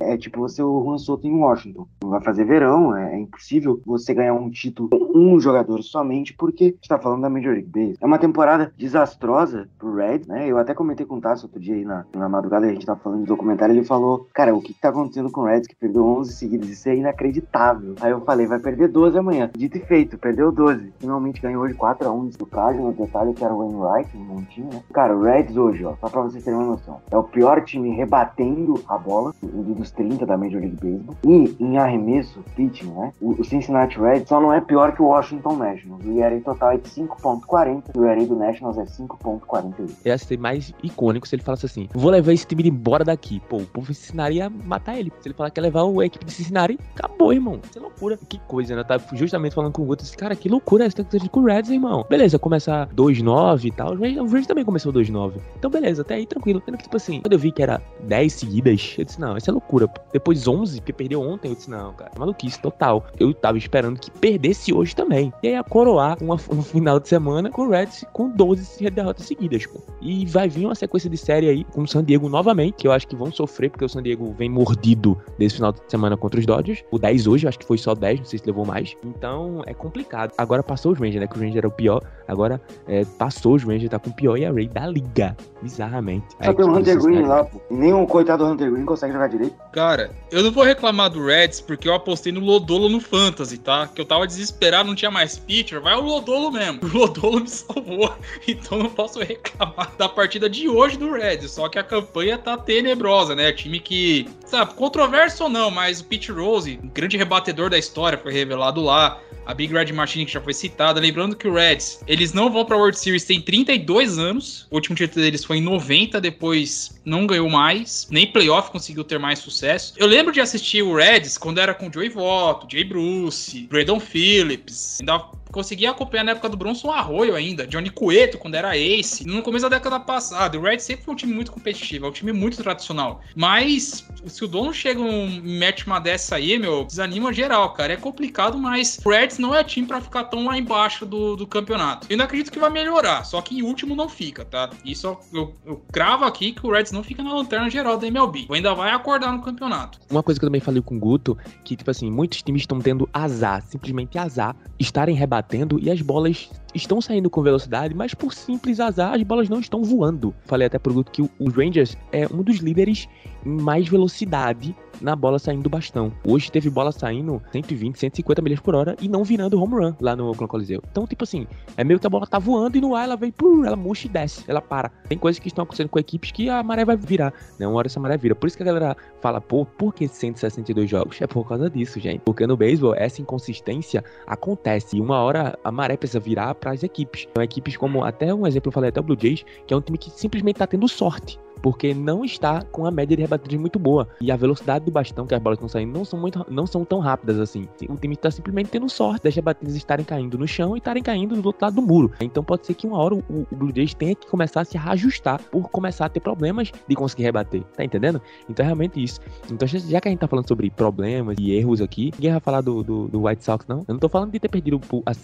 é 0.00 0.16
tipo 0.16 0.40
você 0.40 0.62
o 0.62 0.82
Juan 0.84 0.98
Soto 0.98 1.26
em 1.26 1.34
Washington. 1.34 1.86
Não 2.02 2.10
vai 2.10 2.20
fazer 2.20 2.44
verão, 2.44 2.96
é, 2.96 3.14
é 3.14 3.18
impossível 3.18 3.80
você 3.84 4.14
ganhar 4.14 4.34
um 4.34 4.50
título 4.50 4.90
com 4.90 5.18
um 5.18 5.40
jogador 5.40 5.82
somente, 5.82 6.34
porque 6.34 6.64
a 6.64 6.68
gente 6.68 6.88
tá 6.88 6.98
falando 6.98 7.22
da 7.22 7.30
Major 7.30 7.52
League 7.52 7.68
Baseball. 7.68 7.98
É 8.00 8.06
uma 8.06 8.18
temporada 8.18 8.72
desastrosa 8.76 9.68
pro 9.78 9.94
Reds, 9.94 10.26
né? 10.26 10.46
Eu 10.48 10.58
até 10.58 10.74
comentei 10.74 11.06
com 11.06 11.16
o 11.16 11.20
Tasso 11.20 11.46
outro 11.46 11.60
dia 11.60 11.74
aí 11.74 11.84
na, 11.84 12.04
na 12.14 12.28
madrugada, 12.28 12.66
a 12.66 12.72
gente 12.72 12.86
tava 12.86 13.00
falando 13.00 13.22
de 13.22 13.26
documentário, 13.26 13.74
ele 13.74 13.84
falou, 13.84 14.28
cara, 14.34 14.54
o 14.54 14.60
que, 14.60 14.74
que 14.74 14.80
tá 14.80 14.90
acontecendo 14.90 15.30
com 15.30 15.42
o 15.42 15.44
Reds, 15.44 15.66
que 15.66 15.76
perdeu 15.76 16.04
11 16.04 16.32
seguidas, 16.44 16.68
isso 16.68 16.88
é 16.88 16.96
inacreditável. 16.96 17.94
Aí 18.00 18.10
eu 18.10 18.20
falei, 18.20 18.46
vai 18.46 18.58
perder 18.58 18.88
12 18.88 19.18
amanhã. 19.18 19.50
Dito 19.56 19.78
e 19.78 19.80
feito, 19.80 20.18
perdeu 20.18 20.52
12. 20.52 20.92
Finalmente 20.98 21.40
ganhou 21.40 21.62
hoje 21.62 21.74
4x1 21.74 22.36
do 22.36 22.46
Cardinals, 22.46 22.96
detalhe 22.96 23.32
que 23.32 23.44
era 23.44 23.54
o 23.54 23.58
Wainwright, 23.58 24.16
um 24.16 24.20
montinho, 24.20 24.68
né? 24.72 24.82
Cara, 24.92 25.16
o 25.16 25.22
Reds 25.22 25.56
hoje, 25.56 25.84
ó, 25.84 25.94
só 26.00 26.08
pra 26.08 26.22
vocês 26.22 26.44
terem 26.44 26.58
uma 26.58 26.72
noção, 26.72 27.00
é 27.10 27.16
o 27.16 27.24
pior 27.24 27.64
time 27.64 27.90
rebatendo 27.90 28.82
a 28.88 28.98
bola, 28.98 29.32
dos 29.42 29.90
30 29.92 30.26
da 30.26 30.36
Major 30.36 30.60
League 30.60 30.76
Baseball, 30.76 31.16
e 31.24 31.56
em 31.58 31.78
arremesso, 31.78 32.44
pitching, 32.54 32.90
né? 32.90 33.12
O, 33.20 33.32
o 33.32 33.44
Cincinnati 33.44 33.98
Reds 33.98 34.28
só 34.28 34.40
não 34.40 34.52
é 34.52 34.60
pior 34.60 34.94
que 34.94 35.02
o 35.02 35.06
Washington 35.06 35.56
Nationals. 35.56 36.04
O 36.04 36.20
ERA 36.20 36.40
total 36.40 36.72
é 36.72 36.76
de 36.76 36.88
5.40 36.88 37.84
e 37.94 37.98
o 37.98 38.04
ERA 38.04 38.24
do 38.26 38.36
Nationals 38.36 38.78
é 38.78 38.84
5.41. 38.84 39.90
Ia 40.04 40.18
ser 40.18 40.38
mais 40.38 40.72
icônico 40.82 41.26
se 41.26 41.34
ele 41.34 41.42
falasse 41.42 41.66
assim: 41.66 41.88
vou 41.92 42.10
levar 42.10 42.32
esse 42.32 42.46
time 42.46 42.68
embora 42.68 43.04
daqui. 43.04 43.40
Pô, 43.48 43.58
o 43.58 43.66
povo 43.66 43.88
de 43.88 43.94
Cincinnati 43.94 44.36
ia 44.36 44.50
matar 44.50 44.98
ele. 44.98 45.12
Se 45.20 45.28
ele 45.28 45.34
falar 45.34 45.50
que 45.50 45.60
ia 45.60 45.62
levar 45.62 45.82
a 45.82 46.06
equipe 46.06 46.24
de 46.24 46.32
Cincinnati, 46.34 46.78
acabou, 46.94 47.32
irmão. 47.32 47.60
É 47.74 47.78
loucura. 47.78 48.18
Que 48.28 48.38
coisa, 48.40 48.74
né? 48.74 48.80
Eu 48.80 48.84
tava 48.84 49.04
justamente 49.12 49.54
falando 49.54 49.72
com 49.72 49.82
o 49.82 49.84
Guto. 49.84 50.02
Disse, 50.02 50.16
cara, 50.16 50.34
que 50.36 50.48
loucura 50.48 50.84
essa 50.84 50.96
tecnologia 50.96 51.30
com 51.30 51.40
o 51.40 51.44
Reds, 51.44 51.70
irmão. 51.70 52.06
Beleza, 52.08 52.38
começar 52.38 52.88
2-9 52.88 53.64
e 53.64 53.70
tal. 53.70 53.94
O 53.94 54.26
Reds, 54.26 54.46
também 54.46 54.64
começou 54.64 54.92
2-9. 54.92 55.34
Então, 55.58 55.70
beleza, 55.70 56.02
até 56.02 56.14
aí 56.14 56.26
tranquilo. 56.26 56.62
Sendo 56.64 56.76
que, 56.76 56.84
tipo 56.84 56.96
assim, 56.96 57.20
quando 57.20 57.32
eu 57.32 57.38
vi 57.38 57.52
que 57.52 57.62
era 57.62 57.80
10 58.02 58.32
seguidas, 58.32 58.94
eu 58.98 59.04
disse, 59.04 59.20
não, 59.20 59.36
isso 59.36 59.50
é 59.50 59.52
loucura. 59.52 59.88
Depois 60.12 60.46
11, 60.46 60.80
porque 60.80 60.92
perdeu 60.92 61.20
ontem, 61.20 61.48
eu 61.48 61.54
disse, 61.54 61.70
não, 61.70 61.92
cara, 61.92 62.10
maluquice 62.18 62.60
total. 62.60 63.06
Eu 63.18 63.32
tava 63.32 63.58
esperando 63.58 63.98
que 63.98 64.10
perdesse 64.10 64.72
hoje 64.72 64.94
também. 64.94 65.32
E 65.42 65.48
aí, 65.48 65.54
a 65.54 65.62
coroar 65.62 66.18
um 66.22 66.62
final 66.62 67.00
de 67.00 67.08
semana 67.08 67.50
com 67.50 67.62
o 67.62 67.70
Reds 67.70 68.04
com 68.12 68.28
12 68.28 68.90
derrotas 68.90 69.26
seguidas, 69.26 69.66
pô. 69.66 69.80
E 70.00 70.26
vai 70.26 70.48
vir 70.48 70.66
uma 70.66 70.74
sequência 70.74 71.08
de 71.08 71.16
série 71.16 71.48
aí 71.48 71.64
com 71.64 71.82
o 71.82 71.88
San 71.88 72.04
Diego 72.04 72.28
novamente, 72.28 72.74
que 72.74 72.86
eu 72.86 72.92
acho 72.92 73.06
que 73.06 73.16
vão 73.16 73.32
sofrer, 73.32 73.70
porque 73.70 73.84
o 73.84 73.88
San 73.88 74.02
Diego 74.02 74.34
vem 74.38 74.48
mordido 74.48 75.18
desse 75.38 75.56
final 75.56 75.72
de 75.72 75.80
semana 75.88 76.13
contra 76.16 76.40
os 76.40 76.46
Dodgers. 76.46 76.84
O 76.90 76.98
10 76.98 77.26
hoje, 77.26 77.48
acho 77.48 77.58
que 77.58 77.66
foi 77.66 77.78
só 77.78 77.94
10, 77.94 78.20
não 78.20 78.26
sei 78.26 78.38
se 78.38 78.46
levou 78.46 78.66
mais. 78.66 78.94
Então, 79.04 79.62
é 79.66 79.74
complicado. 79.74 80.32
Agora 80.36 80.62
passou 80.62 80.92
os 80.92 80.98
Rangers, 80.98 81.20
né? 81.20 81.26
Que 81.26 81.36
o 81.36 81.40
Ranger 81.40 81.58
era 81.58 81.68
o 81.68 81.70
pior. 81.70 82.02
Agora 82.26 82.60
é, 82.86 83.04
passou 83.04 83.54
os 83.54 83.62
Rangers, 83.62 83.90
tá 83.90 83.98
com 83.98 84.10
o 84.10 84.14
pior 84.14 84.36
e 84.36 84.44
a 84.44 84.52
Ray 84.52 84.68
da 84.68 84.86
liga. 84.86 85.36
Bizarramente. 85.62 86.26
Só 86.42 86.50
A 86.50 86.54
tem 86.54 86.64
o 86.64 86.68
equipe 86.68 86.72
do 86.72 86.78
Hunter 86.78 87.02
Green 87.02 87.22
lá, 87.22 87.44
pô. 87.44 87.60
Nem 87.70 87.92
o 87.92 88.06
coitado 88.06 88.44
do 88.44 88.50
Hunter 88.50 88.70
Green 88.70 88.84
consegue 88.84 89.12
jogar 89.12 89.28
direito. 89.28 89.56
Cara, 89.72 90.10
eu 90.30 90.42
não 90.42 90.52
vou 90.52 90.64
reclamar 90.64 91.10
do 91.10 91.24
Reds 91.24 91.60
porque 91.60 91.88
eu 91.88 91.94
apostei 91.94 92.32
no 92.32 92.40
Lodolo 92.40 92.88
no 92.88 93.00
Fantasy, 93.00 93.58
tá? 93.58 93.88
Que 93.88 94.00
eu 94.00 94.04
tava 94.04 94.26
desesperado, 94.26 94.88
não 94.88 94.94
tinha 94.94 95.10
mais 95.10 95.38
pitcher. 95.38 95.80
Vai 95.80 95.94
o 95.94 96.00
Lodolo 96.00 96.50
mesmo. 96.50 96.80
O 96.94 96.98
Lodolo 96.98 97.40
me 97.40 97.48
salvou. 97.48 98.14
Então 98.46 98.78
não 98.78 98.90
posso 98.90 99.18
reclamar 99.18 99.92
da 99.96 100.08
partida 100.08 100.48
de 100.48 100.68
hoje 100.68 100.96
do 100.96 101.12
Reds. 101.12 101.50
Só 101.50 101.68
que 101.68 101.78
a 101.78 101.82
campanha 101.82 102.38
tá 102.38 102.56
tenebrosa, 102.56 103.34
né? 103.34 103.52
Time 103.52 103.80
que, 103.80 104.28
sabe, 104.44 104.74
controverso 104.74 105.44
ou 105.44 105.50
não, 105.50 105.70
mas 105.70 106.00
o 106.00 106.04
Pete 106.04 106.30
Rose, 106.30 106.78
grande 106.94 107.16
rebatedor 107.16 107.70
da 107.70 107.78
história, 107.78 108.18
foi 108.18 108.32
revelado 108.32 108.80
lá. 108.80 109.20
A 109.46 109.52
Big 109.52 109.74
Red 109.74 109.92
Machine 109.92 110.24
que 110.24 110.32
já 110.32 110.40
foi 110.40 110.54
citada. 110.54 110.98
Lembrando 110.98 111.36
que 111.36 111.46
o 111.46 111.52
Reds, 111.52 112.02
eles 112.06 112.32
não 112.32 112.50
vão 112.50 112.64
pra 112.64 112.78
World 112.78 112.98
Series 112.98 113.24
tem 113.24 113.42
32 113.42 114.18
anos. 114.18 114.66
O 114.70 114.76
último 114.76 114.96
título 114.96 115.22
deles 115.22 115.44
foi 115.44 115.58
em 115.58 115.62
90, 115.62 116.18
depois 116.18 116.98
não 117.04 117.26
ganhou 117.26 117.50
mais. 117.50 118.08
Nem 118.10 118.26
playoff 118.26 118.70
conseguiu 118.70 119.04
ter 119.04 119.18
mais 119.18 119.38
sucesso. 119.40 119.92
Eu 119.98 120.06
lembro 120.06 120.32
de 120.32 120.40
assistir 120.40 120.82
o 120.82 120.96
Reds 120.96 121.36
quando 121.36 121.60
era 121.60 121.74
com 121.74 121.92
Joey 121.92 122.08
Votto, 122.08 122.66
Jay 122.70 122.84
Bruce, 122.84 123.66
Braden 123.70 124.00
Phillips. 124.00 124.98
Ainda 125.00 125.18
conseguia 125.54 125.92
acompanhar 125.92 126.24
na 126.24 126.32
época 126.32 126.48
do 126.48 126.56
Bronson 126.56 126.90
Arroyo 126.90 127.36
ainda, 127.36 127.64
Johnny 127.64 127.88
Cueto 127.88 128.38
quando 128.38 128.56
era 128.56 128.76
ace, 128.76 129.24
no 129.24 129.40
começo 129.40 129.62
da 129.62 129.76
década 129.76 130.00
passada. 130.00 130.58
O 130.58 130.62
Reds 130.62 130.84
sempre 130.84 131.04
foi 131.04 131.14
um 131.14 131.16
time 131.16 131.32
muito 131.32 131.52
competitivo, 131.52 132.06
é 132.06 132.08
um 132.08 132.12
time 132.12 132.32
muito 132.32 132.56
tradicional. 132.56 133.20
Mas 133.36 134.04
se 134.26 134.44
o 134.44 134.48
dono 134.48 134.74
chega 134.74 135.00
e 135.00 135.40
mete 135.40 135.86
uma 135.86 136.00
dessa 136.00 136.34
aí, 136.34 136.58
meu, 136.58 136.84
desanima 136.84 137.32
geral, 137.32 137.72
cara. 137.72 137.92
É 137.92 137.96
complicado, 137.96 138.58
mas 138.58 138.98
o 139.04 139.08
Reds 139.08 139.38
não 139.38 139.54
é 139.54 139.62
time 139.62 139.86
pra 139.86 140.00
ficar 140.00 140.24
tão 140.24 140.46
lá 140.46 140.58
embaixo 140.58 141.06
do, 141.06 141.36
do 141.36 141.46
campeonato. 141.46 142.08
Eu 142.10 142.14
ainda 142.14 142.24
acredito 142.24 142.50
que 142.50 142.58
vai 142.58 142.70
melhorar, 142.70 143.22
só 143.24 143.40
que 143.40 143.56
em 143.56 143.62
último 143.62 143.94
não 143.94 144.08
fica, 144.08 144.44
tá? 144.44 144.70
Isso 144.84 145.16
eu, 145.32 145.54
eu, 145.64 145.84
cravo 145.92 146.24
aqui 146.24 146.50
que 146.50 146.66
o 146.66 146.72
Reds 146.72 146.90
não 146.90 147.04
fica 147.04 147.22
na 147.22 147.32
lanterna 147.32 147.70
geral 147.70 147.96
da 147.96 148.08
MLB. 148.08 148.48
Ainda 148.50 148.74
vai 148.74 148.90
acordar 148.90 149.30
no 149.30 149.40
campeonato. 149.40 150.00
Uma 150.10 150.22
coisa 150.22 150.40
que 150.40 150.44
eu 150.44 150.48
também 150.48 150.60
falei 150.60 150.82
com 150.82 150.96
o 150.96 150.98
Guto, 150.98 151.38
que, 151.62 151.76
tipo 151.76 151.90
assim, 151.90 152.10
muitos 152.10 152.42
times 152.42 152.62
estão 152.62 152.80
tendo 152.80 153.08
azar, 153.12 153.62
simplesmente 153.62 154.18
azar, 154.18 154.56
estarem 154.80 155.14
rebatendo 155.14 155.43
e 155.80 155.90
as 155.90 156.00
bolas 156.00 156.50
estão 156.74 157.00
saindo 157.00 157.30
com 157.30 157.42
velocidade, 157.42 157.94
mas 157.94 158.14
por 158.14 158.32
simples 158.32 158.80
azar 158.80 159.14
as 159.14 159.22
bolas 159.22 159.48
não 159.48 159.60
estão 159.60 159.82
voando. 159.82 160.34
Falei 160.44 160.66
até 160.66 160.78
pro 160.78 160.94
Guto 160.94 161.12
que 161.12 161.22
os 161.22 161.54
Rangers 161.54 161.96
é 162.12 162.26
um 162.26 162.42
dos 162.42 162.56
líderes 162.56 163.08
em 163.44 163.60
mais 163.60 163.88
velocidade 163.88 164.74
na 165.04 165.14
bola 165.14 165.38
saindo 165.38 165.62
do 165.62 165.68
bastão. 165.68 166.10
Hoje 166.26 166.50
teve 166.50 166.70
bola 166.70 166.90
saindo 166.90 167.40
120, 167.52 167.98
150 167.98 168.40
milhas 168.40 168.60
por 168.60 168.74
hora 168.74 168.96
e 169.00 169.06
não 169.06 169.22
virando 169.22 169.60
home 169.60 169.74
run 169.74 169.94
lá 170.00 170.16
no 170.16 170.28
Oakland 170.28 170.48
Coliseu. 170.48 170.82
Então, 170.90 171.06
tipo 171.06 171.24
assim, 171.24 171.46
é 171.76 171.84
meio 171.84 172.00
que 172.00 172.06
a 172.06 172.10
bola 172.10 172.26
tá 172.26 172.38
voando 172.38 172.78
e 172.78 172.80
no 172.80 172.94
ar 172.94 173.04
ela 173.04 173.16
vem, 173.16 173.30
pum, 173.30 173.64
ela 173.64 173.76
murcha 173.76 174.06
e 174.06 174.10
desce, 174.10 174.44
ela 174.48 174.62
para. 174.62 174.88
Tem 175.06 175.18
coisas 175.18 175.38
que 175.38 175.48
estão 175.48 175.64
acontecendo 175.64 175.90
com 175.90 175.98
equipes 175.98 176.32
que 176.32 176.48
a 176.48 176.62
maré 176.62 176.86
vai 176.86 176.96
virar, 176.96 177.34
né? 177.58 177.66
Uma 177.66 177.76
hora 177.76 177.86
essa 177.86 178.00
maré 178.00 178.16
vira. 178.16 178.34
Por 178.34 178.46
isso 178.46 178.56
que 178.56 178.62
a 178.62 178.66
galera 178.66 178.96
fala, 179.20 179.40
pô, 179.40 179.66
por 179.66 179.94
que 179.94 180.08
162 180.08 180.88
jogos? 180.88 181.20
É 181.20 181.26
por 181.26 181.46
causa 181.46 181.68
disso, 181.68 182.00
gente. 182.00 182.20
Porque 182.20 182.46
no 182.46 182.56
beisebol, 182.56 182.94
essa 182.94 183.20
inconsistência 183.20 184.02
acontece 184.26 184.96
e 184.96 185.00
uma 185.00 185.18
hora 185.18 185.58
a 185.62 185.70
maré 185.70 185.98
precisa 185.98 186.18
virar 186.18 186.54
para 186.54 186.72
as 186.72 186.82
equipes. 186.82 187.28
Então, 187.30 187.42
equipes 187.42 187.76
como, 187.76 188.02
até 188.02 188.32
um 188.32 188.46
exemplo 188.46 188.68
eu 188.68 188.72
falei 188.72 188.88
até 188.88 189.00
o 189.00 189.02
Blue 189.02 189.18
Jays, 189.20 189.44
que 189.66 189.74
é 189.74 189.76
um 189.76 189.82
time 189.82 189.98
que 189.98 190.10
simplesmente 190.10 190.56
tá 190.56 190.66
tendo 190.66 190.88
sorte 190.88 191.38
porque 191.64 191.94
não 191.94 192.26
está 192.26 192.60
com 192.60 192.84
a 192.84 192.90
média 192.90 193.16
de 193.16 193.22
rebatidores 193.22 193.58
muito 193.58 193.78
boa. 193.78 194.06
E 194.20 194.30
a 194.30 194.36
velocidade 194.36 194.84
do 194.84 194.90
bastão 194.90 195.26
que 195.26 195.34
as 195.34 195.40
bolas 195.40 195.56
estão 195.56 195.66
saindo 195.66 195.96
não 195.96 196.04
são, 196.04 196.20
muito, 196.20 196.44
não 196.50 196.66
são 196.66 196.84
tão 196.84 196.98
rápidas 196.98 197.40
assim. 197.40 197.66
O 197.88 197.96
time 197.96 198.12
está 198.12 198.30
simplesmente 198.30 198.68
tendo 198.68 198.86
sorte 198.86 199.24
das 199.24 199.34
rebatidas 199.34 199.74
estarem 199.74 200.04
caindo 200.04 200.36
no 200.36 200.46
chão 200.46 200.76
e 200.76 200.78
estarem 200.78 201.02
caindo 201.02 201.40
do 201.40 201.46
outro 201.46 201.64
lado 201.64 201.76
do 201.76 201.80
muro. 201.80 202.12
Então 202.20 202.44
pode 202.44 202.66
ser 202.66 202.74
que 202.74 202.86
uma 202.86 202.98
hora 202.98 203.14
o, 203.14 203.46
o 203.50 203.56
Blue 203.56 203.72
Jays 203.74 203.94
tenha 203.94 204.14
que 204.14 204.26
começar 204.26 204.60
a 204.60 204.64
se 204.66 204.76
reajustar 204.76 205.40
por 205.50 205.70
começar 205.70 206.04
a 206.04 206.08
ter 206.10 206.20
problemas 206.20 206.70
de 206.86 206.94
conseguir 206.94 207.22
rebater. 207.22 207.62
Tá 207.74 207.82
entendendo? 207.82 208.20
Então 208.46 208.62
é 208.62 208.66
realmente 208.66 209.02
isso. 209.02 209.18
Então 209.50 209.66
já 209.66 210.02
que 210.02 210.08
a 210.08 210.10
gente 210.10 210.20
tá 210.20 210.28
falando 210.28 210.46
sobre 210.46 210.68
problemas 210.68 211.38
e 211.40 211.52
erros 211.52 211.80
aqui, 211.80 212.10
ninguém 212.16 212.32
vai 212.32 212.40
falar 212.40 212.60
do, 212.60 212.82
do, 212.82 213.08
do 213.08 213.26
White 213.26 213.42
Sox, 213.42 213.64
não? 213.66 213.78
Eu 213.88 213.94
não 213.94 213.98
tô 213.98 214.10
falando 214.10 214.32
de 214.32 214.38
ter 214.38 214.50
perdido 214.50 214.78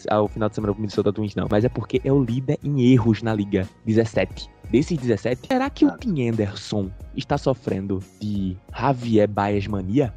ao 0.09 0.27
final 0.27 0.49
de 0.49 0.55
semana 0.55 0.73
pro 0.73 0.81
Minnesota 0.81 1.13
Twins, 1.13 1.35
não. 1.35 1.49
Mas 1.51 1.67
é 1.67 1.69
porque 1.69 2.01
é 2.03 2.11
o 2.11 2.25
líder 2.25 2.59
em 2.65 2.91
erros 2.91 3.23
na 3.23 3.35
liga. 3.35 3.69
17 3.85 4.49
desses 4.71 4.99
17, 4.99 5.49
será 5.49 5.69
que 5.69 5.85
o 5.85 5.97
Tim 5.99 6.29
Anderson 6.29 6.91
está 7.17 7.37
sofrendo 7.37 8.03
de 8.21 8.57
Javier 8.77 9.29
Baez 9.29 9.67
mania? 9.67 10.15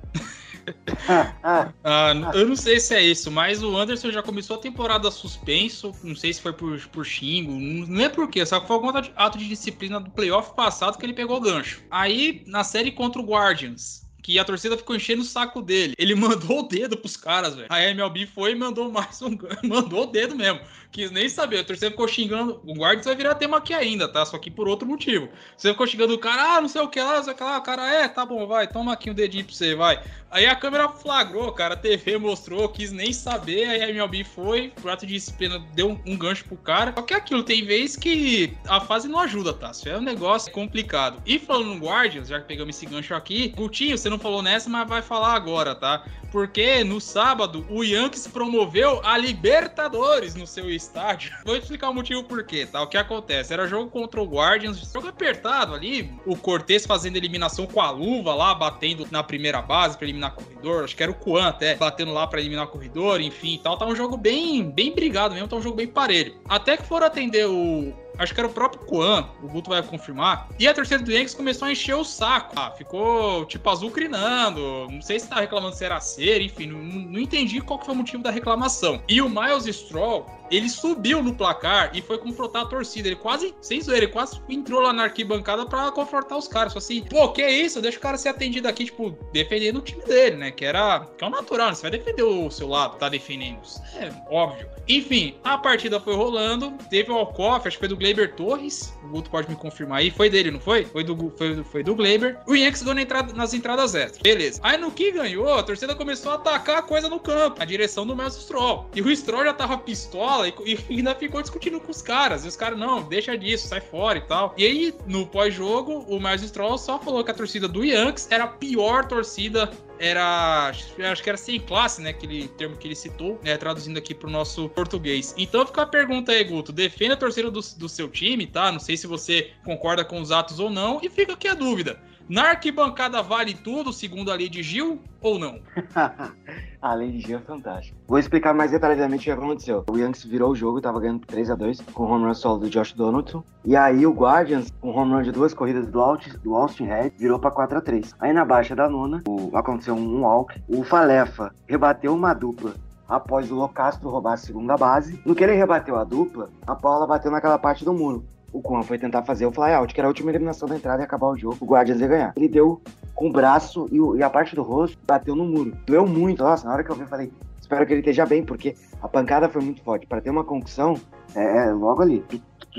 ah, 1.84 2.32
eu 2.34 2.48
não 2.48 2.56
sei 2.56 2.80
se 2.80 2.96
é 2.96 3.02
isso, 3.02 3.30
mas 3.30 3.62
o 3.62 3.76
Anderson 3.76 4.12
já 4.12 4.22
começou 4.24 4.56
a 4.56 4.60
temporada 4.60 5.10
suspenso. 5.12 5.94
Não 6.04 6.16
sei 6.16 6.34
se 6.34 6.42
foi 6.42 6.54
por, 6.54 6.80
por 6.88 7.06
xingo, 7.06 7.52
não 7.52 8.02
é 8.02 8.10
por 8.10 8.30
quê, 8.30 8.46
só 8.46 8.60
que 8.60 8.68
foi 8.68 8.76
algum 8.76 8.89
ato 8.89 9.38
de 9.38 9.48
disciplina 9.48 10.00
do 10.00 10.10
playoff 10.12 10.56
passado 10.56 10.98
que 10.98 11.06
ele 11.06 11.13
pegou 11.13 11.38
o 11.38 11.42
gancho. 11.42 11.82
Aí, 11.89 12.44
na 12.48 12.63
série 12.63 12.92
contra 12.92 13.22
o 13.22 13.26
Guardians, 13.26 14.03
que 14.24 14.40
a 14.40 14.46
torcida 14.46 14.78
ficou 14.78 14.96
enchendo 14.96 15.22
o 15.22 15.26
saco 15.26 15.62
dele. 15.62 15.94
Ele 15.98 16.16
mandou 16.16 16.62
o 16.62 16.64
dedo 16.64 16.98
pros 16.98 17.18
caras, 17.18 17.56
velho. 17.56 17.68
A 17.70 17.84
MLB 17.84 18.26
foi 18.26 18.54
e 18.54 18.56
mandou 18.56 18.90
mais 18.90 19.22
um. 19.22 19.38
mandou 19.64 20.04
o 20.04 20.06
dedo 20.08 20.36
mesmo. 20.36 20.62
Quis 20.92 21.12
nem 21.12 21.28
saber. 21.28 21.60
A 21.60 21.64
torcida 21.64 21.92
ficou 21.92 22.08
xingando. 22.08 22.62
O 22.66 22.74
Guardians 22.74 23.06
vai 23.06 23.16
virar 23.16 23.36
tema 23.36 23.58
aqui 23.58 23.74
ainda, 23.74 24.08
tá? 24.08 24.26
Só 24.26 24.38
que 24.38 24.50
por 24.50 24.68
outro 24.68 24.88
motivo. 24.88 25.28
Você 25.58 25.72
ficou 25.72 25.86
xingando 25.86 26.14
o 26.14 26.20
cara, 26.20 26.56
ah, 26.56 26.62
não 26.62 26.70
sei 26.70 26.82
o 26.82 26.88
que 26.88 27.02
lá, 27.02 27.18
não 27.18 27.24
sei 27.24 27.34
o 27.34 27.36
que 27.36 27.44
lá. 27.44 27.58
O 27.58 27.62
cara, 27.62 27.94
é, 27.94 28.08
tá 28.08 28.26
bom, 28.26 28.48
vai, 28.48 28.68
toma 28.68 28.94
aqui 28.94 29.10
um 29.12 29.14
dedinho 29.14 29.44
pra 29.44 29.54
você, 29.54 29.76
vai. 29.76 30.02
Aí 30.34 30.48
a 30.48 30.56
câmera 30.56 30.89
flagrou, 30.89 31.52
cara. 31.52 31.76
A 31.76 31.78
TV 31.78 32.17
mostrou, 32.17 32.67
quis 32.67 32.91
nem 32.91 33.13
saber. 33.13 33.69
Aí 33.69 33.84
a 33.84 33.89
MLB 33.89 34.24
foi, 34.24 34.74
o 34.84 34.89
ato 34.89 35.06
de 35.06 35.13
disciplina 35.13 35.63
deu 35.76 36.00
um, 36.08 36.17
gancho 36.17 36.43
pro 36.46 36.58
cara. 36.58 36.91
Só 36.96 37.04
que 37.04 37.13
é 37.13 37.17
aquilo, 37.17 37.43
tem 37.43 37.63
vez 37.63 37.96
que 37.96 38.58
a 38.67 38.82
fase 38.82 39.08
não 39.08 39.19
ajuda, 39.19 39.54
tá? 39.54 39.69
Isso 39.69 39.88
é 39.88 39.96
um 39.96 40.02
negócio 40.02 40.52
complicado. 40.52 41.22
E 41.24 41.38
falando 41.38 41.76
no 41.76 41.86
Guardians, 41.86 42.30
já 42.30 42.39
que 42.39 42.48
pegamos 42.48 42.76
esse 42.76 42.88
gancho 42.88 43.13
aqui, 43.13 43.50
Gutinho, 43.50 43.96
você 43.96 44.10
não 44.10 44.17
falou 44.17 44.41
nessa, 44.41 44.67
mas 44.69 44.89
vai 44.89 45.04
falar 45.04 45.34
agora, 45.36 45.76
tá? 45.76 46.04
Porque 46.32 46.84
no 46.84 47.00
sábado 47.00 47.63
o 47.69 47.84
Yankees 47.84 48.26
promoveu 48.26 49.00
a 49.06 49.15
Libertadores 49.19 50.34
no 50.34 50.48
seu 50.48 50.67
estádio. 50.67 51.32
Vou 51.46 51.56
explicar 51.56 51.91
o 51.91 51.93
motivo 51.93 52.24
por 52.24 52.43
quê, 52.43 52.65
tá? 52.65 52.82
O 52.82 52.88
que 52.88 52.98
acontece? 52.98 53.54
Era 53.54 53.67
jogo 53.67 53.91
contra 53.91 54.19
o 54.19 54.26
Guardians, 54.26 54.80
jogo 54.91 55.08
apertado 55.08 55.76
ali. 55.76 56.12
O 56.26 56.36
Cortez 56.36 56.88
fazendo 56.88 57.17
eliminação 57.17 57.67
com 57.67 57.80
a 57.80 57.91
luva 57.91 58.34
lá, 58.34 58.56
batendo 58.56 59.08
na 59.12 59.22
primeira 59.22 59.62
base 59.62 59.96
para 59.96 60.08
eliminar 60.24 60.32
corredor. 60.32 60.84
Acho 60.84 60.96
que 60.96 61.04
era 61.04 61.12
o 61.12 61.16
Kuan 61.16 61.48
até, 61.48 61.76
batendo 61.76 62.14
lá 62.14 62.26
para 62.26 62.40
eliminar 62.40 62.68
corredor, 62.68 63.22
enfim 63.22 63.60
tal. 63.62 63.78
Tá 63.78 63.86
um 63.86 63.96
jogo 63.96 64.18
bem, 64.18 64.70
bem 64.70 64.94
brigado 64.94 65.34
mesmo, 65.34 65.48
tá 65.48 65.56
um 65.56 65.62
jogo 65.62 65.76
bem 65.76 65.88
parelho. 65.88 66.36
Até 66.48 66.78
que 66.78 66.84
foram 66.84 67.08
atender 67.08 67.46
o, 67.46 67.94
acho 68.17 68.34
que 68.34 68.39
era 68.39 68.47
o 68.47 68.54
próprio 68.54 68.86
Kuan, 68.86 69.28
o 69.41 69.47
Guto 69.47 69.69
vai 69.69 69.82
confirmar. 69.82 70.49
E 70.60 70.67
a 70.67 70.73
torcida 70.73 71.04
do 71.04 71.12
Yankees 71.12 71.34
começou 71.34 71.67
a 71.67 71.71
encher 71.71 71.95
o 71.95 72.04
saco. 72.04 72.54
Ah, 72.56 72.71
ficou 72.71 73.45
tipo 73.45 73.69
azul 73.69 73.91
crinando. 73.91 74.88
Não 74.89 75.02
sei 75.02 75.19
se 75.19 75.28
tá 75.28 75.39
reclamando 75.39 75.76
se 75.76 75.84
era 75.84 75.99
ser, 75.99 76.41
enfim, 76.41 76.67
não, 76.67 76.80
não 76.80 77.19
entendi 77.19 77.62
qual 77.62 77.80
que 77.80 77.86
foi 77.86 77.93
o 77.93 77.97
motivo 77.97 78.23
da 78.23 78.32
reclamação. 78.32 79.02
E 79.08 79.21
o 79.21 79.30
Miles 79.30 79.65
Stroll, 79.76 80.26
ele 80.52 80.69
subiu 80.69 81.23
no 81.23 81.34
placar 81.34 81.91
e 81.93 82.02
foi 82.02 82.17
confrontar 82.17 82.63
a 82.63 82.65
torcida. 82.65 83.08
Ele 83.08 83.15
quase, 83.15 83.56
sem 83.62 83.82
zoeira, 83.82 84.06
ele 84.06 84.13
quase 84.13 84.39
entrou 84.47 84.82
lá 84.82 84.93
na 84.93 85.04
arquibancada 85.04 85.65
para 85.65 85.91
confrontar 85.91 86.38
os 86.38 86.47
caras. 86.47 86.73
Só 86.73 86.80
assim, 86.80 87.04
pô, 87.04 87.30
que 87.30 87.45
isso? 87.47 87.82
Deixa 87.82 87.97
o 87.97 88.02
cara 88.02 88.17
ser 88.17 88.30
atendido 88.30 88.67
aqui, 88.67 88.86
tipo, 88.86 89.17
defendendo 89.32 89.78
o 89.78 89.82
time 89.82 90.04
dele, 90.04 90.36
né? 90.36 90.52
Que 90.52 90.65
era. 90.65 91.08
Que 91.17 91.23
é 91.23 91.28
o 91.28 91.30
natural, 91.30 91.69
né? 91.69 91.76
Você 91.76 91.82
vai 91.82 91.91
defender 91.91 92.23
o 92.23 92.49
seu 92.52 92.67
lado, 92.67 92.97
tá 92.97 93.10
defendendo. 93.10 93.60
É 93.95 94.12
óbvio. 94.30 94.67
Enfim, 94.88 95.36
a 95.43 95.58
partida 95.58 95.99
foi 95.99 96.15
rolando. 96.15 96.73
Teve 96.89 97.12
o 97.12 97.15
Alcoff, 97.15 97.67
acho 97.67 97.78
que 97.78 97.82
foi 97.82 97.88
do 97.88 97.97
Gleiber 98.04 98.34
Torres. 98.34 98.94
O 99.02 99.08
Guto 99.08 99.30
pode 99.30 99.50
me 99.50 99.56
confirmar 99.56 100.00
aí. 100.00 100.12
Foi 100.12 100.30
dele, 100.30 100.52
não 100.52 100.60
foi? 100.60 100.84
Foi 100.84 101.06
do, 101.06 101.34
foi, 101.38 101.63
foi 101.63 101.84
do 101.84 101.96
Gleiber. 101.96 102.38
O 102.46 102.54
Yankees 102.54 102.82
ganhou 102.82 102.96
na 102.96 103.02
entrada, 103.02 103.32
nas 103.34 103.54
entradas 103.54 103.96
extras. 103.96 104.22
Beleza. 104.22 104.60
Aí 104.62 104.78
no 104.78 104.92
que 104.92 105.10
ganhou, 105.10 105.54
a 105.54 105.63
torcida 105.63 105.96
começou 105.96 106.34
a 106.34 106.36
atacar 106.36 106.80
a 106.80 106.82
coisa 106.82 107.08
no 107.08 107.18
campo, 107.18 107.62
a 107.62 107.66
direção 107.66 108.06
do 108.06 108.13
Miles 108.13 108.34
Stroll. 108.34 108.89
E 108.94 109.02
o 109.02 109.16
Stroll 109.16 109.46
já 109.46 109.54
tava 109.54 109.78
pistola 109.78 110.50
e, 110.50 110.54
e 110.89 110.98
ainda 110.98 111.16
ficou 111.16 111.42
discutindo 111.42 111.80
com 111.80 111.92
os 111.92 112.02
caras. 112.02 112.44
E 112.44 112.48
os 112.50 112.58
caras, 112.58 112.78
não, 112.78 113.02
deixa 113.04 113.38
disso, 113.38 113.70
sai 113.70 113.80
fora 113.80 114.18
e 114.18 114.22
tal. 114.22 114.54
E 114.58 114.66
aí, 114.66 114.94
no 115.08 115.26
pós-jogo, 115.26 116.06
o 116.10 116.20
Miles 116.20 116.42
Stroll 116.42 116.78
só 116.78 117.00
falou 117.00 117.24
que 117.24 117.32
a 117.32 117.34
torcida 117.34 117.70
do 117.70 117.86
Yankees 117.86 118.28
era 118.30 118.44
a 118.44 118.48
pior 118.48 119.08
torcida 119.08 119.72
era. 119.99 120.69
Acho 120.69 121.23
que 121.23 121.29
era 121.29 121.38
sem 121.38 121.60
classe, 121.60 122.01
né? 122.01 122.10
Aquele 122.10 122.47
termo 122.49 122.77
que 122.77 122.88
ele 122.88 122.95
citou, 122.95 123.39
né? 123.43 123.58
Traduzindo 123.58 123.97
aqui 123.97 124.13
pro 124.13 124.29
nosso 124.29 124.69
português. 124.69 125.34
Então 125.38 125.65
fica 125.65 125.84
a 125.84 125.88
pergunta 125.88 126.32
aí, 126.32 126.43
Guto. 126.43 126.71
Defenda 126.71 127.13
a 127.13 127.17
torcida 127.17 127.49
do, 127.49 127.60
do 127.60 127.89
seu 127.89 128.10
time, 128.10 128.47
tá? 128.47 128.71
Não 128.71 128.79
sei 128.79 128.97
se 128.97 129.08
você 129.08 129.51
concorda 129.63 130.03
com 130.03 130.19
os 130.19 130.32
atos 130.32 130.60
ou 130.60 130.69
não. 130.69 130.99
E 131.01 131.10
fica 131.10 131.34
aqui 131.34 131.47
a 131.47 131.53
dúvida. 131.53 131.99
Na 132.27 132.51
arquibancada 132.51 133.21
vale 133.21 133.53
tudo, 133.53 133.91
segundo 133.91 134.32
a 134.32 134.36
lei 134.36 134.47
de 134.47 134.63
Gil, 134.63 135.01
ou 135.21 135.38
não? 135.38 135.62
a 136.84 136.93
lei 136.93 137.12
de 137.13 137.34
é 137.34 137.39
fantástica. 137.39 137.98
Vou 138.06 138.19
explicar 138.19 138.54
mais 138.54 138.72
detalhadamente 138.72 139.32
o 139.32 139.34
que 139.34 139.41
aconteceu. 139.41 139.86
O 139.89 139.98
Yankees 139.98 140.26
virou 140.26 140.52
o 140.52 140.56
jogo, 140.56 140.82
tava 140.82 141.00
ganhando 141.00 141.26
3 141.26 141.50
a 141.50 141.56
2 141.56 141.80
com 141.93 142.04
o 142.04 142.12
home 142.12 142.26
run 142.26 142.34
solo 142.34 142.60
do 142.60 142.69
Josh 142.69 142.91
Donaldson. 142.91 143.41
E 143.63 143.74
aí 143.74 144.06
o 144.06 144.12
Guardians, 144.12 144.69
com 144.82 144.89
o 144.89 144.96
home 144.96 145.13
run 145.13 145.22
de 145.22 145.32
duas 145.32 145.54
corridas 145.54 145.88
do, 145.88 146.02
Austin 146.02 146.84
Head, 146.84 147.15
virou 147.17 147.39
pra 147.39 147.52
4 147.52 147.78
a 147.78 147.82
3 147.82 148.13
Aí 148.19 148.34
na 148.34 148.43
baixa 148.43 148.76
da 148.76 148.89
nona, 148.89 149.24
o, 149.26 149.56
aconteceu 149.56 149.96
um 149.96 150.24
walk. 150.24 150.62
O 150.67 150.84
Falefa 150.84 151.56
rebateu 151.67 152.13
uma 152.13 152.34
dupla 152.34 152.74
após 153.08 153.50
o 153.50 153.56
Locastro 153.56 154.10
roubar 154.10 154.34
a 154.34 154.38
segunda 154.38 154.76
base. 154.76 155.22
No 155.26 155.34
que 155.34 155.43
ele 155.43 155.54
rebateu 155.54 155.96
a 155.96 156.04
dupla, 156.04 156.50
a 156.67 156.76
Paula 156.76 157.08
bateu 157.08 157.32
naquela 157.32 157.58
parte 157.58 157.86
do 157.86 157.93
muro 157.93 158.26
o 158.54 158.62
Kwan 158.62 158.84
foi 158.84 158.98
tentar 159.00 159.24
fazer 159.24 159.46
o 159.46 159.52
flyout, 159.52 159.94
que 159.94 160.00
era 160.00 160.08
a 160.08 160.10
última 160.12 160.32
eliminação 160.32 160.70
da 160.70 160.76
entrada 160.76 161.02
e 161.02 161.06
acabar 161.06 161.28
o 161.28 161.36
jogo. 161.36 161.58
O 161.60 161.66
Guardians 161.66 162.00
ia 162.00 162.08
ganhar. 162.08 162.34
Ele 162.38 162.48
deu 162.48 162.80
com 163.16 163.28
o 163.28 163.32
braço 163.32 163.88
e, 163.92 164.00
o, 164.00 164.16
e 164.16 164.24
a 164.24 164.30
parte 164.30 164.56
do 164.56 164.62
rosto 164.62 164.98
bateu 165.06 165.36
no 165.36 165.46
muro. 165.46 165.76
Doeu 165.86 166.08
muito. 166.08 166.44
Nossa, 166.44 166.68
na 166.68 166.74
hora 166.74 166.84
que 166.84 166.89
eu 166.89 166.96
vi, 166.96 167.02
eu 167.02 167.08
falei, 167.08 167.32
espero 167.60 167.86
que 167.86 167.94
ele 167.94 168.02
esteja 168.02 168.26
bem, 168.26 168.44
porque 168.44 168.76
a 169.02 169.08
pancada 169.08 169.50
foi 169.50 169.62
muito 169.62 169.82
forte. 169.82 170.06
Para 170.06 170.22
ter 170.22 170.30
uma 170.30 170.44
concussão, 170.44 170.96
é, 171.36 171.68
é 171.68 171.72
logo 171.72 172.02
ali. 172.02 172.24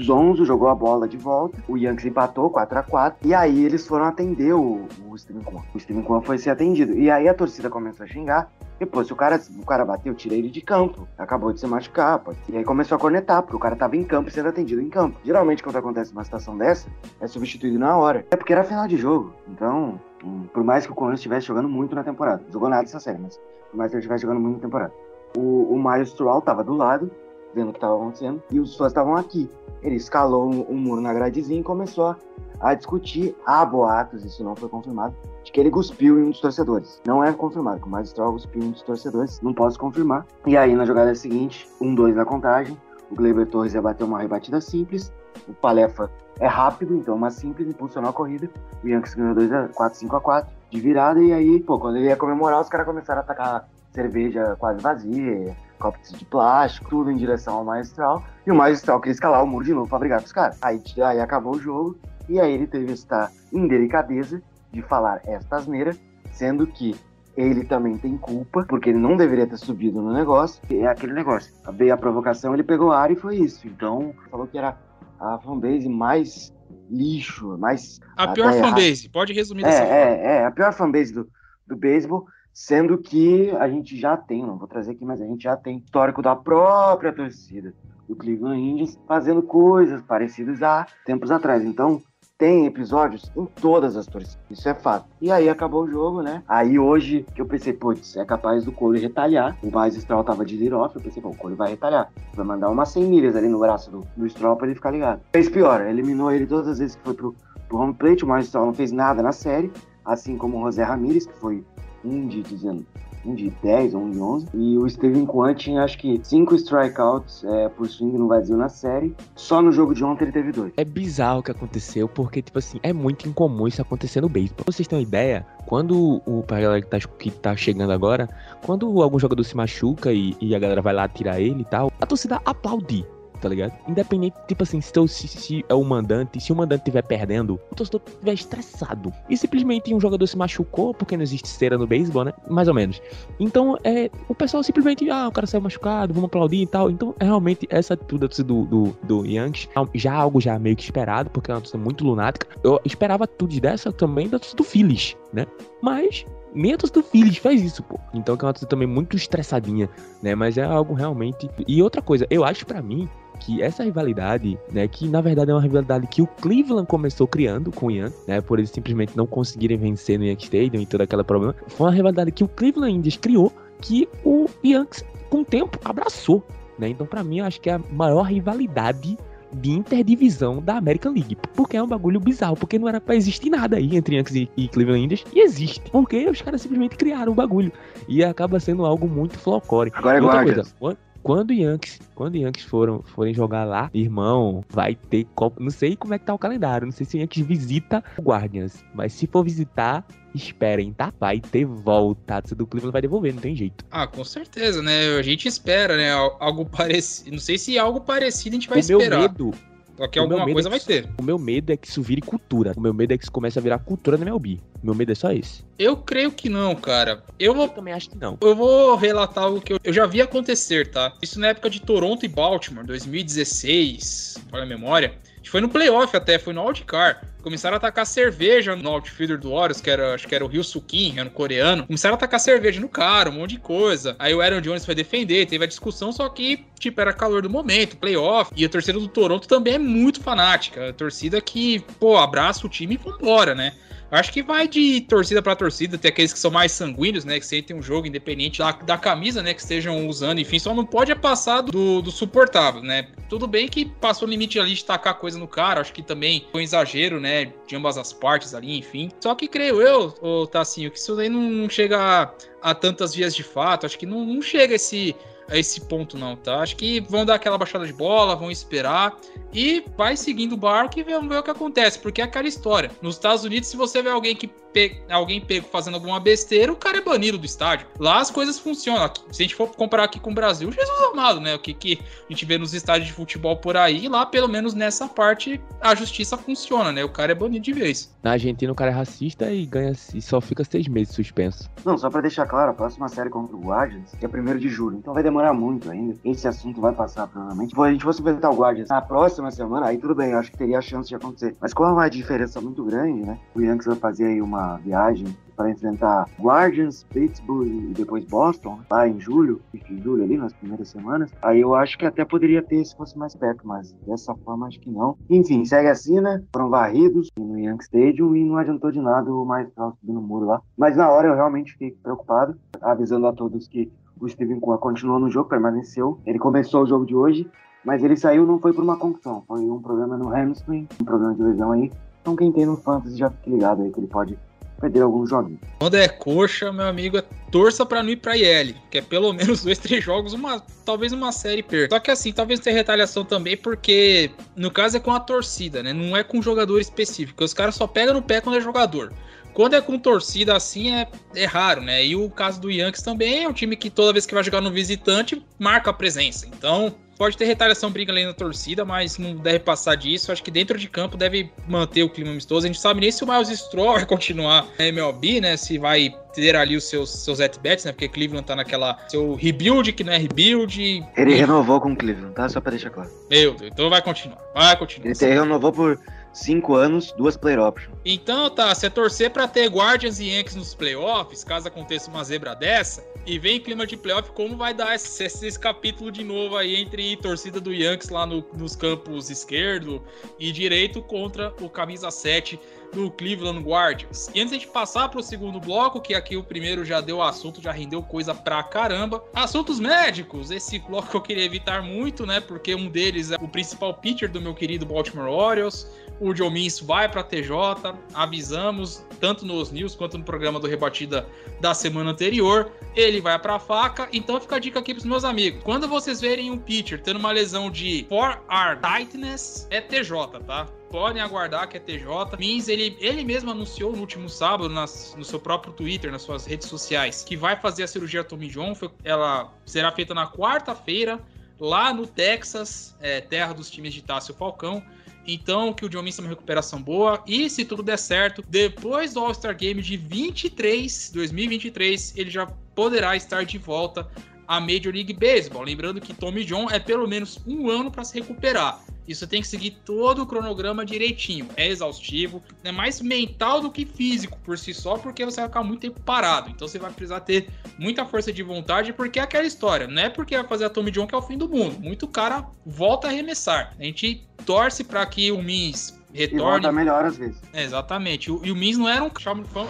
Zonzo 0.01 0.45
jogou 0.45 0.69
a 0.69 0.75
bola 0.75 1.07
de 1.07 1.17
volta, 1.17 1.63
o 1.69 1.77
Yankees 1.77 2.07
empatou 2.07 2.51
4 2.51 2.79
a 2.79 2.83
4 2.83 3.29
e 3.29 3.35
aí 3.35 3.65
eles 3.65 3.87
foram 3.87 4.07
atender 4.07 4.53
o, 4.53 4.87
o 5.09 5.17
Steven 5.17 5.43
Kwan. 5.43 5.63
O 5.75 5.79
Steven 5.79 6.03
Kwan 6.03 6.21
foi 6.21 6.39
ser 6.39 6.51
atendido. 6.51 6.95
E 6.95 7.11
aí 7.11 7.29
a 7.29 7.35
torcida 7.35 7.71
começou 7.71 8.05
a 8.05 8.09
xingar 8.09 8.51
depois, 8.79 9.07
se 9.07 9.13
o 9.13 9.17
cara, 9.17 9.41
o 9.57 9.65
cara 9.65 9.85
bateu, 9.85 10.13
eu 10.13 10.17
tirei 10.17 10.41
ele 10.41 10.51
de 10.51 10.61
campo. 10.61 11.07
Acabou 11.17 11.53
de 11.53 11.61
se 11.61 11.67
machucar, 11.67 12.19
pode. 12.19 12.39
E 12.49 12.57
aí 12.57 12.65
começou 12.65 12.97
a 12.97 12.99
cornetar, 12.99 13.43
porque 13.43 13.57
o 13.57 13.59
cara 13.59 13.77
tava 13.77 13.97
em 13.97 14.05
campo 14.05 14.31
sendo 14.31 14.49
atendido 14.49 14.81
em 14.81 14.91
campo. 14.91 15.19
Geralmente, 15.25 15.63
quando 15.63 15.77
acontece 15.77 16.13
uma 16.13 16.25
situação 16.25 16.59
dessa, 16.59 16.89
é 17.21 17.27
substituído 17.27 17.79
na 17.79 17.97
hora. 17.97 18.27
É 18.31 18.37
porque 18.37 18.53
era 18.53 18.65
final 18.65 18.89
de 18.89 18.97
jogo. 18.97 19.33
Então, 19.49 20.01
hum, 20.25 20.47
por 20.53 20.65
mais 20.65 20.87
que 20.87 20.93
o 20.93 20.95
Corinthians 20.95 21.21
estivesse 21.21 21.47
jogando 21.47 21.69
muito 21.69 21.95
na 21.95 22.03
temporada, 22.03 22.43
jogou 22.51 22.69
nada 22.69 22.83
essa 22.83 22.99
série, 22.99 23.19
mas 23.19 23.41
por 23.71 23.77
mais 23.77 23.91
que 23.91 23.97
ele 23.97 24.01
estivesse 24.01 24.23
jogando 24.23 24.41
muito 24.41 24.57
na 24.57 24.63
temporada. 24.63 24.93
O, 25.37 25.75
o 25.75 25.83
Miles 25.83 26.11
Stroll 26.11 26.41
tava 26.43 26.65
do 26.65 26.75
lado, 26.75 27.11
vendo 27.55 27.71
o 27.71 27.73
que 27.73 27.81
tava 27.81 27.95
acontecendo, 27.95 28.43
e 28.51 28.61
os 28.61 28.77
fãs 28.77 28.89
estavam 28.89 29.17
aqui. 29.17 29.49
Ele 29.83 29.97
escalou 29.97 30.51
um, 30.51 30.67
um 30.71 30.77
muro 30.77 31.01
na 31.01 31.13
gradezinha 31.13 31.61
e 31.61 31.65
começou 31.65 32.07
a 32.09 32.17
a 32.61 32.75
discutir. 32.75 33.37
Há 33.45 33.65
boatos, 33.65 34.25
isso 34.25 34.43
não 34.43 34.57
foi 34.57 34.69
confirmado, 34.69 35.15
de 35.43 35.53
que 35.53 35.61
ele 35.61 35.71
cuspiu 35.71 36.19
em 36.19 36.25
um 36.25 36.31
dos 36.31 36.41
torcedores. 36.41 37.01
Não 37.07 37.23
é 37.23 37.33
confirmado, 37.33 37.81
que 37.81 37.87
o 37.87 37.91
mais 37.91 38.09
Stroll 38.09 38.33
cuspiu 38.33 38.63
em 38.63 38.67
um 38.67 38.71
dos 38.71 38.83
torcedores, 38.83 39.41
não 39.43 39.53
posso 39.53 39.79
confirmar. 39.79 40.27
E 40.47 40.57
aí, 40.57 40.75
na 40.75 40.85
jogada 40.85 41.15
seguinte, 41.15 41.69
um, 41.81 41.95
dois 41.95 42.17
na 42.17 42.25
contagem, 42.25 42.77
o 43.11 43.15
Gleiber 43.15 43.47
Torres 43.47 43.75
ia 43.75 43.83
bater 43.83 44.05
uma 44.05 44.19
rebatida 44.19 44.61
simples, 44.61 45.13
o 45.47 45.53
Palefa 45.53 46.11
é 46.41 46.47
rápido, 46.47 46.95
então 46.97 47.15
uma 47.15 47.31
simples, 47.31 47.69
impulsionou 47.69 48.11
a 48.11 48.13
corrida, 48.13 48.49
o 48.83 48.89
Yankees 48.89 49.15
ganhou 49.15 49.35
2 49.35 49.53
a 49.53 49.69
4, 49.69 49.99
5 49.99 50.17
a 50.17 50.21
4 50.21 50.51
de 50.71 50.81
virada, 50.81 51.21
e 51.21 51.33
aí, 51.33 51.61
pô, 51.61 51.79
quando 51.79 51.97
ele 51.97 52.07
ia 52.07 52.17
comemorar, 52.17 52.61
os 52.61 52.69
caras 52.69 52.87
começaram 52.87 53.21
a 53.21 53.25
atacar 53.25 53.69
cerveja 53.93 54.57
quase 54.59 54.81
vazia, 54.81 55.55
copos 55.85 56.13
de 56.19 56.25
plástico, 56.25 56.89
tudo 56.89 57.11
em 57.11 57.17
direção 57.17 57.57
ao 57.59 57.65
Maestral. 57.65 58.25
E 58.47 58.51
o 58.51 58.55
Maestral 58.55 58.99
queria 59.01 59.13
escalar 59.13 59.45
o 59.45 59.47
muro 59.47 59.65
de 59.67 59.75
novo 59.75 59.87
pra 59.87 59.99
brigar 59.99 60.19
com 60.21 60.25
os 60.27 60.33
caras. 60.33 60.57
Aí, 60.63 60.81
aí 61.05 61.21
acabou 61.21 61.57
o 61.57 61.61
jogo, 61.61 61.99
e 62.27 62.41
aí 62.41 62.53
ele 62.55 62.67
teve 62.67 62.91
esta 62.91 63.31
indelicadeza 63.53 64.41
de 64.73 64.81
falar 64.81 65.21
esta 65.27 65.57
asneira, 65.57 65.95
sendo 66.33 66.67
que 66.67 66.97
ele 67.37 67.65
também 67.65 67.99
tem 67.99 68.17
culpa, 68.17 68.65
porque 68.67 68.89
ele 68.91 68.99
não 68.99 69.15
deveria 69.17 69.47
ter 69.47 69.59
subido 69.59 70.01
no 70.01 70.13
negócio. 70.15 70.63
É 70.71 70.87
aquele 70.87 71.13
negócio. 71.13 71.53
Veio 71.75 71.93
a 71.93 71.97
provocação, 71.99 72.55
ele 72.55 72.63
pegou 72.63 72.91
a 72.91 72.99
área 73.01 73.13
e 73.13 73.17
foi 73.17 73.37
isso. 73.37 73.67
Então, 73.67 74.15
falou 74.31 74.47
que 74.47 74.57
era 74.57 74.79
a 75.21 75.39
fanbase 75.39 75.89
mais 75.89 76.51
lixo, 76.91 77.59
mais. 77.59 78.01
A 78.17 78.29
pior 78.29 78.49
até 78.49 78.59
errado. 78.59 78.71
fanbase, 78.71 79.09
pode 79.11 79.33
resumir 79.35 79.65
É, 79.65 79.67
dessa 79.67 79.81
forma. 79.81 79.95
é, 79.95 80.27
é, 80.37 80.45
a 80.47 80.51
pior 80.51 80.73
fanbase 80.73 81.13
do, 81.13 81.29
do 81.67 81.77
beisebol, 81.77 82.27
sendo 82.55 82.97
que 82.97 83.51
a 83.51 83.69
gente 83.69 83.99
já 83.99 84.17
tem, 84.17 84.47
não 84.47 84.57
vou 84.57 84.69
trazer 84.69 84.93
aqui, 84.93 85.05
mas 85.05 85.21
a 85.21 85.27
gente 85.27 85.43
já 85.43 85.57
tem 85.57 85.79
histórico 85.79 86.23
da 86.23 86.37
própria 86.37 87.13
torcida 87.13 87.75
do 88.09 88.15
Cleveland 88.15 88.61
Indians 88.61 88.99
fazendo 89.09 89.43
coisas 89.43 90.01
parecidas 90.03 90.63
há 90.63 90.87
tempos 91.05 91.31
atrás. 91.31 91.65
Então, 91.65 92.01
tem 92.37 92.67
episódios 92.67 93.31
em 93.37 93.47
todas 93.47 93.97
as 93.97 94.07
torcidas, 94.07 94.39
isso 94.51 94.69
é 94.69 94.75
fato. 94.75 95.07
E 95.21 95.31
aí 95.31 95.49
acabou 95.49 95.85
o 95.85 95.91
jogo, 95.91 96.21
né? 96.21 96.43
Aí 96.49 96.79
hoje 96.79 97.25
que 97.35 97.41
eu 97.41 97.47
pensei, 97.47 97.73
putz, 97.73 98.17
é 98.17 98.25
capaz 98.25 98.65
do 98.65 98.73
Cole 98.73 99.01
retalhar. 99.01 99.57
O 99.63 99.71
mais 99.71 99.95
Stroll 99.95 100.25
tava 100.25 100.45
de 100.45 100.57
lead-off, 100.57 100.97
eu 100.97 101.03
pensei, 101.03 101.23
pô, 101.23 101.31
o 101.31 101.37
Cole 101.37 101.55
vai 101.55 101.71
retalhar. 101.71 102.11
Vai 102.35 102.45
mandar 102.45 102.71
umas 102.71 102.89
100 102.91 103.05
milhas 103.05 103.37
ali 103.37 103.49
no 103.49 103.61
braço 103.61 103.91
do, 103.91 104.01
do 104.17 104.29
Stroll 104.29 104.57
pra 104.57 104.67
ele 104.67 104.75
ficar 104.75 104.91
ligado. 104.91 105.23
Fez 105.33 105.49
pior, 105.49 105.81
eliminou 105.81 106.31
ele 106.31 106.47
todas 106.47 106.69
as 106.69 106.79
vezes 106.79 106.97
que 106.97 107.03
foi 107.03 107.15
pro, 107.15 107.35
pro 107.69 107.79
home 107.79 107.95
plate, 107.95 108.25
o 108.25 108.29
mais 108.29 108.47
Stroll 108.47 108.67
não 108.67 108.75
fez 108.75 108.91
nada 108.91 109.23
na 109.23 109.33
série, 109.33 109.73
assim 110.05 110.37
como 110.37 110.59
o 110.59 110.65
José 110.65 110.83
Ramirez, 110.83 111.27
que 111.27 111.35
foi 111.35 111.65
um 112.05 112.27
de, 112.27 112.43
dizendo, 112.43 112.85
um 113.25 113.35
de 113.35 113.51
10 113.63 113.95
ou 113.95 114.03
um 114.03 114.11
de 114.11 114.21
11. 114.21 114.49
E 114.55 114.79
o 114.79 114.89
Steven 114.89 115.27
Kwan 115.27 115.55
tinha 115.55 115.83
acho 115.83 115.99
que 115.99 116.21
5 116.23 116.55
strikeouts 116.57 117.45
é, 117.45 117.69
por 117.69 117.89
swing 117.89 118.17
no 118.19 118.29
vazio 118.29 118.57
na 118.57 118.69
série. 118.69 119.15
Só 119.35 119.63
no 119.63 119.73
jogo 119.73 119.95
de 119.95 120.05
ontem 120.05 120.25
ele 120.25 120.33
teve 120.33 120.53
dois. 120.53 120.73
É 120.77 120.85
bizarro 120.85 121.41
o 121.41 121.43
que 121.43 121.51
aconteceu, 121.51 122.09
porque, 122.09 122.43
tipo 122.43 122.59
assim, 122.59 122.79
é 122.83 122.93
muito 122.93 123.29
incomum 123.29 123.67
isso 123.67 123.81
acontecer 123.81 124.21
no 124.21 124.29
beisebol. 124.29 124.65
Vocês 124.67 124.87
terem 124.87 125.05
uma 125.05 125.09
ideia, 125.09 125.47
quando 125.67 126.21
o 126.27 126.43
pra 126.43 126.61
galera 126.61 126.83
que 126.83 126.89
tá, 126.89 126.99
que 126.99 127.31
tá 127.31 127.57
chegando 127.57 127.93
agora, 127.93 128.29
quando 128.65 129.03
algum 129.03 129.19
jogador 129.19 129.43
se 129.45 129.57
machuca 129.57 130.13
e, 130.13 130.37
e 130.41 130.55
a 130.55 130.59
galera 130.59 130.83
vai 130.83 130.93
lá 130.93 131.09
tirar 131.09 131.41
ele 131.41 131.63
e 131.63 131.65
tal, 131.65 131.91
a 132.01 132.07
torcida 132.07 132.41
aplaude. 132.45 133.07
Tá 133.45 133.51
ligado? 133.51 133.75
Independente, 133.87 134.35
tipo 134.49 134.63
assim, 134.63 134.81
se, 134.81 134.91
se, 135.07 135.29
se 135.29 135.65
é 135.69 135.75
o 135.75 135.85
mandante, 135.85 136.41
se 136.41 136.51
o 136.51 136.57
mandante 136.57 136.81
estiver 136.81 137.03
perdendo, 137.03 137.61
o 137.71 137.75
torcedor 137.75 138.01
estiver 138.07 138.33
estressado. 138.33 139.13
E 139.29 139.37
simplesmente 139.37 139.93
um 139.93 140.01
jogador 140.01 140.27
se 140.27 140.35
machucou, 140.35 140.95
porque 140.95 141.15
não 141.15 141.23
existe 141.23 141.47
cera 141.47 141.77
no 141.77 141.87
beisebol, 141.87 142.25
né? 142.25 142.33
Mais 142.49 142.69
ou 142.69 142.75
menos. 142.75 143.03
Então, 143.39 143.77
é, 143.85 144.11
o 144.31 144.35
pessoal 144.35 144.63
simplesmente, 144.63 145.11
ah, 145.11 145.29
o 145.29 145.31
cara 145.31 145.47
saiu 145.47 145.61
machucado, 145.61 146.15
vamos 146.15 146.29
aplaudir 146.29 146.63
e 146.63 146.67
tal. 146.67 146.91
Então, 146.91 147.15
é 147.21 147.25
realmente 147.25 147.67
essa 147.69 147.93
atitude 147.93 148.43
do, 148.43 148.65
do, 148.65 148.97
do 149.03 149.27
Yankees, 149.27 149.69
já 149.95 150.15
algo 150.15 150.41
já 150.41 150.59
meio 150.59 150.75
que 150.75 150.85
esperado, 150.85 151.29
porque 151.29 151.51
é 151.51 151.55
uma 151.55 151.61
torcida 151.61 151.85
muito 151.85 152.03
lunática. 152.03 152.47
Eu 152.65 152.81
esperava 152.83 153.25
atitudes 153.25 153.61
dessa 153.61 153.93
também 153.93 154.27
da 154.27 154.39
torcida 154.39 154.57
do 154.57 154.65
Phillies, 154.65 155.19
né? 155.35 155.47
Mas 155.83 156.25
nem 156.55 156.73
a 156.73 156.79
torcida 156.79 157.03
do 157.03 157.07
Phillies 157.07 157.37
faz 157.37 157.61
isso, 157.63 157.83
pô. 157.83 158.01
Então, 158.15 158.39
que 158.39 158.45
é 158.45 158.47
uma 158.47 158.55
torcida 158.55 158.71
também 158.71 158.89
muito 158.89 159.17
estressadinha, 159.17 159.91
né? 160.23 160.35
Mas 160.35 160.57
é 160.57 160.63
algo 160.63 160.95
realmente. 160.95 161.51
E 161.69 161.83
outra 161.83 162.01
coisa, 162.01 162.27
eu 162.31 162.43
acho 162.43 162.65
pra 162.65 162.81
mim 162.81 163.07
que 163.41 163.63
essa 163.63 163.83
rivalidade, 163.85 164.59
né, 164.73 164.89
que 164.89 165.09
na 165.09 165.21
verdade 165.21 165.51
é 165.51 165.55
uma 165.55 165.61
rivalidade 165.61 166.07
que 166.07 166.23
o 166.23 166.27
Cleveland 166.27 166.87
começou 166.87 167.27
criando 167.27 167.71
com 167.71 167.87
o 167.87 167.91
Yankees, 167.91 168.27
né, 168.27 168.41
por 168.41 168.59
eles 168.59 168.71
simplesmente 168.71 169.17
não 169.17 169.27
conseguirem 169.27 169.77
vencer 169.77 170.19
no 170.19 170.25
Yankee 170.25 170.45
Stadium 170.45 170.81
e 170.81 170.87
todo 170.87 171.03
aquele 171.03 171.25
problema, 171.25 171.55
foi 171.69 171.87
uma 171.87 171.93
rivalidade 171.93 172.33
que 172.33 172.45
o 172.45 172.49
Cleveland 172.49 172.99
Indians 172.99 173.17
criou, 173.17 173.53
que 173.81 174.09
o 174.25 174.47
Yankees 174.65 175.05
com 175.29 175.41
o 175.41 175.45
tempo 175.45 175.79
abraçou, 175.85 176.43
né? 176.79 176.89
Então 176.89 177.07
pra 177.07 177.23
mim 177.23 177.39
eu 177.39 177.45
acho 177.45 177.61
que 177.61 177.69
é 177.69 177.75
a 177.75 177.81
maior 177.91 178.23
rivalidade 178.23 179.19
de 179.53 179.71
interdivisão 179.71 180.61
da 180.61 180.77
American 180.77 181.13
League, 181.13 181.37
porque 181.55 181.77
é 181.77 181.83
um 181.83 181.87
bagulho 181.87 182.19
bizarro, 182.19 182.57
porque 182.57 182.79
não 182.79 182.89
era 182.89 183.01
pra 183.01 183.15
existir 183.15 183.51
nada 183.51 183.77
aí 183.77 183.97
entre 183.97 184.17
Yankees 184.17 184.35
e, 184.35 184.51
e 184.57 184.69
Cleveland 184.69 185.05
Indians, 185.05 185.25
e 185.33 185.41
existe, 185.41 185.81
porque 185.93 186.29
os 186.29 186.43
caras 186.43 186.61
simplesmente 186.61 186.97
criaram 186.97 187.33
o 187.33 187.35
bagulho, 187.35 187.71
e 188.09 188.25
acaba 188.25 188.59
sendo 188.59 188.85
algo 188.85 189.09
muito 189.09 189.39
folclore. 189.39 189.93
Agora 189.95 190.19
é 190.19 190.23
outra 190.23 190.39
Guardians. 190.39 190.75
coisa, 190.79 190.99
quando- 191.25 191.51
o 191.51 191.55
Yankees, 191.55 191.99
quando 192.15 192.35
o 192.35 192.39
Yankees 192.39 192.65
foram, 192.67 193.03
forem 193.03 193.35
jogar 193.35 193.65
lá, 193.65 193.91
irmão, 193.93 194.63
vai 194.69 194.95
ter 194.95 195.27
Copa. 195.35 195.61
Não 195.61 195.71
sei 195.71 195.97
como 195.97 196.15
é 196.15 196.19
que 196.19 196.25
tá 196.27 196.33
o 196.35 196.39
calendário. 196.39 196.87
Não 196.87 196.93
sei 196.93 197.05
se 197.05 197.17
o 197.17 197.21
Yankees 197.21 197.45
visita 197.47 198.05
o 198.17 198.23
Guardians. 198.23 198.85
Mas 198.95 199.13
se 199.15 199.27
for 199.27 199.43
visitar, 199.43 200.07
esperem, 200.35 200.93
tá? 200.93 201.13
Vai 201.19 201.41
ter 201.41 201.65
volta. 201.65 202.37
A 202.37 202.41
do 202.41 202.67
Cleveland 202.67 202.93
vai 202.93 203.03
devolver, 203.03 203.33
não 203.35 203.41
tem 203.41 203.57
jeito. 203.57 203.85
Ah, 203.91 204.07
com 204.07 204.23
certeza, 204.25 204.83
né? 204.83 205.17
A 205.19 205.23
gente 205.23 205.49
espera, 205.49 205.97
né? 205.97 206.13
Al- 206.13 206.37
Algo 206.41 206.65
parecido. 206.67 207.31
Não 207.33 207.39
sei 207.39 207.57
se 207.59 207.79
algo 207.79 208.01
parecido 208.01 208.57
a 208.57 208.59
gente 208.61 208.69
vai 208.69 208.81
o 208.81 208.87
meu 208.87 208.99
esperar. 208.99 209.21
medo, 209.23 209.53
Só 209.97 210.09
que 210.09 210.19
o 210.19 210.23
meu 210.23 210.39
alguma 210.39 210.47
medo 210.47 210.55
coisa 210.55 210.69
é 210.69 210.71
vai 210.71 210.81
que- 210.81 210.87
ter. 210.87 211.09
o 211.19 211.23
meu 211.23 211.39
medo 211.39 211.73
é 211.73 211.77
que 211.77 211.87
isso 211.87 212.03
vire 212.03 212.21
cultura. 212.21 212.73
O 212.77 212.81
meu 212.81 212.93
medo 212.93 213.13
é 213.15 213.19
que 213.19 213.25
isso 213.25 213.31
comece 213.33 213.59
a 213.59 213.63
virar 213.63 213.79
cultura 213.79 214.17
na 214.17 214.23
MLB. 214.25 214.61
O 214.83 214.87
meu 214.87 214.95
medo 214.95 215.13
é 215.13 215.15
só 215.15 215.33
esse. 215.33 215.63
Eu 215.79 215.97
creio 215.97 216.33
que 216.33 216.49
não, 216.49 216.75
cara. 216.75 217.23
Eu 217.39 217.53
Eu 217.53 217.55
vou, 217.55 217.69
também 217.69 217.95
acho 217.95 218.11
que 218.11 218.19
não. 218.19 218.37
eu 218.41 218.55
vou 218.57 218.97
relatar 218.97 219.45
algo 219.45 219.61
que 219.61 219.73
eu, 219.73 219.79
eu 219.85 219.93
já 219.93 220.05
vi 220.07 220.21
acontecer, 220.21 220.91
tá? 220.91 221.15
Isso 221.23 221.39
na 221.39 221.49
época 221.49 221.71
de 221.71 221.81
Toronto 221.81 222.25
e 222.25 222.29
Baltimore, 222.29 222.85
2016, 222.85 224.37
olha 224.53 224.63
a 224.63 224.67
memória. 224.67 225.15
A 225.33 225.37
gente 225.37 225.51
foi 225.51 225.61
no 225.61 225.69
playoff 225.69 226.17
até, 226.17 226.39
foi 226.39 226.53
no 226.53 226.65
wildcard. 226.65 227.21
Começaram 227.45 227.75
a 227.75 227.77
atacar 227.77 228.07
cerveja 228.07 228.75
no 228.75 228.89
outfielder 228.89 229.39
do 229.39 229.51
Warriors, 229.51 229.79
que 229.79 229.91
era, 229.91 230.15
acho 230.15 230.27
que 230.27 230.35
era 230.35 230.43
o 230.43 230.49
Ryu 230.49 230.65
Sukin, 230.65 231.19
era 231.19 231.29
um 231.29 231.31
coreano. 231.31 231.87
Começaram 231.87 232.15
a 232.15 232.17
atacar 232.17 232.41
cerveja 232.41 232.81
no 232.81 232.89
cara, 232.89 233.29
um 233.29 233.35
monte 233.35 233.51
de 233.51 233.59
coisa. 233.59 234.17
Aí 234.19 234.35
o 234.35 234.41
Aaron 234.41 234.63
Jones 234.63 234.83
foi 234.83 234.95
defender, 234.95 235.45
teve 235.45 235.63
a 235.63 235.69
discussão, 235.69 236.11
só 236.11 236.27
que, 236.31 236.65
tipo, 236.79 236.99
era 237.03 237.13
calor 237.13 237.43
do 237.43 237.51
momento, 237.51 237.99
playoff. 237.99 238.51
E 238.57 238.65
a 238.65 238.69
torcida 238.69 238.99
do 238.99 239.09
Toronto 239.09 239.47
também 239.47 239.75
é 239.75 239.79
muito 239.79 240.23
fanática. 240.23 240.89
A 240.89 240.93
torcida 240.95 241.39
que, 241.39 241.81
pô, 242.01 242.17
abraça 242.17 242.67
o 242.67 242.71
time 242.71 242.95
e 242.95 242.97
vambora, 242.97 243.55
né? 243.55 243.75
Acho 244.11 244.33
que 244.33 244.43
vai 244.43 244.69
de 244.69 245.01
torcida 245.03 245.43
pra 245.43 245.57
torcida, 245.57 245.99
tem 245.99 246.09
aqueles 246.09 246.33
que 246.33 246.39
são 246.39 246.51
mais 246.51 246.73
sanguíneos, 246.73 247.25
né? 247.25 247.39
Que 247.39 247.47
sentem 247.47 247.77
um 247.77 247.83
jogo 247.83 248.07
independente 248.07 248.59
da, 248.59 248.73
da 248.73 248.99
camisa, 248.99 249.43
né? 249.43 249.53
Que 249.55 249.61
estejam 249.61 250.07
usando, 250.09 250.39
enfim, 250.39 250.59
só 250.59 250.75
não 250.75 250.85
pode 250.85 251.11
é 251.11 251.15
passar 251.15 251.63
do, 251.63 252.01
do 252.01 252.11
suportável, 252.11 252.83
né? 252.83 253.09
Tudo 253.29 253.47
bem 253.47 253.69
que 253.69 253.85
passou 253.85 254.29
o 254.29 254.31
limite 254.31 254.59
ali 254.61 254.75
de 254.75 254.85
tacar 254.85 255.15
coisa 255.15 255.39
no 255.39 255.49
cara, 255.49 255.81
acho 255.81 255.93
que 255.93 256.03
também 256.03 256.47
foi 256.53 256.61
um 256.61 256.65
exagero, 256.65 257.21
né? 257.21 257.53
De 257.67 257.77
ambas 257.77 257.99
as 257.99 258.13
partes 258.13 258.55
ali, 258.55 258.79
enfim. 258.79 259.11
Só 259.21 259.35
que 259.35 259.49
creio 259.49 259.83
eu, 259.83 260.15
ô 260.21 260.47
Tassinho, 260.47 260.91
que 260.91 260.99
isso 260.99 261.17
daí 261.17 261.29
não 261.29 261.69
chega 261.69 261.99
a, 261.99 262.33
a 262.71 262.75
tantas 262.75 263.15
vias 263.15 263.35
de 263.35 263.43
fato, 263.43 263.87
acho 263.87 263.99
que 263.99 264.07
não, 264.07 264.25
não 264.25 264.43
chega 264.43 264.75
esse, 264.75 265.15
a 265.49 265.57
esse 265.57 265.81
ponto, 265.83 266.17
não, 266.17 266.37
tá? 266.37 266.61
Acho 266.61 266.77
que 266.77 267.01
vão 267.01 267.25
dar 267.25 267.35
aquela 267.35 267.59
baixada 267.59 267.87
de 267.87 267.93
bola, 267.93 268.37
vão 268.37 268.51
esperar 268.51 269.17
e 269.53 269.85
vai 269.97 270.17
seguindo 270.17 270.53
o 270.53 270.57
barco 270.57 270.99
e 270.99 271.03
vamos 271.03 271.29
ver 271.29 271.39
o 271.39 271.43
que 271.43 271.51
acontece, 271.51 271.99
porque 271.99 272.21
é 272.21 272.25
aquela 272.25 272.49
história. 272.49 272.91
Nos 273.03 273.17
Estados 273.17 273.45
Unidos, 273.45 273.69
se 273.69 273.77
você 273.77 274.03
vê 274.03 274.11
alguém 274.11 274.35
que 274.35 274.51
pe... 274.75 275.01
alguém 275.09 275.41
pego 275.41 275.67
fazendo 275.71 275.95
alguma 275.95 276.19
besteira, 276.19 276.73
o 276.73 276.77
cara 276.77 276.99
é 276.99 277.01
banido 277.01 277.39
do 277.39 277.47
estádio. 277.47 277.87
Lá 277.99 278.19
as 278.19 278.31
coisas 278.31 278.59
funcionam. 278.59 279.11
Se 279.31 279.43
a 279.43 279.45
gente 279.45 279.55
for 279.55 279.69
comparar 279.69 280.05
aqui 280.05 280.19
com 280.19 280.33
o 280.33 280.35
Brasil, 280.35 280.71
Jesus 280.71 281.01
amado, 281.13 281.41
né? 281.41 281.55
O 281.55 281.59
que, 281.59 281.73
que 281.73 282.01
a 282.29 282.33
gente 282.33 282.45
vê 282.45 282.59
nos 282.59 282.75
estádios 282.75 283.07
de 283.07 283.13
futebol 283.13 283.57
por 283.57 283.77
aí, 283.77 284.09
lá 284.09 284.27
pelo 284.27 284.49
menos 284.49 284.75
nessa 284.75 285.07
parte 285.07 285.61
a 285.81 285.95
justiça 285.95 286.37
funciona, 286.37 286.91
né? 286.91 287.05
O 287.05 287.09
cara 287.09 287.33
é 287.33 287.35
banido 287.35 287.65
de 287.65 287.73
vez. 287.73 288.15
Na 288.23 288.33
Argentina 288.33 288.73
o 288.73 288.75
cara 288.75 288.91
é 288.91 288.95
racista 288.95 289.51
e 289.51 289.65
ganha 289.65 289.93
e 290.15 290.21
só 290.21 290.41
fica 290.41 290.65
seis 290.65 290.89
meses 290.89 291.15
suspenso. 291.15 291.71
Não, 291.85 291.97
só 291.97 292.11
pra 292.11 292.21
deixar 292.21 292.47
claro, 292.47 292.71
a 292.71 292.75
próxima 292.75 293.09
série 293.09 293.31
contra 293.31 293.55
o 293.55 293.61
Guardians 293.61 294.13
é 294.21 294.27
1 294.27 294.59
de 294.59 294.69
julho, 294.69 294.97
então 294.97 295.15
vai 295.15 295.23
demorar 295.23 295.53
muito 295.53 295.91
ainda. 295.91 296.17
Esse 296.25 296.49
assunto 296.49 296.81
vai 296.81 296.93
passar 296.93 297.27
provavelmente. 297.29 297.75
Se 297.75 297.81
a 297.81 297.93
gente 297.93 298.03
fosse 298.03 298.21
enfrentar 298.21 298.51
o 298.51 298.57
Guardians 298.57 298.89
na 298.89 299.01
próxima 299.01 299.51
semana, 299.51 299.87
aí 299.87 299.99
tudo 299.99 300.15
bem, 300.15 300.33
eu 300.33 300.39
acho 300.39 300.51
que 300.51 300.59
teria 300.59 300.79
a 300.79 300.83
chance 300.83 301.09
de 301.09 301.15
acontecer. 301.15 301.55
Mas 301.61 301.73
como 301.73 301.91
é 301.91 301.93
uma 301.93 302.09
diferença 302.09 302.61
muito 302.61 302.83
grande, 302.85 303.21
né? 303.21 303.39
O 303.55 303.61
Yankees 303.61 303.87
vai 303.87 303.97
fazer 303.97 304.27
aí 304.27 304.43
uma 304.43 304.64
viagem 304.83 305.27
para 305.57 305.71
enfrentar 305.71 306.29
Guardians, 306.41 307.05
Pittsburgh 307.05 307.67
e 307.67 307.95
depois 307.95 308.25
Boston, 308.25 308.77
né, 308.77 308.85
lá 308.91 309.09
em 309.09 309.21
julho, 309.21 309.61
em 309.73 310.03
julho 310.03 310.25
ali, 310.25 310.37
nas 310.37 310.53
primeiras 310.53 310.89
semanas. 310.89 311.31
Aí 311.43 311.61
eu 311.61 311.75
acho 311.75 311.97
que 311.97 312.05
até 312.05 312.25
poderia 312.25 312.63
ter 312.63 312.85
se 312.85 312.97
fosse 312.97 313.17
mais 313.17 313.35
perto, 313.35 313.67
mas 313.67 313.93
dessa 314.07 314.35
forma 314.35 314.67
acho 314.67 314.81
que 314.81 314.91
não. 314.91 315.17
Enfim, 315.31 315.65
segue 315.65 315.89
assim, 315.89 316.21
né? 316.21 316.43
Foram 316.53 316.71
varridos 316.71 317.31
no 317.39 317.59
Yankee 317.59 317.85
Stadium 317.85 318.35
e 318.35 318.45
não 318.45 318.57
adiantou 318.57 318.91
de 318.91 319.01
nada 319.01 319.33
o 319.33 319.45
mais 319.45 319.69
subindo 320.01 320.19
o 320.19 320.23
muro 320.23 320.47
lá. 320.47 320.63
Mas 320.77 320.97
na 320.97 321.09
hora 321.09 321.29
eu 321.29 321.35
realmente 321.35 321.73
fiquei 321.73 321.93
preocupado, 321.93 322.57
avisando 322.81 323.27
a 323.27 323.33
todos 323.33 323.69
que 323.69 323.91
o 324.21 324.29
Steven 324.29 324.61
Kwan 324.61 324.79
continuou 324.79 325.19
no 325.19 325.31
jogo, 325.31 325.49
permaneceu. 325.49 326.21
Ele 326.27 326.39
começou 326.39 326.83
o 326.83 326.87
jogo 326.87 327.07
de 327.07 327.15
hoje, 327.15 327.51
mas 327.85 328.03
ele 328.03 328.17
saiu 328.17 328.47
não 328.47 328.59
foi 328.59 328.73
por 328.73 328.83
uma 328.83 328.97
concussão, 328.97 329.43
foi 329.47 329.61
um 329.61 329.81
problema 329.81 330.17
no 330.17 330.29
hamstring, 330.29 330.89
um 331.01 331.05
problema 331.05 331.35
de 331.35 331.43
lesão 331.43 331.73
aí. 331.73 331.91
Então 332.23 332.35
quem 332.35 332.51
tem 332.51 332.65
no 332.65 332.77
fantasy 332.77 333.19
já 333.19 333.29
fique 333.29 333.51
ligado 333.51 333.83
aí 333.83 333.91
que 333.91 334.01
ele 334.01 334.07
pode 334.07 334.39
perder 334.85 335.01
alguns 335.01 335.31
joguinhos. 335.31 335.61
Quando 335.79 335.95
é 335.95 336.09
coxa, 336.09 336.73
meu 336.73 336.87
amigo, 336.87 337.17
é 337.17 337.25
torça 337.51 337.87
pra 337.87 338.03
não 338.03 338.11
ir 338.11 338.17
pra 338.17 338.37
IL, 338.37 338.75
que 338.91 338.99
é 338.99 339.01
pelo 339.01 339.33
menos 339.35 339.65
dois, 339.65 339.79
três 339.79 340.05
jogos, 340.05 340.33
uma, 340.33 340.61
talvez 340.85 341.13
uma 341.13 341.33
série 341.33 341.63
perca. 341.63 341.95
Só 341.95 342.01
que 342.01 342.11
assim, 342.11 342.33
talvez 342.33 342.61
tenha 342.61 342.77
retaliação 342.77 343.25
também, 343.25 343.57
porque 343.57 344.31
no 344.55 344.71
caso 344.71 344.97
é 344.97 345.01
com 345.01 345.13
a 345.13 345.21
torcida, 345.21 345.83
né? 345.83 345.93
Não 345.93 346.17
é 346.17 346.23
com 346.23 346.43
jogador 346.43 346.79
específico. 346.81 347.43
Os 347.43 347.55
caras 347.55 347.75
só 347.75 347.87
pegam 347.87 348.15
no 348.15 348.23
pé 348.23 348.41
quando 348.41 348.57
é 348.57 348.61
jogador. 348.61 349.13
quando 349.55 349.75
é 349.75 349.81
com 349.81 349.99
torcida 349.99 350.57
assim 350.57 350.93
é, 350.93 351.09
é 351.35 351.45
raro, 351.45 351.81
né? 351.81 352.05
E 352.05 352.15
o 352.15 352.29
caso 352.29 352.61
do 352.61 352.71
Yankees 352.71 353.03
também 353.03 353.45
é 353.45 353.49
um 353.49 353.53
time 353.53 353.77
que 353.77 353.89
toda 353.89 354.13
vez 354.13 354.27
que 354.27 354.35
vai 354.35 354.45
jogar 354.45 354.61
no 354.61 354.71
visitante 354.71 355.43
marca 355.59 355.91
a 355.91 355.95
presença. 355.95 356.47
Então, 356.47 356.95
pode 357.17 357.37
ter 357.37 357.45
retaliação 357.45 357.91
briga 357.91 358.13
ali 358.13 358.25
na 358.25 358.33
torcida, 358.33 358.85
mas 358.85 359.19
não 359.19 359.37
deve 359.37 359.61
passar 359.61 359.95
disso. 359.97 360.31
Acho 360.33 360.43
que 360.43 360.51
dentro 360.51 360.79
de 360.79 360.89
campo 360.89 361.17
deve 361.17 361.51
manter 361.69 362.03
o 362.03 362.09
clima 362.09 362.31
amistoso. 362.31 362.67
A 362.67 362.69
gente 362.69 362.81
sabe 362.81 363.01
nem 363.01 363.11
se 363.11 363.23
o 363.25 363.27
Miles 363.27 363.49
Straw 363.49 363.95
vai 363.95 364.07
continuar 364.07 364.67
na 364.79 364.87
MLB, 364.87 365.41
né? 365.41 365.57
Se 365.57 365.79
vai 365.79 366.15
ter 366.35 366.57
ali 366.57 366.77
os 366.77 366.85
seus, 366.85 367.11
seus 367.11 367.41
at-bats, 367.41 367.85
né? 367.85 367.93
Porque 367.93 368.09
Cleveland 368.09 368.47
tá 368.47 368.57
naquela 368.57 368.99
seu 369.09 369.35
rebuild, 369.35 369.93
que 369.93 370.03
não 370.03 370.13
é 370.13 370.17
rebuild. 370.19 371.05
Ele 371.17 371.31
E- 371.33 371.35
renovou 371.35 371.81
com 371.81 371.93
o 371.93 371.97
Cleveland, 371.97 372.35
tá? 372.35 372.49
Só 372.49 372.61
pra 372.61 372.71
deixar 372.71 372.91
claro. 372.91 373.11
Meu 373.31 373.55
Deus, 373.55 373.71
então 373.73 373.89
vai 373.89 374.03
continuar. 374.03 374.39
Vai 374.55 374.77
continuar. 374.77 375.13
Ele 375.21 375.35
renovou 375.35 375.73
por 375.73 375.99
cinco 376.35 376.75
anos, 376.75 377.13
duas 377.13 377.37
options. 377.37 377.95
Então, 378.05 378.51
tá, 378.51 378.75
você 378.75 378.91
torcer 378.91 379.31
pra 379.31 379.49
ter 379.49 379.69
Guardians 379.69 380.19
e 380.21 380.27
Yankees 380.31 380.57
nos 380.57 380.75
playoffs, 380.75 381.43
caso 381.45 381.69
aconteça 381.69 382.11
uma 382.11 382.23
zebra 382.25 382.55
dessa, 382.55 383.03
e 383.25 383.39
vem 383.39 383.61
clima 383.61 383.87
de 383.87 383.97
playoff, 383.97 384.31
como 384.33 384.57
vai 384.57 384.75
dar 384.75 384.95
esse, 384.95 385.23
esse, 385.25 385.47
esse 385.47 385.59
capítulo 385.59 386.11
de 386.11 386.23
novo 386.23 386.57
aí 386.57 386.77
entre 386.77 387.17
torcida 387.17 387.61
do 387.61 387.73
Yankees 387.73 388.11
lá 388.11 388.27
no- 388.27 388.45
nos 388.55 388.77
campos 388.77 389.31
esquerdo 389.31 390.03
e 390.39 390.53
direito 390.53 391.01
contra 391.01 391.55
o 391.61 391.71
camisa 391.71 392.11
7 392.11 392.59
do 392.95 393.11
Cleveland 393.11 393.61
Guardians. 393.61 394.31
E 394.35 394.41
antes 394.41 394.51
de 394.51 394.57
a 394.57 394.59
gente 394.61 394.71
passar 394.71 395.09
pro 395.09 395.23
segundo 395.23 395.61
bloco, 395.61 396.01
que 396.01 396.15
aqui 396.15 396.37
o 396.37 396.43
primeiro 396.43 396.85
já 396.85 397.01
deu 397.01 397.21
assunto, 397.21 397.61
já 397.61 397.73
rendeu 397.73 398.03
coisa 398.03 398.35
pra 398.35 398.63
caramba. 398.63 399.23
Assuntos 399.35 399.81
médicos, 399.81 400.51
esse 400.51 400.79
bloco 400.79 401.17
eu 401.17 401.21
queria 401.21 401.45
evitar 401.45 401.83
muito, 401.83 402.25
né, 402.25 402.41
porque 402.41 402.75
um 402.75 402.89
deles 402.89 403.31
é 403.31 403.37
o 403.41 403.49
principal 403.49 403.95
pitcher 403.95 404.31
do 404.31 404.41
meu 404.41 404.55
querido 404.55 404.87
Baltimore 404.87 405.29
Orioles, 405.29 405.87
o 406.21 406.35
Joe 406.35 406.51
Mins 406.51 406.81
vai 406.81 407.09
para 407.09 407.23
TJ, 407.23 407.95
avisamos 408.15 409.05
tanto 409.25 409.47
nos 409.47 409.71
news 409.73 409.95
quanto 409.95 410.19
no 410.19 410.23
programa 410.25 410.61
do 410.61 410.67
Rebatida 410.67 411.27
da 411.59 411.73
semana 411.73 412.11
anterior. 412.11 412.71
Ele 412.95 413.23
vai 413.23 413.39
para 413.39 413.59
faca, 413.59 414.07
então 414.13 414.39
fica 414.39 414.57
a 414.57 414.59
dica 414.59 414.79
aqui 414.81 414.93
pros 414.93 415.07
meus 415.07 415.25
amigos. 415.25 415.63
Quando 415.65 415.89
vocês 415.89 416.21
verem 416.21 416.51
um 416.51 416.59
pitcher 416.59 417.01
tendo 417.01 417.19
uma 417.19 417.33
lesão 417.33 417.71
de 417.71 418.05
forearm 418.07 418.79
tightness, 418.83 419.67
é 419.71 419.81
TJ, 419.81 420.41
tá? 420.47 420.67
Podem 420.91 421.23
aguardar 421.23 421.67
que 421.71 421.79
é 421.79 421.81
TJ. 421.81 422.37
Mins, 422.39 422.69
ele, 422.69 422.99
ele 423.01 423.25
mesmo 423.25 423.51
anunciou 423.51 423.93
no 423.93 424.01
último 424.01 424.29
sábado 424.29 424.69
nas- 424.69 425.15
no 425.17 425.25
seu 425.25 425.41
próprio 425.41 425.73
Twitter, 425.73 426.13
nas 426.13 426.21
suas 426.21 426.45
redes 426.45 426.69
sociais, 426.69 427.25
que 427.25 427.35
vai 427.35 427.57
fazer 427.57 427.85
a 427.85 427.87
cirurgia 427.89 428.23
Tommy 428.23 428.49
John. 428.49 428.75
Foi- 428.75 428.91
Ela 429.03 429.51
será 429.65 429.91
feita 429.91 430.13
na 430.13 430.31
quarta-feira, 430.31 431.19
lá 431.59 431.95
no 431.95 432.07
Texas, 432.07 432.95
é, 433.01 433.23
terra 433.23 433.55
dos 433.55 433.71
times 433.71 433.95
de 433.95 434.03
Tássio 434.03 434.35
Falcão. 434.35 434.83
Então, 435.27 435.73
que 435.73 435.85
o 435.85 435.89
John 435.89 436.03
Minson 436.03 436.23
é 436.23 436.25
uma 436.25 436.31
recuperação 436.31 436.83
boa. 436.83 437.23
E 437.27 437.49
se 437.49 437.65
tudo 437.65 437.83
der 437.83 437.99
certo, 437.99 438.43
depois 438.49 439.15
do 439.15 439.21
All-Star 439.21 439.57
Game 439.57 439.81
de 439.81 439.97
23, 439.97 441.11
2023, 441.15 442.15
ele 442.17 442.31
já 442.31 442.47
poderá 442.75 443.17
estar 443.17 443.45
de 443.45 443.59
volta 443.59 444.09
à 444.47 444.61
Major 444.61 444.93
League 444.93 445.13
Baseball. 445.15 445.63
Lembrando 445.63 446.01
que 446.01 446.13
Tommy 446.13 446.45
John 446.45 446.69
é 446.71 446.79
pelo 446.79 447.09
menos 447.09 447.41
um 447.47 447.71
ano 447.71 447.91
para 447.91 448.05
se 448.05 448.19
recuperar. 448.19 448.85
Isso 449.07 449.27
tem 449.27 449.41
que 449.43 449.47
seguir 449.49 449.71
todo 449.85 450.23
o 450.23 450.27
cronograma 450.27 450.85
direitinho. 450.85 451.47
É 451.57 451.69
exaustivo, 451.69 452.43
é 452.63 452.73
mais 452.73 453.01
mental 453.01 453.61
do 453.61 453.71
que 453.71 453.85
físico 453.85 454.39
por 454.45 454.59
si 454.59 454.73
só, 454.73 454.97
porque 454.97 455.25
você 455.25 455.41
vai 455.41 455.49
ficar 455.49 455.63
muito 455.63 455.81
tempo 455.81 456.01
parado. 456.01 456.51
Então 456.51 456.67
você 456.67 456.79
vai 456.79 456.91
precisar 456.91 457.21
ter 457.21 457.49
muita 457.79 458.05
força 458.07 458.33
de 458.33 458.43
vontade, 458.43 458.93
porque 458.93 459.19
é 459.19 459.23
aquela 459.23 459.45
história. 459.47 459.87
Não 459.87 460.03
é 460.03 460.09
porque 460.09 460.37
vai 460.37 460.47
fazer 460.47 460.65
a 460.65 460.71
Tommy 460.71 460.91
John 460.91 461.07
que 461.07 461.15
é 461.15 461.19
o 461.19 461.23
fim 461.23 461.37
do 461.37 461.49
mundo. 461.49 461.79
Muito 461.81 462.09
cara 462.09 462.47
volta 462.65 463.07
a 463.09 463.11
arremessar. 463.11 463.75
A 463.79 463.83
gente 463.85 464.27
torce 464.47 464.83
para 464.85 465.05
que 465.07 465.31
o 465.33 465.43
Mins 465.43 465.99
E 466.13 466.21
retorne. 466.21 466.43
volta 466.43 466.73
melhor 466.73 467.05
às 467.05 467.17
vezes. 467.17 467.41
É, 467.53 467.63
exatamente. 467.63 468.29
E 468.31 468.51
o 468.51 468.57
Mins 468.57 468.79
não 468.79 468.89
era 468.89 469.03
um. 469.05 469.11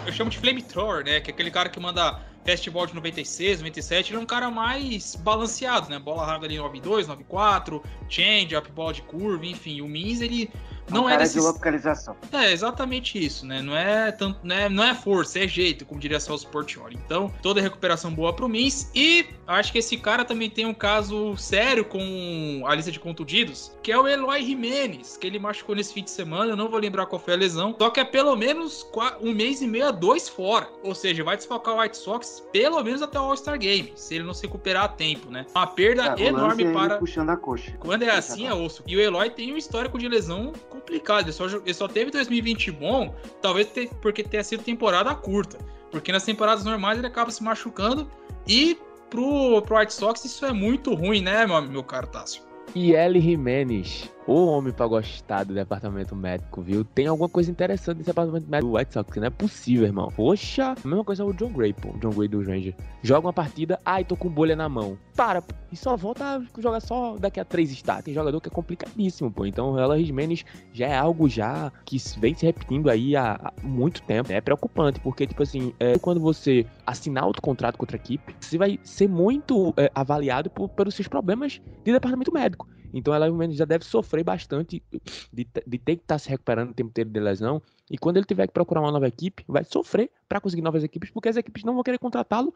Eu 0.05 0.13
chamo 0.13 0.29
de 0.29 0.37
flamethrower, 0.37 1.03
né? 1.03 1.19
Que 1.19 1.31
é 1.31 1.33
aquele 1.33 1.51
cara 1.51 1.69
que 1.69 1.79
manda 1.79 2.19
fastball 2.45 2.85
de 2.85 2.93
96, 2.93 3.59
97. 3.59 4.11
Ele 4.11 4.19
é 4.19 4.21
um 4.21 4.25
cara 4.25 4.51
mais 4.51 5.15
balanceado, 5.15 5.89
né? 5.89 5.97
Bola 5.97 6.25
rápida 6.25 6.45
ali 6.45 6.57
9-2, 6.57 7.07
9-4, 7.07 7.81
change, 8.07 8.55
up, 8.55 8.71
bola 8.71 8.93
de 8.93 9.01
curva, 9.01 9.45
enfim. 9.45 9.81
O 9.81 9.87
Mins, 9.87 10.21
ele 10.21 10.49
não 10.89 11.05
um 11.05 11.09
é 11.09 11.13
cara 11.13 11.27
de 11.27 11.39
localização. 11.39 12.15
É, 12.31 12.51
exatamente 12.51 13.23
isso, 13.23 13.45
né? 13.45 13.61
Não 13.61 13.75
é 13.75 14.11
tanto, 14.11 14.39
não 14.43 14.55
é, 14.55 14.69
não 14.69 14.83
é 14.83 14.93
força, 14.93 15.39
é 15.39 15.47
jeito, 15.47 15.85
como 15.85 15.99
diria 15.99 16.19
Celso 16.19 16.47
Portioli. 16.47 16.99
Então, 17.05 17.33
toda 17.41 17.61
recuperação 17.61 18.13
boa 18.13 18.33
pro 18.33 18.47
Mins. 18.47 18.89
E 18.93 19.25
acho 19.47 19.71
que 19.71 19.79
esse 19.79 19.97
cara 19.97 20.23
também 20.23 20.49
tem 20.49 20.65
um 20.65 20.73
caso 20.73 21.35
sério 21.37 21.85
com 21.85 22.63
a 22.65 22.75
lista 22.75 22.91
de 22.91 22.99
contundidos, 22.99 23.71
que 23.81 23.91
é 23.91 23.97
o 23.97 24.07
Eloy 24.07 24.43
Jimenez, 24.45 25.17
que 25.17 25.27
ele 25.27 25.39
machucou 25.39 25.75
nesse 25.75 25.93
fim 25.93 26.03
de 26.03 26.11
semana. 26.11 26.51
Eu 26.51 26.55
não 26.57 26.69
vou 26.69 26.79
lembrar 26.79 27.05
qual 27.05 27.19
foi 27.21 27.33
a 27.33 27.37
lesão. 27.37 27.75
Só 27.77 27.89
que 27.89 27.99
é 27.99 28.03
pelo 28.05 28.35
menos 28.35 28.87
um 29.21 29.33
mês 29.33 29.61
e 29.61 29.67
meio 29.67 29.87
a 29.87 29.91
dois 29.91 30.29
fora. 30.29 30.67
Ou 30.83 30.93
seja, 30.95 31.23
vai 31.23 31.35
desfocar 31.37 31.75
o 31.75 31.79
White 31.81 31.97
Sox 31.97 32.43
pelo 32.51 32.83
menos 32.83 33.01
até 33.01 33.19
o 33.19 33.23
All-Star 33.23 33.57
Game, 33.57 33.91
se 33.95 34.15
ele 34.15 34.23
não 34.23 34.33
se 34.33 34.43
recuperar 34.43 34.83
a 34.85 34.87
tempo, 34.87 35.29
né? 35.29 35.45
Uma 35.55 35.67
perda 35.67 36.15
É, 36.17 36.25
enorme 36.25 36.63
é 36.63 36.71
para. 36.71 36.97
puxando 36.97 37.29
a 37.29 37.37
coxa. 37.37 37.73
Quando 37.79 38.03
é 38.03 38.11
assim, 38.11 38.47
é 38.47 38.53
osso. 38.53 38.83
E 38.87 38.95
o 38.95 38.99
Eloy 38.99 39.29
tem 39.29 39.53
um 39.53 39.57
histórico 39.57 39.97
de 39.97 40.07
lesão 40.07 40.53
complicado. 40.75 41.25
Ele 41.25 41.31
só, 41.31 41.45
ele 41.45 41.73
só 41.73 41.87
teve 41.87 42.11
2020 42.11 42.71
bom, 42.71 43.15
talvez 43.41 43.67
porque 44.01 44.23
tenha 44.23 44.43
sido 44.43 44.63
temporada 44.63 45.13
curta. 45.15 45.57
Porque 45.91 46.11
nas 46.11 46.23
temporadas 46.23 46.63
normais 46.63 46.97
ele 46.97 47.07
acaba 47.07 47.31
se 47.31 47.43
machucando. 47.43 48.09
E 48.47 48.77
pro, 49.09 49.61
pro 49.61 49.77
White 49.77 49.93
Sox 49.93 50.25
isso 50.25 50.45
é 50.45 50.53
muito 50.53 50.93
ruim, 50.93 51.21
né, 51.21 51.45
meu, 51.45 51.61
meu 51.61 51.83
caro 51.83 52.07
Tássio? 52.07 52.43
E 52.73 52.93
L. 52.93 53.19
Jimenez, 53.19 54.11
o 54.27 54.47
homem 54.47 54.73
pra 54.73 54.87
gostar 54.87 55.43
do 55.43 55.53
departamento 55.53 56.15
médico, 56.15 56.59
viu? 56.59 56.83
Tem 56.83 57.05
alguma 57.05 57.29
coisa 57.29 57.51
interessante 57.51 57.97
nesse 57.97 58.07
departamento 58.09 58.49
médico 58.49 58.71
do 58.71 58.77
White 58.77 58.93
Sox, 58.93 59.11
que 59.13 59.19
não 59.19 59.27
é 59.27 59.29
possível, 59.29 59.85
irmão. 59.85 60.11
Poxa, 60.15 60.73
a 60.83 60.87
mesma 60.87 61.03
coisa 61.03 61.21
é 61.21 61.25
o 61.25 61.31
John 61.33 61.51
Gray, 61.53 61.73
pô. 61.73 61.89
O 61.89 61.99
John 61.99 62.09
Gray 62.09 62.27
do 62.27 62.39
Ranger. 62.43 62.73
Joga 63.03 63.27
uma 63.27 63.33
partida, 63.33 63.79
ai, 63.85 64.03
tô 64.03 64.15
com 64.15 64.27
bolha 64.27 64.55
na 64.55 64.67
mão. 64.67 64.97
Para, 65.15 65.43
pô. 65.43 65.53
E 65.71 65.77
só 65.77 65.95
volta 65.95 66.23
a 66.37 66.61
jogar 66.61 66.79
só 66.79 67.17
daqui 67.17 67.39
a 67.39 67.45
três 67.45 67.69
stats. 67.71 68.03
Tem 68.05 68.13
jogador 68.15 68.41
que 68.41 68.49
é 68.49 68.51
complicadíssimo, 68.51 69.29
pô. 69.31 69.45
Então 69.45 69.73
o 69.73 69.79
L. 69.79 70.03
Jimenez 70.03 70.43
já 70.73 70.87
é 70.87 70.97
algo 70.97 71.29
já 71.29 71.71
que 71.85 71.97
vem 72.17 72.33
se 72.33 72.47
repetindo 72.47 72.89
aí 72.89 73.15
há, 73.15 73.33
há 73.33 73.53
muito 73.61 74.01
tempo. 74.01 74.31
É 74.31 74.41
preocupante, 74.41 74.99
porque, 75.01 75.27
tipo 75.27 75.43
assim, 75.43 75.71
é, 75.79 75.99
quando 75.99 76.19
você 76.19 76.65
assinar 76.85 77.25
outro 77.27 77.43
contrato 77.43 77.77
com 77.77 77.83
outra 77.83 77.97
equipe, 77.97 78.35
você 78.39 78.57
vai 78.57 78.79
ser 78.83 79.07
muito 79.07 79.71
é, 79.77 79.91
avaliado 79.93 80.49
por- 80.49 80.69
pelos 80.69 80.95
seus 80.95 81.07
problemas 81.07 81.61
de 81.83 81.91
departamento 81.91 82.33
médico. 82.33 82.67
Então 82.95 83.13
ela 83.13 83.27
já 83.51 83.65
deve 83.65 83.83
sofrer 83.83 84.23
bastante 84.23 84.81
de, 85.31 85.45
de 85.67 85.77
ter 85.77 85.97
que 85.97 86.03
estar 86.03 86.17
se 86.17 86.29
recuperando 86.29 86.71
o 86.71 86.73
tempo 86.73 86.89
inteiro 86.91 87.09
de 87.09 87.19
lesão. 87.19 87.61
E 87.89 87.97
quando 87.97 88.17
ele 88.17 88.25
tiver 88.25 88.47
que 88.47 88.53
procurar 88.53 88.81
uma 88.81 88.91
nova 88.91 89.07
equipe, 89.07 89.43
vai 89.47 89.63
sofrer 89.63 90.09
para 90.27 90.41
conseguir 90.41 90.63
novas 90.63 90.83
equipes, 90.83 91.11
porque 91.11 91.29
as 91.29 91.37
equipes 91.37 91.63
não 91.63 91.75
vão 91.75 91.83
querer 91.83 91.99
contratá-lo 91.99 92.53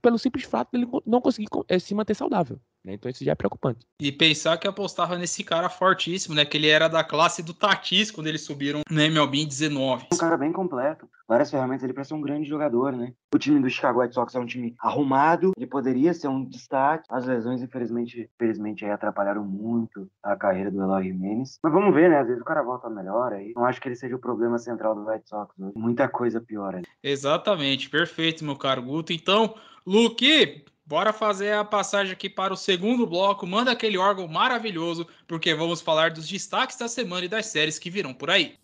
pelo 0.00 0.18
simples 0.18 0.44
fato 0.44 0.70
dele 0.72 0.88
não 1.06 1.20
conseguir 1.20 1.48
con- 1.48 1.64
eh, 1.68 1.78
se 1.78 1.94
manter 1.94 2.14
saudável. 2.14 2.58
né? 2.84 2.94
Então 2.94 3.10
isso 3.10 3.24
já 3.24 3.32
é 3.32 3.34
preocupante. 3.34 3.86
E 4.00 4.10
pensar 4.12 4.56
que 4.58 4.66
apostava 4.68 5.16
nesse 5.18 5.42
cara 5.44 5.68
fortíssimo, 5.70 6.34
né? 6.34 6.44
Que 6.44 6.56
ele 6.58 6.68
era 6.68 6.86
da 6.88 7.02
classe 7.04 7.42
do 7.42 7.52
Tatis 7.54 8.10
quando 8.10 8.26
eles 8.26 8.42
subiram 8.42 8.80
no 8.90 9.00
MLB 9.00 9.38
em 9.42 9.46
19. 9.46 10.06
Um 10.12 10.16
cara 10.16 10.36
bem 10.36 10.52
completo. 10.52 11.08
Várias 11.26 11.50
ferramentas 11.50 11.82
ali 11.84 11.94
pra 11.94 12.04
ser 12.04 12.12
um 12.12 12.20
grande 12.20 12.46
jogador, 12.46 12.92
né? 12.92 13.14
O 13.34 13.38
time 13.38 13.58
do 13.60 13.70
Chicago 13.70 14.00
White 14.02 14.14
Sox 14.14 14.34
é 14.34 14.38
um 14.38 14.44
time 14.44 14.74
arrumado. 14.78 15.52
Ele 15.56 15.66
poderia 15.66 16.12
ser 16.12 16.28
um 16.28 16.44
destaque. 16.44 17.04
As 17.10 17.24
lesões, 17.26 17.62
infelizmente, 17.62 18.30
infelizmente 18.34 18.84
aí 18.84 18.90
atrapalharam 18.90 19.42
muito 19.44 20.06
a 20.22 20.36
carreira 20.36 20.70
do 20.70 20.82
Eloy 20.82 21.04
Jimenez. 21.04 21.58
Mas 21.62 21.72
vamos 21.72 21.94
ver, 21.94 22.10
né? 22.10 22.18
Às 22.20 22.26
vezes 22.26 22.42
o 22.42 22.44
cara 22.44 22.62
volta 22.62 22.90
melhor 22.90 23.32
aí. 23.32 23.52
Não 23.56 23.64
acho 23.64 23.80
que 23.80 23.88
ele 23.88 23.96
seja 23.96 24.14
o 24.16 24.18
problema 24.20 24.53
central 24.58 24.94
do 24.94 25.08
White 25.08 25.28
Sox. 25.28 25.54
Hoje. 25.58 25.72
Muita 25.76 26.08
coisa 26.08 26.40
pior 26.40 26.74
ali. 26.74 26.86
Exatamente, 27.02 27.88
perfeito, 27.88 28.44
meu 28.44 28.56
caro 28.56 28.82
Guto. 28.82 29.12
Então, 29.12 29.54
Luke, 29.86 30.64
bora 30.86 31.12
fazer 31.12 31.52
a 31.52 31.64
passagem 31.64 32.12
aqui 32.12 32.28
para 32.28 32.52
o 32.52 32.56
segundo 32.56 33.06
bloco. 33.06 33.46
Manda 33.46 33.72
aquele 33.72 33.98
órgão 33.98 34.26
maravilhoso, 34.26 35.06
porque 35.26 35.54
vamos 35.54 35.80
falar 35.80 36.10
dos 36.10 36.28
destaques 36.28 36.76
da 36.76 36.88
semana 36.88 37.26
e 37.26 37.28
das 37.28 37.46
séries 37.46 37.78
que 37.78 37.90
virão 37.90 38.14
por 38.14 38.30
aí. 38.30 38.56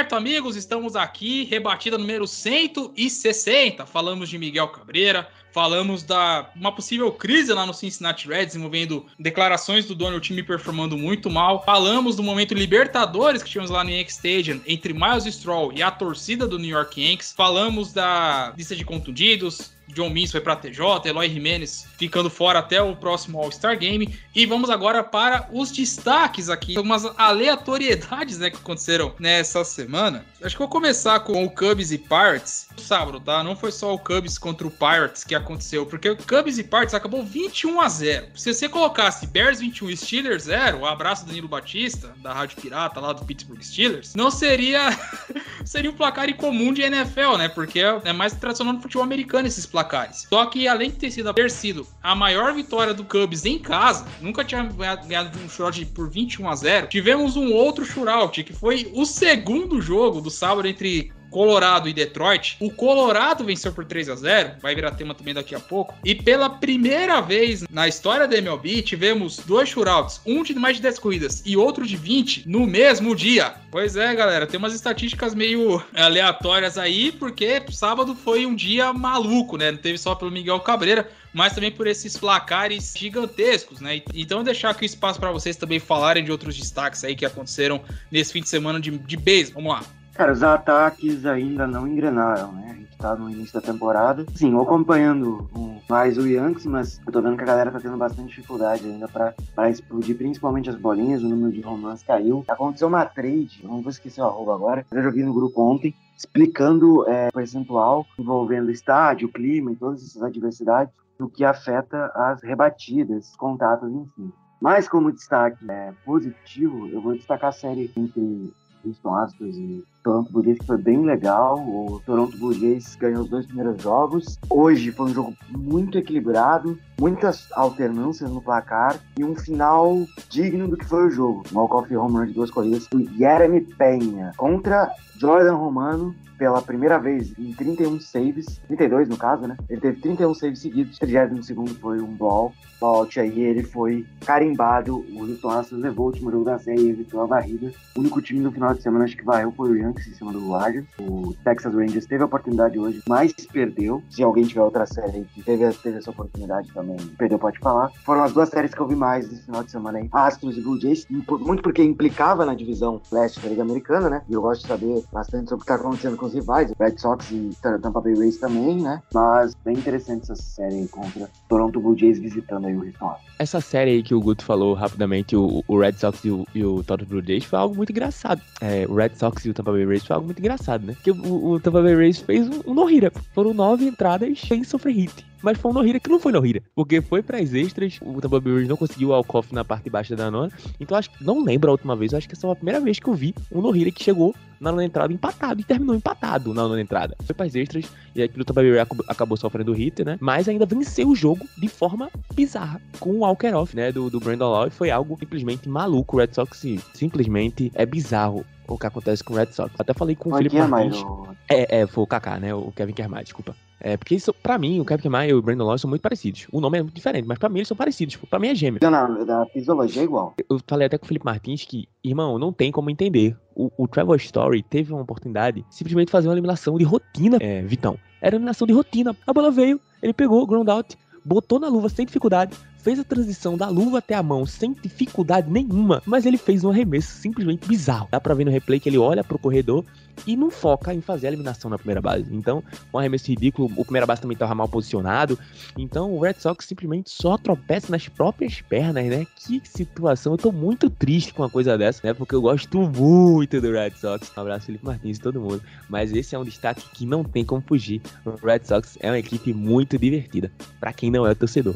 Certo, 0.00 0.16
amigos, 0.16 0.56
estamos 0.56 0.96
aqui, 0.96 1.44
rebatida 1.44 1.98
número 1.98 2.26
160. 2.26 3.84
Falamos 3.84 4.30
de 4.30 4.38
Miguel 4.38 4.68
Cabreira, 4.68 5.28
Falamos 5.52 6.02
da 6.02 6.50
uma 6.54 6.72
possível 6.72 7.10
crise 7.12 7.52
lá 7.52 7.66
no 7.66 7.74
Cincinnati 7.74 8.28
Reds, 8.28 8.54
envolvendo 8.54 9.06
declarações 9.18 9.84
do 9.84 9.94
dono 9.94 10.16
do 10.16 10.20
time 10.20 10.42
performando 10.42 10.96
muito 10.96 11.28
mal. 11.28 11.64
Falamos 11.64 12.16
do 12.16 12.22
momento 12.22 12.54
Libertadores 12.54 13.42
que 13.42 13.50
tivemos 13.50 13.70
lá 13.70 13.82
no 13.82 13.90
Yankee 13.90 14.10
Stadium 14.10 14.60
entre 14.66 14.92
Miles 14.92 15.24
Stroll 15.24 15.72
e 15.72 15.82
a 15.82 15.90
torcida 15.90 16.46
do 16.46 16.58
New 16.58 16.70
York 16.70 17.00
Yankees. 17.00 17.32
Falamos 17.32 17.92
da 17.92 18.52
lista 18.56 18.76
de 18.76 18.84
contundidos, 18.84 19.72
John 19.92 20.10
Means 20.10 20.30
foi 20.30 20.40
para 20.40 20.56
TJ, 20.56 21.08
Eloy 21.08 21.28
Jimenez 21.28 21.86
ficando 21.98 22.30
fora 22.30 22.60
até 22.60 22.80
o 22.80 22.96
próximo 22.96 23.38
All-Star 23.38 23.78
Game. 23.78 24.14
E 24.34 24.46
vamos 24.46 24.70
agora 24.70 25.02
para 25.02 25.48
os 25.52 25.70
destaques 25.70 26.48
aqui, 26.48 26.76
algumas 26.76 27.04
aleatoriedades 27.18 28.38
né, 28.38 28.50
que 28.50 28.56
aconteceram 28.56 29.14
nessa 29.18 29.64
semana. 29.64 30.24
Acho 30.42 30.54
que 30.54 30.60
vou 30.60 30.68
começar 30.68 31.20
com 31.20 31.44
o 31.44 31.50
Cubs 31.50 31.90
e 31.92 31.98
Pirates. 31.98 32.68
Sábado, 32.76 33.20
tá? 33.20 33.42
Não 33.42 33.56
foi 33.56 33.72
só 33.72 33.94
o 33.94 33.98
Cubs 33.98 34.38
contra 34.38 34.66
o 34.66 34.70
Pirates 34.70 35.24
que 35.24 35.34
aconteceu, 35.40 35.84
porque 35.84 36.08
o 36.08 36.16
Cubs 36.16 36.58
e 36.58 36.64
Pirates 36.64 36.94
acabou 36.94 37.24
21 37.24 37.80
a 37.80 37.88
0. 37.88 38.28
Se 38.34 38.54
você 38.54 38.68
colocasse 38.68 39.26
Bears 39.26 39.60
21 39.60 39.90
e 39.90 39.96
Steelers 39.96 40.44
0, 40.44 40.78
o 40.78 40.86
abraço 40.86 41.24
do 41.24 41.28
Danilo 41.28 41.48
Batista, 41.48 42.14
da 42.22 42.32
Rádio 42.32 42.60
Pirata 42.60 43.00
lá 43.00 43.12
do 43.12 43.24
Pittsburgh 43.24 43.62
Steelers, 43.62 44.14
não 44.14 44.30
seria 44.30 44.90
seria 45.64 45.90
um 45.90 45.94
placar 45.94 46.28
incomum 46.28 46.72
de 46.72 46.82
NFL, 46.82 47.36
né? 47.36 47.48
Porque 47.48 47.80
é 47.80 48.12
mais 48.12 48.32
tradicional 48.34 48.74
no 48.74 48.80
futebol 48.80 49.02
americano 49.02 49.46
esses 49.46 49.66
placares. 49.66 50.26
Só 50.28 50.46
que 50.46 50.68
além 50.68 50.90
de 50.90 50.96
ter 50.96 51.10
sido, 51.10 51.32
ter 51.34 51.50
sido 51.50 51.86
a 52.02 52.14
maior 52.14 52.54
vitória 52.54 52.94
do 52.94 53.04
Cubs 53.04 53.44
em 53.44 53.58
casa, 53.58 54.06
nunca 54.20 54.44
tinha 54.44 54.62
ganhado 54.62 55.38
um 55.38 55.48
shootout 55.48 55.84
por 55.86 56.08
21 56.08 56.48
a 56.48 56.56
0. 56.56 56.86
Tivemos 56.88 57.36
um 57.36 57.52
outro 57.52 57.84
shootout 57.84 58.42
que 58.44 58.52
foi 58.52 58.90
o 58.94 59.04
segundo 59.04 59.80
jogo 59.80 60.20
do 60.20 60.30
sábado 60.30 60.66
entre 60.68 61.12
Colorado 61.30 61.88
e 61.88 61.92
Detroit. 61.92 62.56
O 62.60 62.70
Colorado 62.70 63.44
venceu 63.44 63.72
por 63.72 63.84
3 63.84 64.08
a 64.08 64.16
0 64.16 64.52
vai 64.60 64.74
virar 64.74 64.92
tema 64.92 65.14
também 65.14 65.32
daqui 65.32 65.54
a 65.54 65.60
pouco. 65.60 65.94
E 66.04 66.14
pela 66.14 66.50
primeira 66.50 67.20
vez 67.20 67.64
na 67.70 67.88
história 67.88 68.26
da 68.26 68.36
MLB, 68.36 68.82
tivemos 68.82 69.38
dois 69.38 69.68
shootouts, 69.68 70.20
um 70.26 70.42
de 70.42 70.54
mais 70.54 70.76
de 70.76 70.82
10 70.82 70.98
corridas 70.98 71.42
e 71.46 71.56
outro 71.56 71.86
de 71.86 71.96
20 71.96 72.48
no 72.48 72.66
mesmo 72.66 73.14
dia. 73.14 73.54
Pois 73.70 73.96
é, 73.96 74.14
galera, 74.14 74.46
tem 74.46 74.58
umas 74.58 74.74
estatísticas 74.74 75.34
meio 75.34 75.82
aleatórias 75.94 76.76
aí, 76.76 77.12
porque 77.12 77.62
sábado 77.70 78.14
foi 78.14 78.44
um 78.44 78.54
dia 78.54 78.92
maluco, 78.92 79.56
né? 79.56 79.70
Não 79.70 79.78
teve 79.78 79.96
só 79.96 80.14
pelo 80.14 80.30
Miguel 80.30 80.60
Cabreira, 80.60 81.08
mas 81.32 81.54
também 81.54 81.70
por 81.70 81.86
esses 81.86 82.16
placares 82.16 82.92
gigantescos, 82.96 83.80
né? 83.80 84.02
Então 84.12 84.42
deixar 84.42 84.70
aqui 84.70 84.82
o 84.82 84.86
espaço 84.86 85.20
para 85.20 85.30
vocês 85.30 85.56
também 85.56 85.78
falarem 85.78 86.24
de 86.24 86.32
outros 86.32 86.56
destaques 86.56 87.04
aí 87.04 87.14
que 87.14 87.24
aconteceram 87.24 87.80
nesse 88.10 88.32
fim 88.32 88.40
de 88.40 88.48
semana 88.48 88.80
de, 88.80 88.90
de 88.90 89.16
base. 89.16 89.52
Vamos 89.52 89.72
lá. 89.72 89.99
Cara, 90.14 90.32
os 90.32 90.42
ataques 90.42 91.24
ainda 91.24 91.66
não 91.66 91.86
engrenaram, 91.86 92.52
né? 92.52 92.70
A 92.70 92.74
gente 92.74 92.96
tá 92.98 93.14
no 93.14 93.30
início 93.30 93.54
da 93.54 93.66
temporada. 93.66 94.26
Sim, 94.34 94.58
acompanhando 94.60 95.48
mais 95.88 96.16
o 96.18 96.26
Yankees, 96.26 96.66
mas 96.66 97.00
eu 97.04 97.12
tô 97.12 97.20
vendo 97.20 97.36
que 97.36 97.42
a 97.42 97.46
galera 97.46 97.70
tá 97.70 97.80
tendo 97.80 97.96
bastante 97.96 98.28
dificuldade 98.28 98.86
ainda 98.86 99.08
pra, 99.08 99.34
pra 99.54 99.70
explodir, 99.70 100.16
principalmente 100.16 100.70
as 100.70 100.76
bolinhas, 100.76 101.22
o 101.22 101.28
número 101.28 101.52
de 101.52 101.60
romances 101.60 102.06
caiu. 102.06 102.44
Aconteceu 102.46 102.86
uma 102.86 103.04
trade, 103.04 103.60
não 103.64 103.82
vou 103.82 103.90
esquecer 103.90 104.20
o 104.20 104.26
arroba 104.26 104.54
agora, 104.54 104.86
eu 104.92 105.02
joguei 105.02 105.24
no 105.24 105.34
grupo 105.34 105.60
ontem, 105.62 105.94
explicando 106.16 107.08
é, 107.08 107.30
percentual 107.30 108.06
envolvendo 108.18 108.70
estádio, 108.70 109.32
clima 109.32 109.72
e 109.72 109.76
todas 109.76 110.02
essas 110.02 110.22
adversidades, 110.22 110.92
o 111.18 111.28
que 111.28 111.44
afeta 111.44 112.06
as 112.14 112.42
rebatidas, 112.42 113.34
contatos, 113.36 113.90
enfim. 113.90 114.32
Mas 114.60 114.88
como 114.88 115.10
destaque 115.10 115.58
é, 115.68 115.92
positivo, 116.04 116.86
eu 116.88 117.00
vou 117.00 117.14
destacar 117.14 117.48
a 117.48 117.52
série 117.52 117.90
entre 117.96 118.52
Houston 118.84 119.14
Astros 119.14 119.56
e 119.56 119.84
Toronto 120.02 120.32
Blue 120.32 120.44
Jays, 120.44 120.58
que 120.58 120.66
foi 120.66 120.78
bem 120.78 121.04
legal. 121.04 121.58
O 121.58 122.00
Toronto 122.04 122.36
Blue 122.36 122.52
Jays 122.52 122.96
ganhou 122.96 123.22
os 123.22 123.30
dois 123.30 123.46
primeiros 123.46 123.82
jogos. 123.82 124.38
Hoje 124.48 124.90
foi 124.92 125.06
um 125.06 125.14
jogo 125.14 125.34
muito 125.50 125.98
equilibrado, 125.98 126.78
muitas 126.98 127.48
alternâncias 127.52 128.30
no 128.30 128.40
placar 128.40 128.98
e 129.18 129.24
um 129.24 129.34
final 129.34 130.04
digno 130.28 130.68
do 130.68 130.76
que 130.76 130.84
foi 130.84 131.06
o 131.06 131.10
jogo. 131.10 131.42
Walk-off 131.52 131.94
home 131.94 132.18
run 132.18 132.26
de 132.26 132.32
duas 132.32 132.50
corridas 132.50 132.86
do 132.88 133.02
Jeremy 133.16 133.60
Penha 133.60 134.32
contra 134.36 134.90
Jordan 135.18 135.54
Romano 135.54 136.14
pela 136.40 136.62
primeira 136.62 136.98
vez 136.98 137.38
em 137.38 137.52
31 137.52 138.00
saves, 138.00 138.58
32 138.66 139.10
no 139.10 139.16
caso, 139.18 139.46
né? 139.46 139.58
Ele 139.68 139.78
teve 139.78 140.00
31 140.00 140.32
saves 140.32 140.60
seguidos, 140.60 140.96
o 140.96 141.00
32 141.00 141.72
foi 141.72 142.00
um 142.00 142.14
ball, 142.14 142.54
out 142.80 143.20
aí 143.20 143.40
ele 143.40 143.62
foi 143.62 144.06
carimbado, 144.24 145.04
o 145.12 145.20
Houston 145.20 145.50
Astros 145.50 145.82
levou 145.82 146.06
o 146.06 146.08
último 146.08 146.30
jogo 146.30 146.46
da 146.46 146.58
série 146.58 146.80
e 146.80 146.88
evitou 146.88 147.20
a 147.20 147.26
varrida. 147.26 147.70
O 147.94 148.00
único 148.00 148.22
time 148.22 148.40
no 148.40 148.50
final 148.50 148.72
de 148.72 148.80
semana 148.80 149.04
acho 149.04 149.18
que 149.18 149.24
varreu 149.24 149.52
foi 149.52 149.70
o 149.70 149.76
Yankees 149.90 150.08
em 150.08 150.14
cima 150.14 150.32
do 150.32 150.48
Guardians. 150.48 150.86
O 150.98 151.34
Texas 151.44 151.74
Rangers 151.74 152.06
teve 152.06 152.22
a 152.22 152.26
oportunidade 152.26 152.78
hoje, 152.78 153.02
mas 153.08 153.32
perdeu. 153.52 154.02
Se 154.10 154.22
alguém 154.22 154.44
tiver 154.44 154.62
outra 154.62 154.86
série 154.86 155.24
que 155.34 155.42
teve, 155.42 155.70
teve 155.74 155.98
essa 155.98 156.10
oportunidade 156.10 156.72
também, 156.72 156.96
perdeu, 157.18 157.38
pode 157.38 157.58
falar. 157.58 157.90
Foram 158.04 158.22
as 158.22 158.32
duas 158.32 158.48
séries 158.48 158.72
que 158.72 158.80
eu 158.80 158.86
vi 158.86 158.94
mais 158.94 159.28
nesse 159.28 159.42
final 159.44 159.62
de 159.62 159.70
semana 159.70 159.98
aí. 159.98 160.08
Astros 160.12 160.56
e 160.56 160.60
Blue 160.60 160.80
Jays, 160.80 161.06
muito 161.10 161.62
porque 161.62 161.82
implicava 161.82 162.44
na 162.44 162.54
divisão 162.54 163.00
leste 163.10 163.40
da 163.40 163.48
Liga 163.48 163.62
Americana, 163.62 164.08
né? 164.08 164.22
E 164.28 164.32
eu 164.32 164.42
gosto 164.42 164.62
de 164.62 164.68
saber 164.68 165.02
bastante 165.12 165.48
sobre 165.48 165.62
o 165.62 165.66
que 165.66 165.66
tá 165.66 165.74
acontecendo 165.74 166.16
com 166.16 166.26
os 166.26 166.34
rivais, 166.34 166.72
Red 166.78 166.98
Sox 166.98 167.30
e 167.30 167.50
Tampa 167.60 168.00
Bay 168.00 168.14
Rays 168.14 168.38
também, 168.38 168.80
né? 168.80 169.02
Mas 169.12 169.54
bem 169.64 169.76
interessante 169.76 170.22
essa 170.22 170.36
série 170.36 170.86
contra 170.88 171.28
Toronto 171.48 171.80
Blue 171.80 171.96
Jays 171.96 172.18
visitando 172.18 172.66
aí 172.66 172.76
o 172.76 172.84
Houston 172.84 173.14
Essa 173.38 173.60
série 173.60 173.90
aí 173.90 174.02
que 174.02 174.14
o 174.14 174.20
Guto 174.20 174.44
falou 174.44 174.74
rapidamente, 174.74 175.36
o, 175.36 175.62
o 175.66 175.78
Red 175.78 175.94
Sox 175.94 176.24
e 176.24 176.30
o, 176.30 176.46
e 176.54 176.64
o 176.64 176.82
Toronto 176.82 177.08
Blue 177.08 177.24
Jays, 177.24 177.44
foi 177.44 177.58
algo 177.58 177.74
muito 177.74 177.90
engraçado. 177.90 178.40
É, 178.60 178.86
o 178.88 178.94
Red 178.94 179.10
Sox 179.14 179.44
e 179.44 179.50
o 179.50 179.54
Tampa 179.54 179.72
Bay 179.72 179.79
Rays 179.86 180.04
foi 180.04 180.14
algo 180.14 180.26
muito 180.26 180.38
engraçado, 180.38 180.86
né? 180.86 180.94
Porque 180.94 181.10
o, 181.10 181.50
o 181.52 181.60
Tampa 181.60 181.82
Bay 181.82 181.94
Rays 181.94 182.18
fez 182.18 182.48
um, 182.48 182.62
um 182.66 182.74
no-hira. 182.74 183.12
Foram 183.34 183.54
nove 183.54 183.86
entradas 183.86 184.40
sem 184.40 184.64
sofrer 184.64 184.94
hit 184.94 185.29
mas 185.42 185.58
foi 185.58 185.70
um 185.70 185.74
no 185.74 186.00
que 186.00 186.08
não 186.08 186.20
foi 186.20 186.32
no 186.32 186.40
porque 186.74 187.00
foi 187.00 187.22
para 187.22 187.38
as 187.38 187.52
extras, 187.52 187.98
o 188.02 188.20
Tampa 188.20 188.40
Bay 188.40 188.54
Rays 188.54 188.68
não 188.68 188.76
conseguiu 188.76 189.08
o 189.08 189.12
walk-off 189.12 189.54
na 189.54 189.64
parte 189.64 189.88
baixa 189.90 190.16
da 190.16 190.30
nona, 190.30 190.50
então 190.78 190.96
acho 190.96 191.10
que, 191.10 191.22
não 191.24 191.44
lembro 191.44 191.70
a 191.70 191.72
última 191.72 191.94
vez, 191.94 192.14
acho 192.14 192.28
que 192.28 192.34
essa 192.34 192.42
foi 192.42 192.52
a 192.52 192.56
primeira 192.56 192.80
vez 192.80 192.98
que 192.98 193.08
eu 193.08 193.14
vi 193.14 193.34
um 193.52 193.60
no 193.60 193.72
que 193.72 194.02
chegou 194.02 194.34
na 194.60 194.70
nona 194.70 194.84
entrada 194.84 195.12
empatado 195.12 195.60
e 195.60 195.64
terminou 195.64 195.94
empatado 195.94 196.52
na 196.52 196.62
nona 196.62 196.80
entrada. 196.80 197.16
Foi 197.24 197.34
para 197.34 197.46
as 197.46 197.54
extras 197.54 197.86
e 198.14 198.22
aquilo 198.22 198.42
o 198.42 198.44
Tampa 198.44 198.60
Bay 198.60 198.70
Rays 198.70 198.88
acabou 199.08 199.36
sofrendo 199.36 199.72
hit, 199.72 200.04
né, 200.04 200.18
mas 200.20 200.48
ainda 200.48 200.66
venceu 200.66 201.08
o 201.08 201.14
jogo 201.14 201.46
de 201.56 201.68
forma 201.68 202.10
bizarra, 202.34 202.80
com 202.98 203.10
o 203.10 203.18
walker-off, 203.20 203.74
né, 203.74 203.92
do, 203.92 204.10
do 204.10 204.20
Brandon 204.20 204.50
Lowe, 204.50 204.70
foi 204.70 204.90
algo 204.90 205.16
simplesmente 205.18 205.68
maluco, 205.68 206.16
o 206.16 206.20
Red 206.20 206.32
Sox 206.32 206.64
simplesmente 206.94 207.70
é 207.74 207.86
bizarro 207.86 208.44
o 208.74 208.78
que 208.78 208.86
acontece 208.86 209.22
com 209.24 209.34
o 209.34 209.36
Red 209.36 209.52
Sox. 209.52 209.74
Até 209.78 209.92
falei 209.92 210.14
com 210.14 210.32
o 210.32 210.36
Felipe 210.36 210.56
é 210.56 210.66
Martins. 210.66 211.04
É, 211.48 211.80
é, 211.80 211.86
foi 211.86 212.04
o 212.04 212.06
Kaká, 212.06 212.38
né? 212.38 212.54
O 212.54 212.70
Kevin 212.70 212.92
Kermit, 212.92 213.24
desculpa. 213.24 213.54
É, 213.80 213.96
porque 213.96 214.14
isso, 214.14 214.32
pra 214.34 214.58
mim, 214.58 214.78
o 214.78 214.84
Kevin 214.84 215.02
Kermit 215.02 215.30
e 215.30 215.34
o 215.34 215.42
Brandon 215.42 215.64
Lawson 215.64 215.82
são 215.82 215.90
muito 215.90 216.02
parecidos. 216.02 216.46
O 216.52 216.60
nome 216.60 216.78
é 216.78 216.82
muito 216.82 216.94
diferente, 216.94 217.26
mas 217.26 217.38
pra 217.38 217.48
mim 217.48 217.60
eles 217.60 217.68
são 217.68 217.76
parecidos. 217.76 218.12
Tipo, 218.12 218.26
pra 218.26 218.38
mim 218.38 218.48
é 218.48 218.54
gêmeo. 218.54 218.80
Não, 218.82 219.24
da 219.24 219.46
fisiologia 219.46 220.02
é 220.02 220.04
igual. 220.04 220.34
Eu 220.48 220.60
falei 220.66 220.86
até 220.86 220.98
com 220.98 221.04
o 221.04 221.08
Felipe 221.08 221.24
Martins 221.24 221.64
que, 221.64 221.88
irmão, 222.04 222.38
não 222.38 222.52
tem 222.52 222.70
como 222.70 222.90
entender. 222.90 223.36
O, 223.54 223.70
o 223.76 223.88
Trevor 223.88 224.16
Story 224.16 224.62
teve 224.62 224.92
uma 224.92 225.02
oportunidade 225.02 225.62
de 225.62 225.74
simplesmente 225.74 226.10
fazer 226.10 226.28
uma 226.28 226.34
eliminação 226.34 226.76
de 226.76 226.84
rotina, 226.84 227.38
é, 227.40 227.62
Vitão. 227.62 227.98
Era 228.20 228.36
eliminação 228.36 228.66
de 228.66 228.72
rotina. 228.72 229.16
A 229.26 229.32
bola 229.32 229.50
veio, 229.50 229.80
ele 230.02 230.12
pegou, 230.12 230.46
ground 230.46 230.68
out, 230.68 230.96
botou 231.24 231.58
na 231.58 231.68
luva 231.68 231.88
sem 231.88 232.04
dificuldade, 232.04 232.56
fez 232.82 232.98
a 232.98 233.04
transição 233.04 233.56
da 233.56 233.68
luva 233.68 233.98
até 233.98 234.14
a 234.14 234.22
mão 234.22 234.46
sem 234.46 234.72
dificuldade 234.72 235.50
nenhuma, 235.50 236.02
mas 236.06 236.26
ele 236.26 236.38
fez 236.38 236.64
um 236.64 236.70
arremesso 236.70 237.12
simplesmente 237.12 237.68
bizarro. 237.68 238.08
Dá 238.10 238.20
pra 238.20 238.34
ver 238.34 238.44
no 238.44 238.50
replay 238.50 238.80
que 238.80 238.88
ele 238.88 238.98
olha 238.98 239.22
pro 239.22 239.38
corredor 239.38 239.84
e 240.26 240.36
não 240.36 240.50
foca 240.50 240.92
em 240.92 241.00
fazer 241.00 241.26
a 241.26 241.30
eliminação 241.30 241.70
na 241.70 241.78
primeira 241.78 242.00
base. 242.00 242.26
Então, 242.30 242.62
um 242.92 242.98
arremesso 242.98 243.28
ridículo, 243.28 243.70
o 243.76 243.84
primeira 243.84 244.06
base 244.06 244.20
também 244.20 244.36
tava 244.36 244.54
mal 244.54 244.68
posicionado. 244.68 245.38
Então, 245.78 246.12
o 246.12 246.20
Red 246.20 246.34
Sox 246.38 246.66
simplesmente 246.66 247.10
só 247.10 247.36
tropeça 247.38 247.90
nas 247.90 248.08
próprias 248.08 248.60
pernas, 248.60 249.06
né? 249.06 249.26
Que 249.36 249.62
situação. 249.64 250.34
Eu 250.34 250.38
tô 250.38 250.52
muito 250.52 250.90
triste 250.90 251.32
com 251.32 251.42
uma 251.42 251.50
coisa 251.50 251.76
dessa, 251.76 252.06
né? 252.06 252.14
Porque 252.14 252.34
eu 252.34 252.42
gosto 252.42 252.78
muito 252.78 253.60
do 253.60 253.72
Red 253.72 253.92
Sox. 253.92 254.30
Um 254.36 254.40
abraço, 254.40 254.66
Felipe 254.66 254.84
Martins 254.84 255.16
e 255.16 255.20
todo 255.20 255.40
mundo. 255.40 255.62
Mas 255.88 256.12
esse 256.12 256.34
é 256.34 256.38
um 256.38 256.44
destaque 256.44 256.84
que 256.92 257.06
não 257.06 257.24
tem 257.24 257.44
como 257.44 257.62
fugir. 257.66 258.00
O 258.24 258.46
Red 258.46 258.60
Sox 258.64 258.98
é 259.00 259.10
uma 259.10 259.18
equipe 259.18 259.52
muito 259.54 259.98
divertida, 259.98 260.50
para 260.78 260.92
quem 260.92 261.10
não 261.10 261.26
é 261.26 261.34
torcedor. 261.34 261.74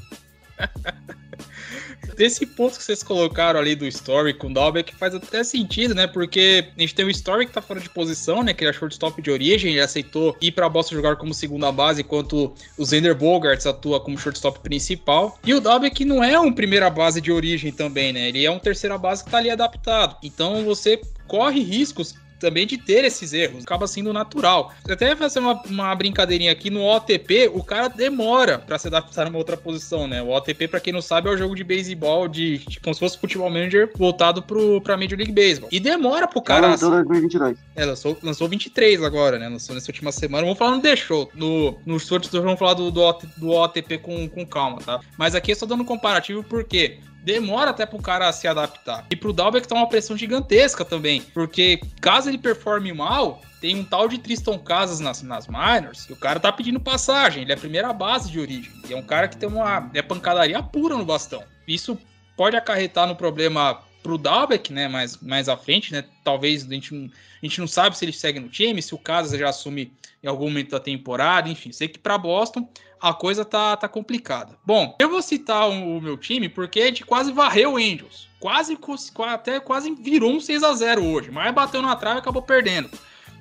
Desse 2.16 2.46
ponto 2.46 2.76
que 2.76 2.84
vocês 2.84 3.02
colocaram 3.02 3.58
ali 3.58 3.74
do 3.74 3.86
Story 3.86 4.34
com 4.34 4.48
o 4.48 4.54
Dalbeck 4.54 4.94
faz 4.94 5.14
até 5.14 5.42
sentido, 5.42 5.94
né? 5.94 6.06
Porque 6.06 6.68
a 6.76 6.80
gente 6.80 6.94
tem 6.94 7.04
o 7.04 7.10
Story 7.10 7.46
que 7.46 7.52
tá 7.52 7.60
fora 7.60 7.80
de 7.80 7.90
posição, 7.90 8.42
né? 8.42 8.54
Que 8.54 8.62
ele 8.62 8.70
é 8.70 8.72
shortstop 8.72 9.20
de 9.20 9.30
origem, 9.30 9.72
ele 9.72 9.80
aceitou 9.80 10.36
ir 10.40 10.52
pra 10.52 10.68
Boston 10.68 10.94
jogar 10.94 11.16
como 11.16 11.34
segunda 11.34 11.72
base, 11.72 12.02
enquanto 12.02 12.54
o 12.78 12.84
Zender 12.84 13.14
Bogarts 13.16 13.66
atua 13.66 14.00
como 14.00 14.18
shortstop 14.18 14.60
principal. 14.60 15.38
E 15.44 15.52
o 15.54 15.60
Dalbeck 15.60 16.04
não 16.04 16.22
é 16.22 16.38
um 16.38 16.52
primeira 16.52 16.88
base 16.88 17.20
de 17.20 17.32
origem 17.32 17.72
também, 17.72 18.12
né? 18.12 18.28
Ele 18.28 18.44
é 18.44 18.50
um 18.50 18.58
terceira 18.58 18.96
base 18.96 19.24
que 19.24 19.30
tá 19.30 19.38
ali 19.38 19.50
adaptado. 19.50 20.16
Então 20.22 20.64
você 20.64 21.00
corre 21.26 21.62
riscos 21.62 22.14
também 22.44 22.66
de 22.66 22.76
ter 22.76 23.04
esses 23.04 23.32
erros. 23.32 23.64
Acaba 23.64 23.86
sendo 23.86 24.12
natural. 24.12 24.74
Até 24.86 25.16
fazer 25.16 25.38
uma, 25.38 25.62
uma 25.62 25.94
brincadeirinha 25.94 26.52
aqui 26.52 26.68
no 26.68 26.84
OTP, 26.84 27.50
o 27.54 27.62
cara 27.64 27.88
demora 27.88 28.58
para 28.58 28.78
se 28.78 28.88
adaptar 28.88 29.24
numa 29.24 29.38
outra 29.38 29.56
posição, 29.56 30.06
né? 30.06 30.20
O 30.22 30.28
OTP, 30.28 30.68
para 30.68 30.80
quem 30.80 30.92
não 30.92 31.00
sabe, 31.00 31.28
é 31.28 31.32
o 31.32 31.36
jogo 31.38 31.54
de 31.54 31.64
beisebol 31.64 32.28
de, 32.28 32.58
de 32.58 32.78
como 32.80 32.92
se 32.92 33.00
fosse 33.00 33.18
futebol 33.18 33.48
manager 33.48 33.90
voltado 33.96 34.42
pro, 34.42 34.78
pra 34.82 34.96
Major 34.96 35.16
League 35.16 35.32
Baseball. 35.32 35.70
E 35.72 35.80
demora 35.80 36.28
pro 36.28 36.42
cara. 36.42 36.68
Lançou 36.68 36.90
2022. 36.90 37.56
É, 37.74 37.84
lançou, 37.86 38.18
lançou 38.22 38.46
23 38.46 39.02
agora, 39.02 39.38
né? 39.38 39.48
Lançou 39.48 39.74
nessa 39.74 39.90
última 39.90 40.12
semana. 40.12 40.42
Vamos 40.42 40.58
falar 40.58 40.76
no 40.76 40.96
Show. 40.96 41.30
No, 41.34 41.78
no 41.86 41.98
Sorte 41.98 42.28
vamos 42.30 42.58
falar 42.58 42.74
do, 42.74 42.90
do, 42.90 43.18
do 43.38 43.50
OTP 43.50 43.98
com, 43.98 44.28
com 44.28 44.46
calma, 44.46 44.78
tá? 44.84 45.00
Mas 45.16 45.34
aqui 45.34 45.52
é 45.52 45.54
só 45.54 45.64
dando 45.64 45.82
um 45.82 45.86
comparativo 45.86 46.44
porque 46.44 46.98
demora 47.24 47.70
até 47.70 47.86
pro 47.86 48.00
cara 48.00 48.30
se 48.32 48.46
adaptar. 48.46 49.06
E 49.10 49.16
pro 49.16 49.32
Dalbeck 49.32 49.66
tá 49.66 49.74
uma 49.74 49.88
pressão 49.88 50.16
gigantesca 50.16 50.84
também, 50.84 51.22
porque 51.32 51.80
caso 52.00 52.28
ele 52.28 52.36
performe 52.36 52.92
mal, 52.92 53.40
tem 53.60 53.76
um 53.76 53.84
tal 53.84 54.06
de 54.06 54.18
Tristan 54.18 54.58
Casas 54.58 55.00
nas, 55.00 55.22
nas 55.22 55.48
minors, 55.48 56.04
que 56.04 56.12
o 56.12 56.16
cara 56.16 56.38
tá 56.38 56.52
pedindo 56.52 56.78
passagem, 56.78 57.42
ele 57.42 57.52
é 57.52 57.54
a 57.54 57.58
primeira 57.58 57.92
base 57.94 58.30
de 58.30 58.38
origem. 58.38 58.70
E 58.88 58.92
é 58.92 58.96
um 58.96 59.02
cara 59.02 59.26
que 59.26 59.38
tem 59.38 59.48
uma 59.48 59.90
é 59.94 60.02
pancadaria 60.02 60.62
pura 60.62 60.96
no 60.96 61.04
bastão. 61.04 61.42
Isso 61.66 61.98
pode 62.36 62.56
acarretar 62.56 63.08
no 63.08 63.16
problema 63.16 63.80
pro 64.02 64.18
Dalbeck, 64.18 64.70
né, 64.70 64.86
mais, 64.86 65.16
mais 65.22 65.48
à 65.48 65.56
frente, 65.56 65.90
né, 65.90 66.04
talvez 66.22 66.66
a 66.66 66.74
gente, 66.74 66.92
não, 66.92 67.06
a 67.06 67.46
gente 67.46 67.58
não 67.58 67.66
sabe 67.66 67.96
se 67.96 68.04
ele 68.04 68.12
segue 68.12 68.38
no 68.38 68.50
time, 68.50 68.82
se 68.82 68.94
o 68.94 68.98
Casas 68.98 69.38
já 69.40 69.48
assume 69.48 69.90
em 70.22 70.26
algum 70.26 70.44
momento 70.44 70.72
da 70.72 70.80
temporada, 70.80 71.48
enfim, 71.48 71.72
sei 71.72 71.88
que 71.88 71.98
para 71.98 72.18
Boston 72.18 72.68
a 73.04 73.12
coisa 73.12 73.44
tá, 73.44 73.76
tá 73.76 73.86
complicada. 73.86 74.56
Bom, 74.64 74.96
eu 74.98 75.10
vou 75.10 75.20
citar 75.20 75.68
o, 75.68 76.00
meu 76.00 76.16
time 76.16 76.48
porque 76.48 76.80
a 76.80 76.86
gente 76.86 77.04
quase 77.04 77.30
varreu 77.32 77.74
o 77.74 77.76
Angels. 77.76 78.30
Quase, 78.40 78.78
até 79.18 79.60
quase 79.60 79.94
virou 79.94 80.32
um 80.32 80.40
6 80.40 80.62
a 80.62 80.72
0 80.72 81.04
hoje, 81.04 81.30
mas 81.30 81.54
bateu 81.54 81.82
na 81.82 81.94
trave 81.96 82.16
e 82.16 82.20
acabou 82.20 82.40
perdendo. 82.40 82.88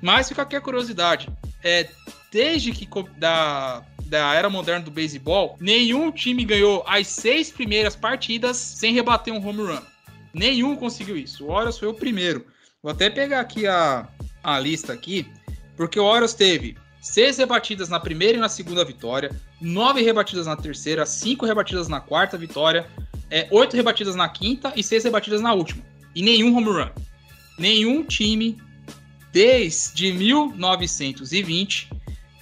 Mas 0.01 0.27
fica 0.27 0.41
aqui 0.41 0.57
a 0.57 0.61
curiosidade. 0.61 1.29
É, 1.63 1.89
desde 2.29 2.73
que 2.73 2.85
da, 3.17 3.85
da 4.05 4.33
era 4.33 4.49
moderna 4.49 4.83
do 4.83 4.91
beisebol, 4.91 5.55
nenhum 5.61 6.11
time 6.11 6.43
ganhou 6.43 6.83
as 6.85 7.07
seis 7.07 7.49
primeiras 7.49 7.95
partidas 7.95 8.57
sem 8.57 8.93
rebater 8.93 9.33
um 9.33 9.47
home 9.47 9.61
run. 9.61 9.81
Nenhum 10.33 10.75
conseguiu 10.75 11.15
isso. 11.15 11.45
O 11.45 11.51
Orioles 11.51 11.77
foi 11.77 11.87
o 11.87 11.93
primeiro. 11.93 12.45
Vou 12.81 12.91
até 12.91 13.09
pegar 13.09 13.39
aqui 13.39 13.65
a, 13.65 14.09
a 14.43 14.59
lista 14.59 14.91
aqui, 14.91 15.25
porque 15.77 15.97
o 15.97 16.03
Orioles 16.03 16.33
teve 16.33 16.75
seis 17.03 17.37
rebatidas 17.37 17.89
na 17.89 17.99
primeira 17.99 18.37
e 18.37 18.39
na 18.39 18.47
segunda 18.47 18.83
vitória, 18.85 19.29
nove 19.63 20.01
rebatidas 20.01 20.45
na 20.45 20.55
terceira, 20.55 21.05
cinco 21.05 21.45
rebatidas 21.45 21.87
na 21.87 22.01
quarta 22.01 22.37
vitória, 22.37 22.85
é, 23.31 23.47
oito 23.49 23.75
rebatidas 23.75 24.13
na 24.13 24.27
quinta 24.27 24.73
e 24.75 24.83
seis 24.83 25.03
rebatidas 25.03 25.41
na 25.41 25.53
última. 25.53 25.81
E 26.13 26.21
nenhum 26.21 26.55
home 26.55 26.67
run. 26.67 26.89
Nenhum 27.57 28.03
time 28.03 28.61
desde 29.31 30.11
1920 30.11 31.89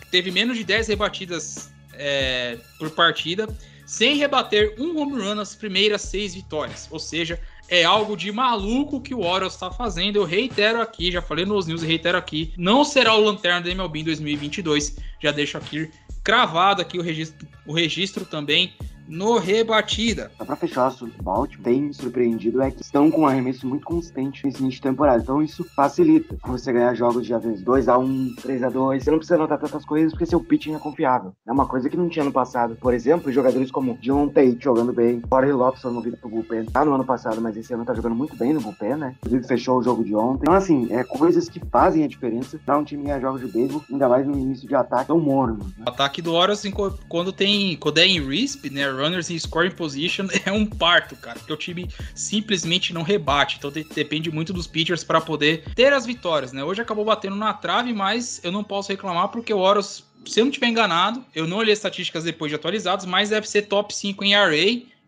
teve 0.09 0.31
menos 0.31 0.57
de 0.57 0.63
10 0.65 0.89
rebatidas 0.89 1.71
é, 1.93 2.57
por 2.77 2.89
partida, 2.91 3.47
sem 3.85 4.17
rebater 4.17 4.75
um 4.77 4.99
home 4.99 5.21
run 5.21 5.35
nas 5.35 5.55
primeiras 5.55 6.01
seis 6.01 6.33
vitórias. 6.33 6.87
Ou 6.91 6.99
seja, 6.99 7.39
é 7.69 7.85
algo 7.85 8.17
de 8.17 8.31
maluco 8.31 8.99
que 8.99 9.13
o 9.13 9.21
Orioles 9.21 9.53
está 9.53 9.71
fazendo. 9.71 10.17
Eu 10.17 10.25
reitero 10.25 10.81
aqui, 10.81 11.11
já 11.11 11.21
falei 11.21 11.45
nos 11.45 11.67
news 11.67 11.83
e 11.83 11.85
reitero 11.85 12.17
aqui, 12.17 12.53
não 12.57 12.83
será 12.83 13.15
o 13.15 13.23
Lanterna 13.23 13.61
da 13.61 13.69
MLB 13.69 13.99
em 13.99 14.03
2022. 14.03 14.97
Já 15.21 15.31
deixo 15.31 15.57
aqui 15.57 15.89
cravado 16.23 16.81
aqui 16.81 16.97
o 16.97 17.01
registro, 17.01 17.47
o 17.65 17.73
registro 17.73 18.25
também 18.25 18.73
no 19.07 19.37
rebatida. 19.37 20.31
Só 20.37 20.45
pra 20.45 20.55
fechar 20.55 20.83
o 20.83 20.87
assunto 20.87 21.23
Baltimore, 21.23 21.61
bem 21.61 21.93
surpreendido 21.93 22.61
é 22.61 22.71
que 22.71 22.81
estão 22.81 23.11
com 23.11 23.21
um 23.21 23.27
arremesso 23.27 23.67
muito 23.67 23.85
consistente 23.85 24.45
nesse 24.45 24.61
início 24.61 24.77
de 24.77 24.81
temporada. 24.81 25.21
Então 25.21 25.41
isso 25.41 25.63
facilita 25.75 26.37
você 26.43 26.71
ganhar 26.71 26.93
jogos 26.93 27.25
de 27.25 27.33
às 27.33 27.43
vezes 27.43 27.63
2x1, 27.63 28.35
3x2. 28.35 28.99
Você 29.03 29.11
não 29.11 29.17
precisa 29.17 29.35
anotar 29.35 29.59
tantas 29.59 29.85
coisas 29.85 30.11
porque 30.11 30.25
seu 30.25 30.39
pitching 30.39 30.75
é 30.75 30.79
confiável. 30.79 31.33
É 31.47 31.51
uma 31.51 31.67
coisa 31.67 31.89
que 31.89 31.97
não 31.97 32.09
tinha 32.09 32.25
no 32.25 32.31
passado. 32.31 32.75
Por 32.75 32.93
exemplo, 32.93 33.31
jogadores 33.31 33.71
como 33.71 33.97
John 34.01 34.29
Tate 34.29 34.57
jogando 34.59 34.93
bem, 34.93 35.21
Corey 35.21 35.51
Lopes 35.51 35.81
foi 35.81 35.91
movido 35.91 36.17
pro 36.17 36.29
bullpen. 36.29 36.65
Tá 36.65 36.85
no 36.85 36.93
ano 36.93 37.05
passado, 37.05 37.41
mas 37.41 37.57
esse 37.57 37.73
ano 37.73 37.85
tá 37.85 37.93
jogando 37.93 38.15
muito 38.15 38.35
bem 38.35 38.53
no 38.53 38.61
bullpen, 38.61 38.95
né? 38.95 39.15
Inclusive 39.19 39.47
fechou 39.47 39.79
o 39.79 39.83
jogo 39.83 40.03
de 40.03 40.15
ontem. 40.15 40.41
Então 40.43 40.53
assim, 40.53 40.87
é 40.91 41.03
coisas 41.03 41.49
que 41.49 41.59
fazem 41.71 42.03
a 42.03 42.07
diferença 42.07 42.59
pra 42.65 42.77
um 42.77 42.83
time 42.83 43.03
ganhar 43.03 43.19
jogos 43.19 43.41
de 43.41 43.47
beisebol, 43.47 43.83
ainda 43.91 44.09
mais 44.09 44.27
no 44.27 44.37
início 44.37 44.67
de 44.67 44.75
ataque 44.75 45.07
tão 45.07 45.19
morno. 45.19 45.59
Né? 45.77 45.83
Ataque 45.85 46.21
do 46.21 46.33
Orioles, 46.33 46.59
assim, 46.59 46.71
quando 47.07 47.31
tem, 47.31 47.75
quando 47.77 47.97
é 47.99 48.05
em 48.05 48.19
RISP, 48.19 48.69
né, 48.69 48.90
runners 48.91 49.29
em 49.29 49.37
scoring 49.37 49.71
position 49.71 50.27
é 50.45 50.51
um 50.51 50.65
parto, 50.65 51.15
cara, 51.15 51.39
porque 51.39 51.53
o 51.53 51.57
time 51.57 51.89
simplesmente 52.15 52.93
não 52.93 53.01
rebate, 53.01 53.57
então 53.57 53.71
depende 53.71 54.31
muito 54.31 54.53
dos 54.53 54.67
pitchers 54.67 55.03
para 55.03 55.21
poder 55.21 55.63
ter 55.75 55.93
as 55.93 56.05
vitórias, 56.05 56.51
né? 56.51 56.63
Hoje 56.63 56.81
acabou 56.81 57.05
batendo 57.05 57.35
na 57.35 57.53
trave, 57.53 57.93
mas 57.93 58.39
eu 58.43 58.51
não 58.51 58.63
posso 58.63 58.89
reclamar 58.89 59.29
porque 59.29 59.53
o 59.53 59.59
Oros, 59.59 60.03
se 60.25 60.39
eu 60.39 60.45
não 60.45 60.51
tiver 60.51 60.67
enganado, 60.67 61.23
eu 61.33 61.47
não 61.47 61.57
olhei 61.57 61.73
estatísticas 61.73 62.23
depois 62.23 62.49
de 62.49 62.55
atualizados, 62.55 63.05
mas 63.05 63.29
deve 63.29 63.47
ser 63.47 63.63
top 63.63 63.93
5 63.93 64.23
em 64.23 64.33
RA 64.33 64.55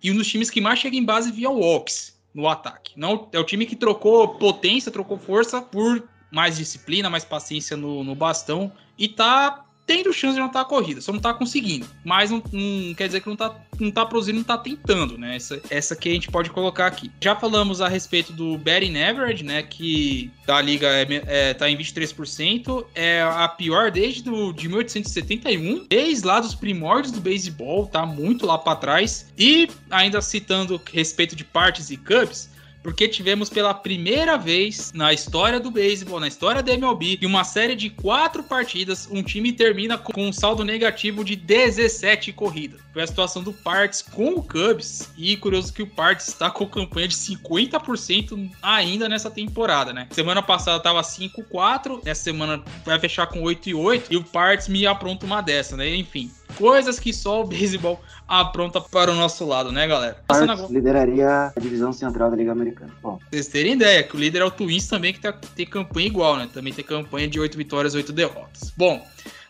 e 0.01 0.11
um 0.11 0.15
dos 0.15 0.27
times 0.27 0.49
que 0.49 0.59
mais 0.59 0.79
chega 0.79 0.95
em 0.95 1.03
base 1.03 1.31
via 1.31 1.49
walks 1.49 2.13
no 2.34 2.47
ataque. 2.47 2.93
Não 2.95 3.29
é 3.31 3.39
o 3.39 3.43
time 3.43 3.65
que 3.65 3.75
trocou 3.75 4.27
potência, 4.27 4.91
trocou 4.91 5.17
força 5.17 5.61
por 5.61 6.03
mais 6.31 6.57
disciplina, 6.57 7.09
mais 7.09 7.23
paciência 7.23 7.77
no, 7.77 8.03
no 8.03 8.15
bastão 8.15 8.71
e 8.97 9.07
tá 9.07 9.63
tendo 9.86 10.13
chance 10.13 10.36
de 10.36 10.39
anotar 10.39 10.61
a 10.61 10.65
corrida, 10.65 11.01
só 11.01 11.11
não 11.11 11.19
tá 11.19 11.34
conseguindo. 11.34 11.86
Mas 12.03 12.31
não, 12.31 12.41
não, 12.51 12.93
quer 12.93 13.07
dizer 13.07 13.21
que 13.21 13.27
não 13.27 13.36
tá, 13.36 13.55
não 13.79 13.91
tá 13.91 14.05
produzindo, 14.05 14.38
não 14.38 14.43
tá 14.43 14.57
tentando, 14.57 15.17
né? 15.17 15.36
Essa, 15.36 15.61
essa 15.69 15.95
que 15.95 16.09
a 16.09 16.13
gente 16.13 16.31
pode 16.31 16.49
colocar 16.49 16.88
aqui. 16.88 17.11
Já 17.21 17.36
falamos 17.36 17.81
a 17.81 17.88
respeito 17.88 18.31
do 18.31 18.57
betting 18.57 18.97
average, 18.97 19.43
né? 19.43 19.63
Que 19.63 20.31
da 20.45 20.61
liga 20.61 20.88
é, 20.88 21.05
é, 21.27 21.53
tá 21.53 21.69
em 21.69 21.77
23%. 21.77 22.86
É 22.95 23.21
a 23.21 23.47
pior 23.47 23.91
desde 23.91 24.23
do, 24.23 24.53
de 24.53 24.67
1871. 24.67 25.86
Desde 25.89 26.25
lá 26.25 26.39
dos 26.39 26.55
primórdios 26.55 27.11
do 27.11 27.19
beisebol, 27.19 27.88
tá 27.88 28.05
muito 28.05 28.45
lá 28.45 28.57
para 28.57 28.75
trás. 28.75 29.31
E 29.38 29.69
ainda 29.89 30.21
citando 30.21 30.81
respeito 30.91 31.36
de 31.36 31.43
partes 31.43 31.89
e 31.89 31.97
cubs, 31.97 32.49
porque 32.84 33.07
tivemos 33.07 33.49
pela 33.49 33.73
primeira 33.73 34.38
vez 34.38 34.91
na 34.93 35.13
história 35.13 35.59
do 35.59 35.71
beisebol, 35.71 36.19
na 36.19 36.27
história 36.27 36.61
da 36.61 36.73
MLB, 36.73 37.19
em 37.21 37.25
uma 37.25 37.45
série 37.45 37.75
de 37.75 37.89
quatro 37.89 38.43
partidas, 38.43 39.07
um 39.09 39.23
time 39.23 39.53
termina 39.53 39.97
com 39.97 40.27
um 40.27 40.34
saldo 40.34 40.65
negativo 40.65 41.23
de 41.23 41.36
17 41.36 42.34
corridas. 42.34 42.81
Foi 42.91 43.01
a 43.01 43.07
situação 43.07 43.41
do 43.41 43.53
Parts 43.53 44.01
com 44.01 44.36
o 44.36 44.43
Cubs, 44.43 45.09
e 45.17 45.38
curioso 45.38 45.73
que 45.73 45.81
o 45.81 45.88
Parts 45.88 46.27
está 46.27 46.51
com 46.51 46.67
campanha 46.67 47.07
de 47.07 47.15
50% 47.15 48.51
ainda 48.61 49.07
nessa 49.07 49.31
temporada, 49.31 49.93
né? 49.93 50.07
Semana 50.11 50.41
passada 50.41 50.79
tava 50.79 51.01
5-4, 51.01 52.01
essa 52.05 52.23
semana 52.23 52.61
vai 52.86 52.99
fechar 52.99 53.27
com 53.27 53.41
8-8, 53.41 54.03
e 54.11 54.17
o 54.17 54.23
Parts 54.23 54.67
me 54.67 54.86
apronta 54.86 55.25
uma 55.25 55.41
dessa, 55.41 55.77
né? 55.77 55.95
Enfim, 55.95 56.29
coisas 56.58 56.99
que 56.99 57.14
só 57.14 57.41
o 57.41 57.47
beisebol 57.47 58.01
apronta 58.28 58.80
para 58.82 59.12
o 59.12 59.16
nosso 59.16 59.45
lado, 59.45 59.72
né, 59.72 59.88
galera? 59.88 60.18
Parts 60.28 60.70
lideraria 60.70 61.54
a 61.56 61.60
divisão 61.60 61.91
central 61.93 62.30
da 62.32 62.38
Liga 62.38 62.51
Americana. 62.51 62.91
Bom. 63.01 63.20
Vocês 63.32 63.47
terem 63.47 63.74
ideia, 63.74 64.04
que 64.04 64.16
o 64.16 64.20
líder 64.20 64.41
é 64.41 64.45
o 64.45 64.51
Twins 64.51 64.88
também, 64.88 65.14
que 65.14 65.20
tá, 65.20 65.34
tem 65.34 65.66
campanha 65.66 66.08
igual, 66.08 66.38
né? 66.38 66.49
Também 66.54 66.74
tem 66.74 66.84
campanha 66.84 67.28
de 67.28 67.39
8 67.39 67.58
vitórias, 67.58 67.95
8 67.95 68.12
derrotas. 68.12 68.72
Bom, 68.78 69.06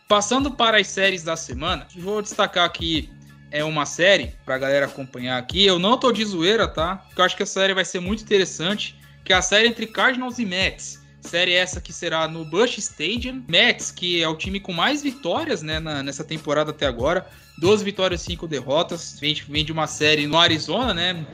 passando 0.08 0.52
para 0.52 0.78
as 0.78 0.88
séries 0.88 1.24
da 1.24 1.36
semana, 1.36 1.88
vou 1.96 2.22
destacar 2.22 2.66
aqui 2.66 3.10
é 3.54 3.64
uma 3.64 3.86
série 3.86 4.34
pra 4.44 4.58
galera 4.58 4.88
acompanhar 4.88 5.38
aqui. 5.38 5.64
Eu 5.64 5.78
não 5.78 5.96
tô 5.96 6.12
de 6.12 6.26
zoeira, 6.26 6.68
tá? 6.68 6.96
Porque 6.96 7.22
eu 7.22 7.26
acho 7.26 7.38
que 7.38 7.44
a 7.44 7.46
série 7.46 7.72
vai 7.72 7.86
ser 7.86 8.00
muito 8.00 8.24
interessante, 8.24 9.00
que 9.24 9.32
é 9.32 9.36
a 9.36 9.44
série 9.44 9.68
entre 9.68 9.86
Cardinals 9.86 10.40
e 10.40 10.46
Mets. 10.46 11.03
Série 11.24 11.54
essa 11.54 11.82
que 11.82 11.92
será 11.92 12.28
no 12.28 12.46
Bush 12.46 12.78
Stadium. 12.78 13.44
Mets, 13.48 13.92
que 13.92 14.22
é 14.22 14.28
o 14.28 14.36
time 14.36 14.60
com 14.60 14.74
mais 14.74 15.02
vitórias 15.02 15.62
né, 15.62 15.80
na, 15.80 16.04
nessa 16.04 16.24
temporada 16.24 16.72
até 16.72 16.86
agora. 16.86 17.26
12 17.58 17.84
vitórias, 17.84 18.22
5 18.22 18.48
derrotas. 18.48 19.18
Vem, 19.20 19.34
vem 19.48 19.66
de 19.66 19.72
uma 19.72 19.88
série 19.88 20.28
no 20.28 20.38
Arizona, 20.38 20.94
né? 20.94 21.26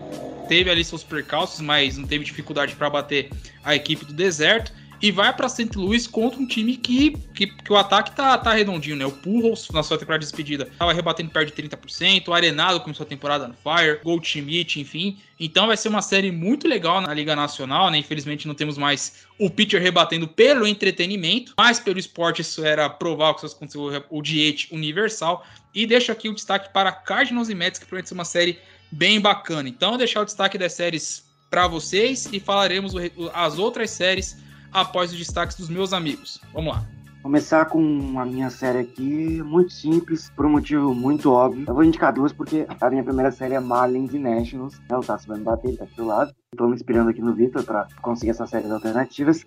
Teve 0.47 0.69
ali 0.69 0.83
seus 0.83 1.03
percalços, 1.03 1.61
mas 1.61 1.97
não 1.97 2.07
teve 2.07 2.23
dificuldade 2.23 2.75
para 2.75 2.89
bater 2.89 3.29
a 3.63 3.75
equipe 3.75 4.05
do 4.05 4.13
deserto 4.13 4.71
e 5.01 5.11
vai 5.11 5.33
para 5.33 5.47
St. 5.47 5.77
Louis 5.77 6.05
contra 6.07 6.39
um 6.39 6.45
time 6.45 6.75
que, 6.75 7.11
que, 7.33 7.47
que, 7.47 7.71
o 7.71 7.77
ataque 7.77 8.15
tá, 8.15 8.37
tá 8.37 8.53
redondinho, 8.53 8.95
né? 8.95 9.05
O 9.05 9.11
Pujols, 9.11 9.69
na 9.69 9.81
sua 9.81 9.97
temporada 9.97 10.19
de 10.19 10.25
despedida, 10.25 10.69
tava 10.77 10.91
rebatendo 10.93 11.29
perto 11.29 11.55
de 11.55 11.69
30%, 11.69 12.27
o 12.27 12.33
Arenado 12.33 12.81
começou 12.81 13.05
a 13.05 13.07
temporada 13.07 13.47
no 13.47 13.53
Fire, 13.53 13.99
Goldschmidt, 14.03 14.79
enfim. 14.79 15.19
Então 15.39 15.67
vai 15.67 15.77
ser 15.77 15.87
uma 15.87 16.01
série 16.01 16.31
muito 16.31 16.67
legal 16.67 16.99
na 16.99 17.13
Liga 17.13 17.35
Nacional, 17.35 17.89
né? 17.89 17.97
Infelizmente 17.97 18.47
não 18.47 18.55
temos 18.55 18.77
mais 18.77 19.25
o 19.37 19.49
pitcher 19.49 19.81
rebatendo 19.81 20.27
pelo 20.27 20.67
entretenimento, 20.67 21.53
mas 21.57 21.79
pelo 21.79 21.97
esporte 21.97 22.41
isso 22.41 22.63
era 22.65 22.89
provável 22.89 23.35
que 23.35 23.45
isso 23.45 23.55
aconteceu 23.55 24.05
o 24.09 24.21
DH 24.21 24.67
universal. 24.71 25.45
E 25.73 25.85
deixo 25.85 26.11
aqui 26.11 26.27
o 26.27 26.33
destaque 26.33 26.73
para 26.73 26.91
Cardinals 26.91 27.47
e 27.47 27.55
Mets, 27.55 27.79
que 27.79 27.85
promete 27.85 28.09
ser 28.09 28.15
uma 28.15 28.25
série 28.25 28.59
bem 28.91 29.21
bacana. 29.21 29.69
Então, 29.69 29.97
deixar 29.97 30.21
o 30.21 30.25
destaque 30.25 30.57
das 30.57 30.73
séries 30.73 31.23
para 31.49 31.67
vocês 31.67 32.27
e 32.31 32.39
falaremos 32.39 32.93
as 33.33 33.57
outras 33.57 33.91
séries 33.91 34.37
após 34.71 35.11
os 35.11 35.17
destaques 35.17 35.57
dos 35.57 35.69
meus 35.69 35.93
amigos. 35.93 36.41
Vamos 36.53 36.73
lá. 36.73 36.85
Começar 37.21 37.65
com 37.65 38.17
a 38.17 38.25
minha 38.25 38.49
série 38.49 38.79
aqui, 38.79 39.43
muito 39.43 39.73
simples, 39.73 40.31
por 40.37 40.45
um 40.45 40.51
motivo 40.51 40.95
muito 40.95 41.29
óbvio. 41.29 41.65
Eu 41.67 41.73
vou 41.73 41.83
indicar 41.83 42.13
duas 42.13 42.31
porque 42.31 42.65
a 42.79 42.89
minha 42.89 43.03
primeira 43.03 43.29
série 43.29 43.55
é 43.55 43.59
Marlins 43.59 44.13
e 44.13 44.19
Nationals. 44.19 44.79
Né? 44.89 44.95
O 44.95 45.01
Tassi 45.01 45.27
vai 45.27 45.37
me 45.37 45.43
bater, 45.43 45.67
ele 45.67 45.77
tá 45.77 45.83
aqui 45.83 45.97
do 45.97 46.05
lado. 46.05 46.33
Estou 46.53 46.69
me 46.69 46.75
inspirando 46.75 47.09
aqui 47.09 47.21
no 47.21 47.33
Vitor 47.33 47.63
para 47.63 47.87
conseguir 48.01 48.31
essas 48.31 48.49
séries 48.49 48.71
alternativas. 48.71 49.45